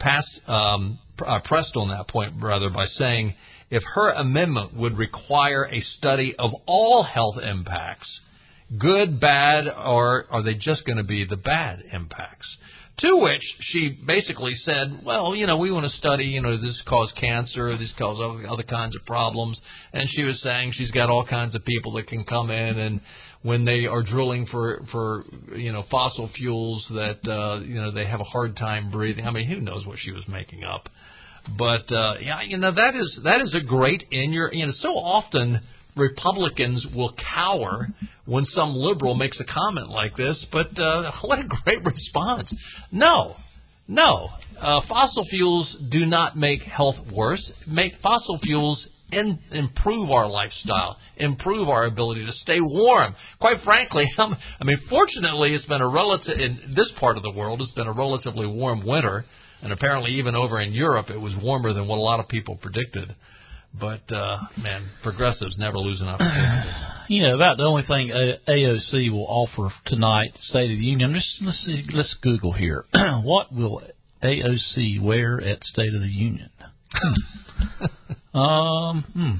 passed, 0.00 0.40
um, 0.48 0.98
uh, 1.26 1.40
pressed 1.44 1.76
on 1.76 1.88
that 1.88 2.08
point, 2.08 2.34
rather, 2.40 2.70
by 2.70 2.86
saying 2.86 3.34
if 3.70 3.82
her 3.94 4.10
amendment 4.10 4.74
would 4.74 4.98
require 4.98 5.64
a 5.64 5.80
study 5.98 6.34
of 6.38 6.52
all 6.66 7.02
health 7.02 7.36
impacts, 7.38 8.08
good, 8.78 9.20
bad, 9.20 9.66
or 9.68 10.26
are 10.30 10.42
they 10.42 10.54
just 10.54 10.84
going 10.84 10.98
to 10.98 11.04
be 11.04 11.24
the 11.24 11.36
bad 11.36 11.82
impacts? 11.92 12.46
To 13.00 13.16
which 13.16 13.42
she 13.60 13.98
basically 14.06 14.54
said, 14.64 15.00
well, 15.04 15.34
you 15.34 15.46
know, 15.46 15.56
we 15.56 15.70
want 15.70 15.90
to 15.90 15.96
study, 15.96 16.24
you 16.24 16.42
know, 16.42 16.60
this 16.60 16.82
cause 16.86 17.10
cancer, 17.18 17.78
this 17.78 17.92
cause 17.96 18.20
other 18.46 18.62
kinds 18.62 18.94
of 18.94 19.06
problems. 19.06 19.58
And 19.94 20.06
she 20.10 20.22
was 20.22 20.38
saying 20.42 20.72
she's 20.74 20.90
got 20.90 21.08
all 21.08 21.24
kinds 21.24 21.54
of 21.54 21.64
people 21.64 21.92
that 21.92 22.08
can 22.08 22.24
come 22.24 22.50
in 22.50 22.78
and 22.78 23.00
when 23.42 23.64
they 23.64 23.86
are 23.86 24.02
drilling 24.02 24.46
for, 24.46 24.84
for, 24.92 25.24
you 25.56 25.72
know, 25.72 25.84
fossil 25.90 26.28
fuels 26.36 26.84
that, 26.90 27.26
uh, 27.26 27.60
you 27.60 27.80
know, 27.80 27.90
they 27.90 28.04
have 28.04 28.20
a 28.20 28.24
hard 28.24 28.54
time 28.56 28.90
breathing. 28.90 29.26
I 29.26 29.30
mean, 29.30 29.48
who 29.48 29.60
knows 29.60 29.86
what 29.86 29.98
she 29.98 30.12
was 30.12 30.24
making 30.28 30.62
up. 30.64 30.90
But, 31.58 31.92
uh, 31.92 32.14
yeah, 32.22 32.42
you 32.46 32.56
know, 32.58 32.72
that 32.72 32.94
is, 32.94 33.20
that 33.24 33.40
is 33.40 33.54
a 33.54 33.60
great 33.60 34.04
in 34.10 34.32
your, 34.32 34.52
you 34.52 34.66
know, 34.66 34.72
so 34.80 34.88
often, 34.88 35.60
Republicans 35.96 36.86
will 36.94 37.12
cower 37.34 37.88
when 38.26 38.44
some 38.46 38.74
liberal 38.74 39.14
makes 39.14 39.40
a 39.40 39.44
comment 39.44 39.88
like 39.88 40.16
this, 40.16 40.44
but 40.52 40.78
uh, 40.78 41.10
what 41.22 41.38
a 41.38 41.48
great 41.64 41.84
response. 41.84 42.52
No, 42.92 43.36
no. 43.88 44.28
Uh, 44.60 44.80
fossil 44.88 45.24
fuels 45.30 45.76
do 45.90 46.06
not 46.06 46.36
make 46.36 46.62
health 46.62 46.96
worse. 47.12 47.50
Make 47.66 47.94
fossil 48.02 48.38
fuels 48.42 48.86
in, 49.10 49.38
improve 49.50 50.10
our 50.10 50.28
lifestyle, 50.28 50.96
improve 51.16 51.68
our 51.68 51.86
ability 51.86 52.24
to 52.26 52.32
stay 52.32 52.60
warm. 52.60 53.14
Quite 53.40 53.62
frankly, 53.64 54.04
I 54.18 54.64
mean, 54.64 54.78
fortunately, 54.88 55.54
it's 55.54 55.64
been 55.64 55.80
a 55.80 55.88
relative 55.88 56.38
in 56.38 56.74
this 56.76 56.90
part 57.00 57.16
of 57.16 57.22
the 57.22 57.32
world. 57.32 57.60
It's 57.62 57.70
been 57.72 57.88
a 57.88 57.92
relatively 57.92 58.46
warm 58.46 58.86
winter, 58.86 59.24
and 59.62 59.72
apparently, 59.72 60.12
even 60.12 60.34
over 60.34 60.60
in 60.60 60.72
Europe, 60.72 61.10
it 61.10 61.20
was 61.20 61.34
warmer 61.42 61.72
than 61.72 61.86
what 61.86 61.96
a 61.96 62.00
lot 62.00 62.20
of 62.20 62.28
people 62.28 62.56
predicted. 62.56 63.14
But 63.78 64.12
uh, 64.12 64.38
man, 64.60 64.90
progressives 65.02 65.56
never 65.58 65.78
lose 65.78 66.00
an 66.00 66.08
opportunity. 66.08 66.70
You 67.10 67.26
know, 67.26 67.34
about 67.34 67.56
the 67.56 67.64
only 67.64 67.82
thing 67.82 68.12
AOC 68.46 69.10
will 69.10 69.26
offer 69.26 69.74
tonight, 69.86 70.30
State 70.42 70.70
of 70.70 70.78
the 70.78 70.84
Union. 70.84 71.12
Just 71.12 71.26
let's 71.42 71.58
see, 71.66 71.84
let's 71.92 72.14
Google 72.22 72.52
here. 72.52 72.84
what 73.24 73.52
will 73.52 73.82
AOC 74.22 75.02
wear 75.02 75.40
at 75.40 75.64
State 75.64 75.92
of 75.92 76.02
the 76.02 76.06
Union? 76.06 76.50
um, 78.32 79.04
hmm. 79.12 79.30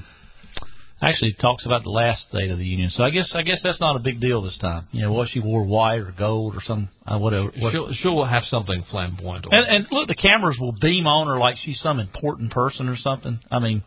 Actually, 1.01 1.33
talks 1.33 1.65
about 1.65 1.83
the 1.83 1.89
last 1.89 2.27
State 2.29 2.51
of 2.51 2.59
the 2.59 2.65
Union, 2.65 2.91
so 2.95 3.03
I 3.03 3.09
guess 3.09 3.27
I 3.33 3.41
guess 3.41 3.57
that's 3.63 3.79
not 3.79 3.95
a 3.95 3.99
big 3.99 4.19
deal 4.19 4.43
this 4.43 4.57
time. 4.61 4.87
You 4.91 5.01
know, 5.01 5.13
what 5.13 5.29
she 5.29 5.39
wore 5.39 5.63
white 5.65 5.99
or 5.99 6.13
gold 6.15 6.55
or 6.55 6.61
some 6.61 6.89
uh, 7.07 7.17
whatever. 7.17 7.51
What, 7.57 7.71
she'll, 7.71 7.91
she'll 7.93 8.23
have 8.23 8.43
something 8.51 8.85
flamboyant. 8.91 9.47
And, 9.49 9.65
and 9.67 9.87
look, 9.91 10.07
the 10.07 10.15
cameras 10.15 10.57
will 10.59 10.75
beam 10.79 11.07
on 11.07 11.25
her 11.25 11.39
like 11.39 11.57
she's 11.65 11.79
some 11.81 11.99
important 11.99 12.51
person 12.51 12.87
or 12.87 12.97
something. 12.97 13.39
I 13.49 13.57
mean, 13.57 13.83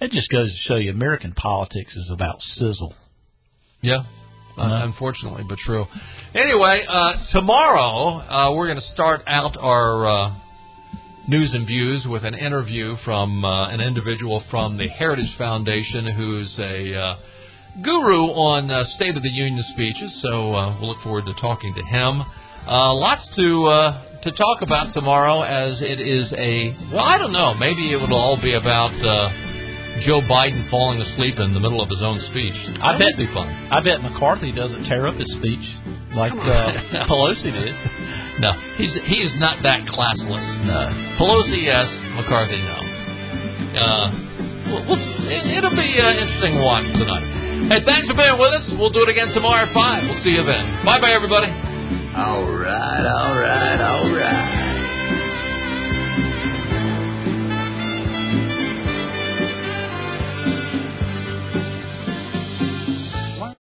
it 0.00 0.12
just 0.12 0.30
goes 0.30 0.50
to 0.50 0.58
show 0.68 0.76
you 0.76 0.92
American 0.92 1.32
politics 1.32 1.96
is 1.96 2.08
about 2.10 2.40
sizzle. 2.56 2.94
Yeah. 3.80 4.04
Uh, 4.56 4.84
unfortunately, 4.84 5.44
but 5.48 5.58
true. 5.58 5.86
Anyway, 6.34 6.84
uh, 6.88 7.14
tomorrow 7.32 8.18
uh, 8.20 8.54
we're 8.54 8.66
going 8.66 8.80
to 8.80 8.92
start 8.92 9.22
out 9.26 9.56
our 9.56 10.06
uh, 10.06 10.34
news 11.28 11.52
and 11.54 11.66
views 11.66 12.04
with 12.06 12.24
an 12.24 12.34
interview 12.34 12.96
from 13.04 13.44
uh, 13.44 13.68
an 13.68 13.80
individual 13.80 14.42
from 14.50 14.76
the 14.76 14.88
Heritage 14.88 15.32
Foundation 15.38 16.06
who's 16.16 16.52
a 16.58 16.94
uh, 16.94 17.16
guru 17.82 18.26
on 18.26 18.70
uh, 18.70 18.84
State 18.96 19.16
of 19.16 19.22
the 19.22 19.28
Union 19.28 19.64
speeches. 19.72 20.12
So 20.20 20.54
uh, 20.54 20.80
we'll 20.80 20.90
look 20.90 21.02
forward 21.02 21.26
to 21.26 21.34
talking 21.34 21.74
to 21.74 21.82
him. 21.82 22.22
Uh, 22.66 22.94
lots 22.94 23.28
to 23.36 23.66
uh, 23.66 24.20
to 24.22 24.32
talk 24.32 24.62
about 24.62 24.92
tomorrow, 24.94 25.42
as 25.42 25.80
it 25.80 26.00
is 26.00 26.32
a 26.32 26.76
well, 26.92 27.04
I 27.04 27.18
don't 27.18 27.32
know. 27.32 27.54
Maybe 27.54 27.92
it 27.92 27.96
will 27.96 28.14
all 28.14 28.40
be 28.40 28.54
about 28.54 28.92
Joe 30.00 30.24
Biden 30.24 30.68
falling 30.70 31.00
asleep 31.00 31.36
in 31.38 31.52
the 31.52 31.60
middle 31.60 31.82
of 31.82 31.88
his 31.88 32.00
own 32.00 32.18
speech. 32.32 32.56
I 32.80 32.96
that 32.96 32.98
bet 32.98 33.14
be 33.20 33.28
fun. 33.36 33.48
I 33.68 33.84
bet 33.84 34.00
McCarthy 34.00 34.50
doesn't 34.52 34.88
tear 34.88 35.06
up 35.06 35.14
his 35.14 35.28
speech 35.36 35.62
like 36.16 36.32
uh, 36.32 37.06
Pelosi 37.08 37.52
did. 37.52 37.74
No, 38.40 38.52
he's 38.80 38.92
he's 39.06 39.32
not 39.38 39.62
that 39.62 39.84
classless. 39.86 40.46
No, 40.64 40.80
Pelosi 41.20 41.60
yes, 41.60 41.86
McCarthy 42.16 42.56
no. 42.60 42.78
Uh, 43.76 44.08
we'll, 44.72 44.82
we'll, 44.88 45.02
it'll 45.28 45.76
be 45.76 45.92
an 46.00 46.16
interesting 46.16 46.60
watch 46.60 46.88
tonight. 46.96 47.28
Hey, 47.68 47.80
thanks 47.86 48.08
for 48.08 48.16
being 48.16 48.36
with 48.40 48.52
us. 48.52 48.64
We'll 48.76 48.90
do 48.90 49.04
it 49.04 49.08
again 49.08 49.28
tomorrow 49.32 49.68
at 49.68 49.72
five. 49.72 50.02
We'll 50.04 50.20
see 50.24 50.34
you 50.34 50.44
then. 50.44 50.84
Bye, 50.84 51.00
bye, 51.00 51.12
everybody. 51.12 51.48
All 52.16 52.44
right, 52.44 53.06
all 53.06 53.38
right. 53.40 53.80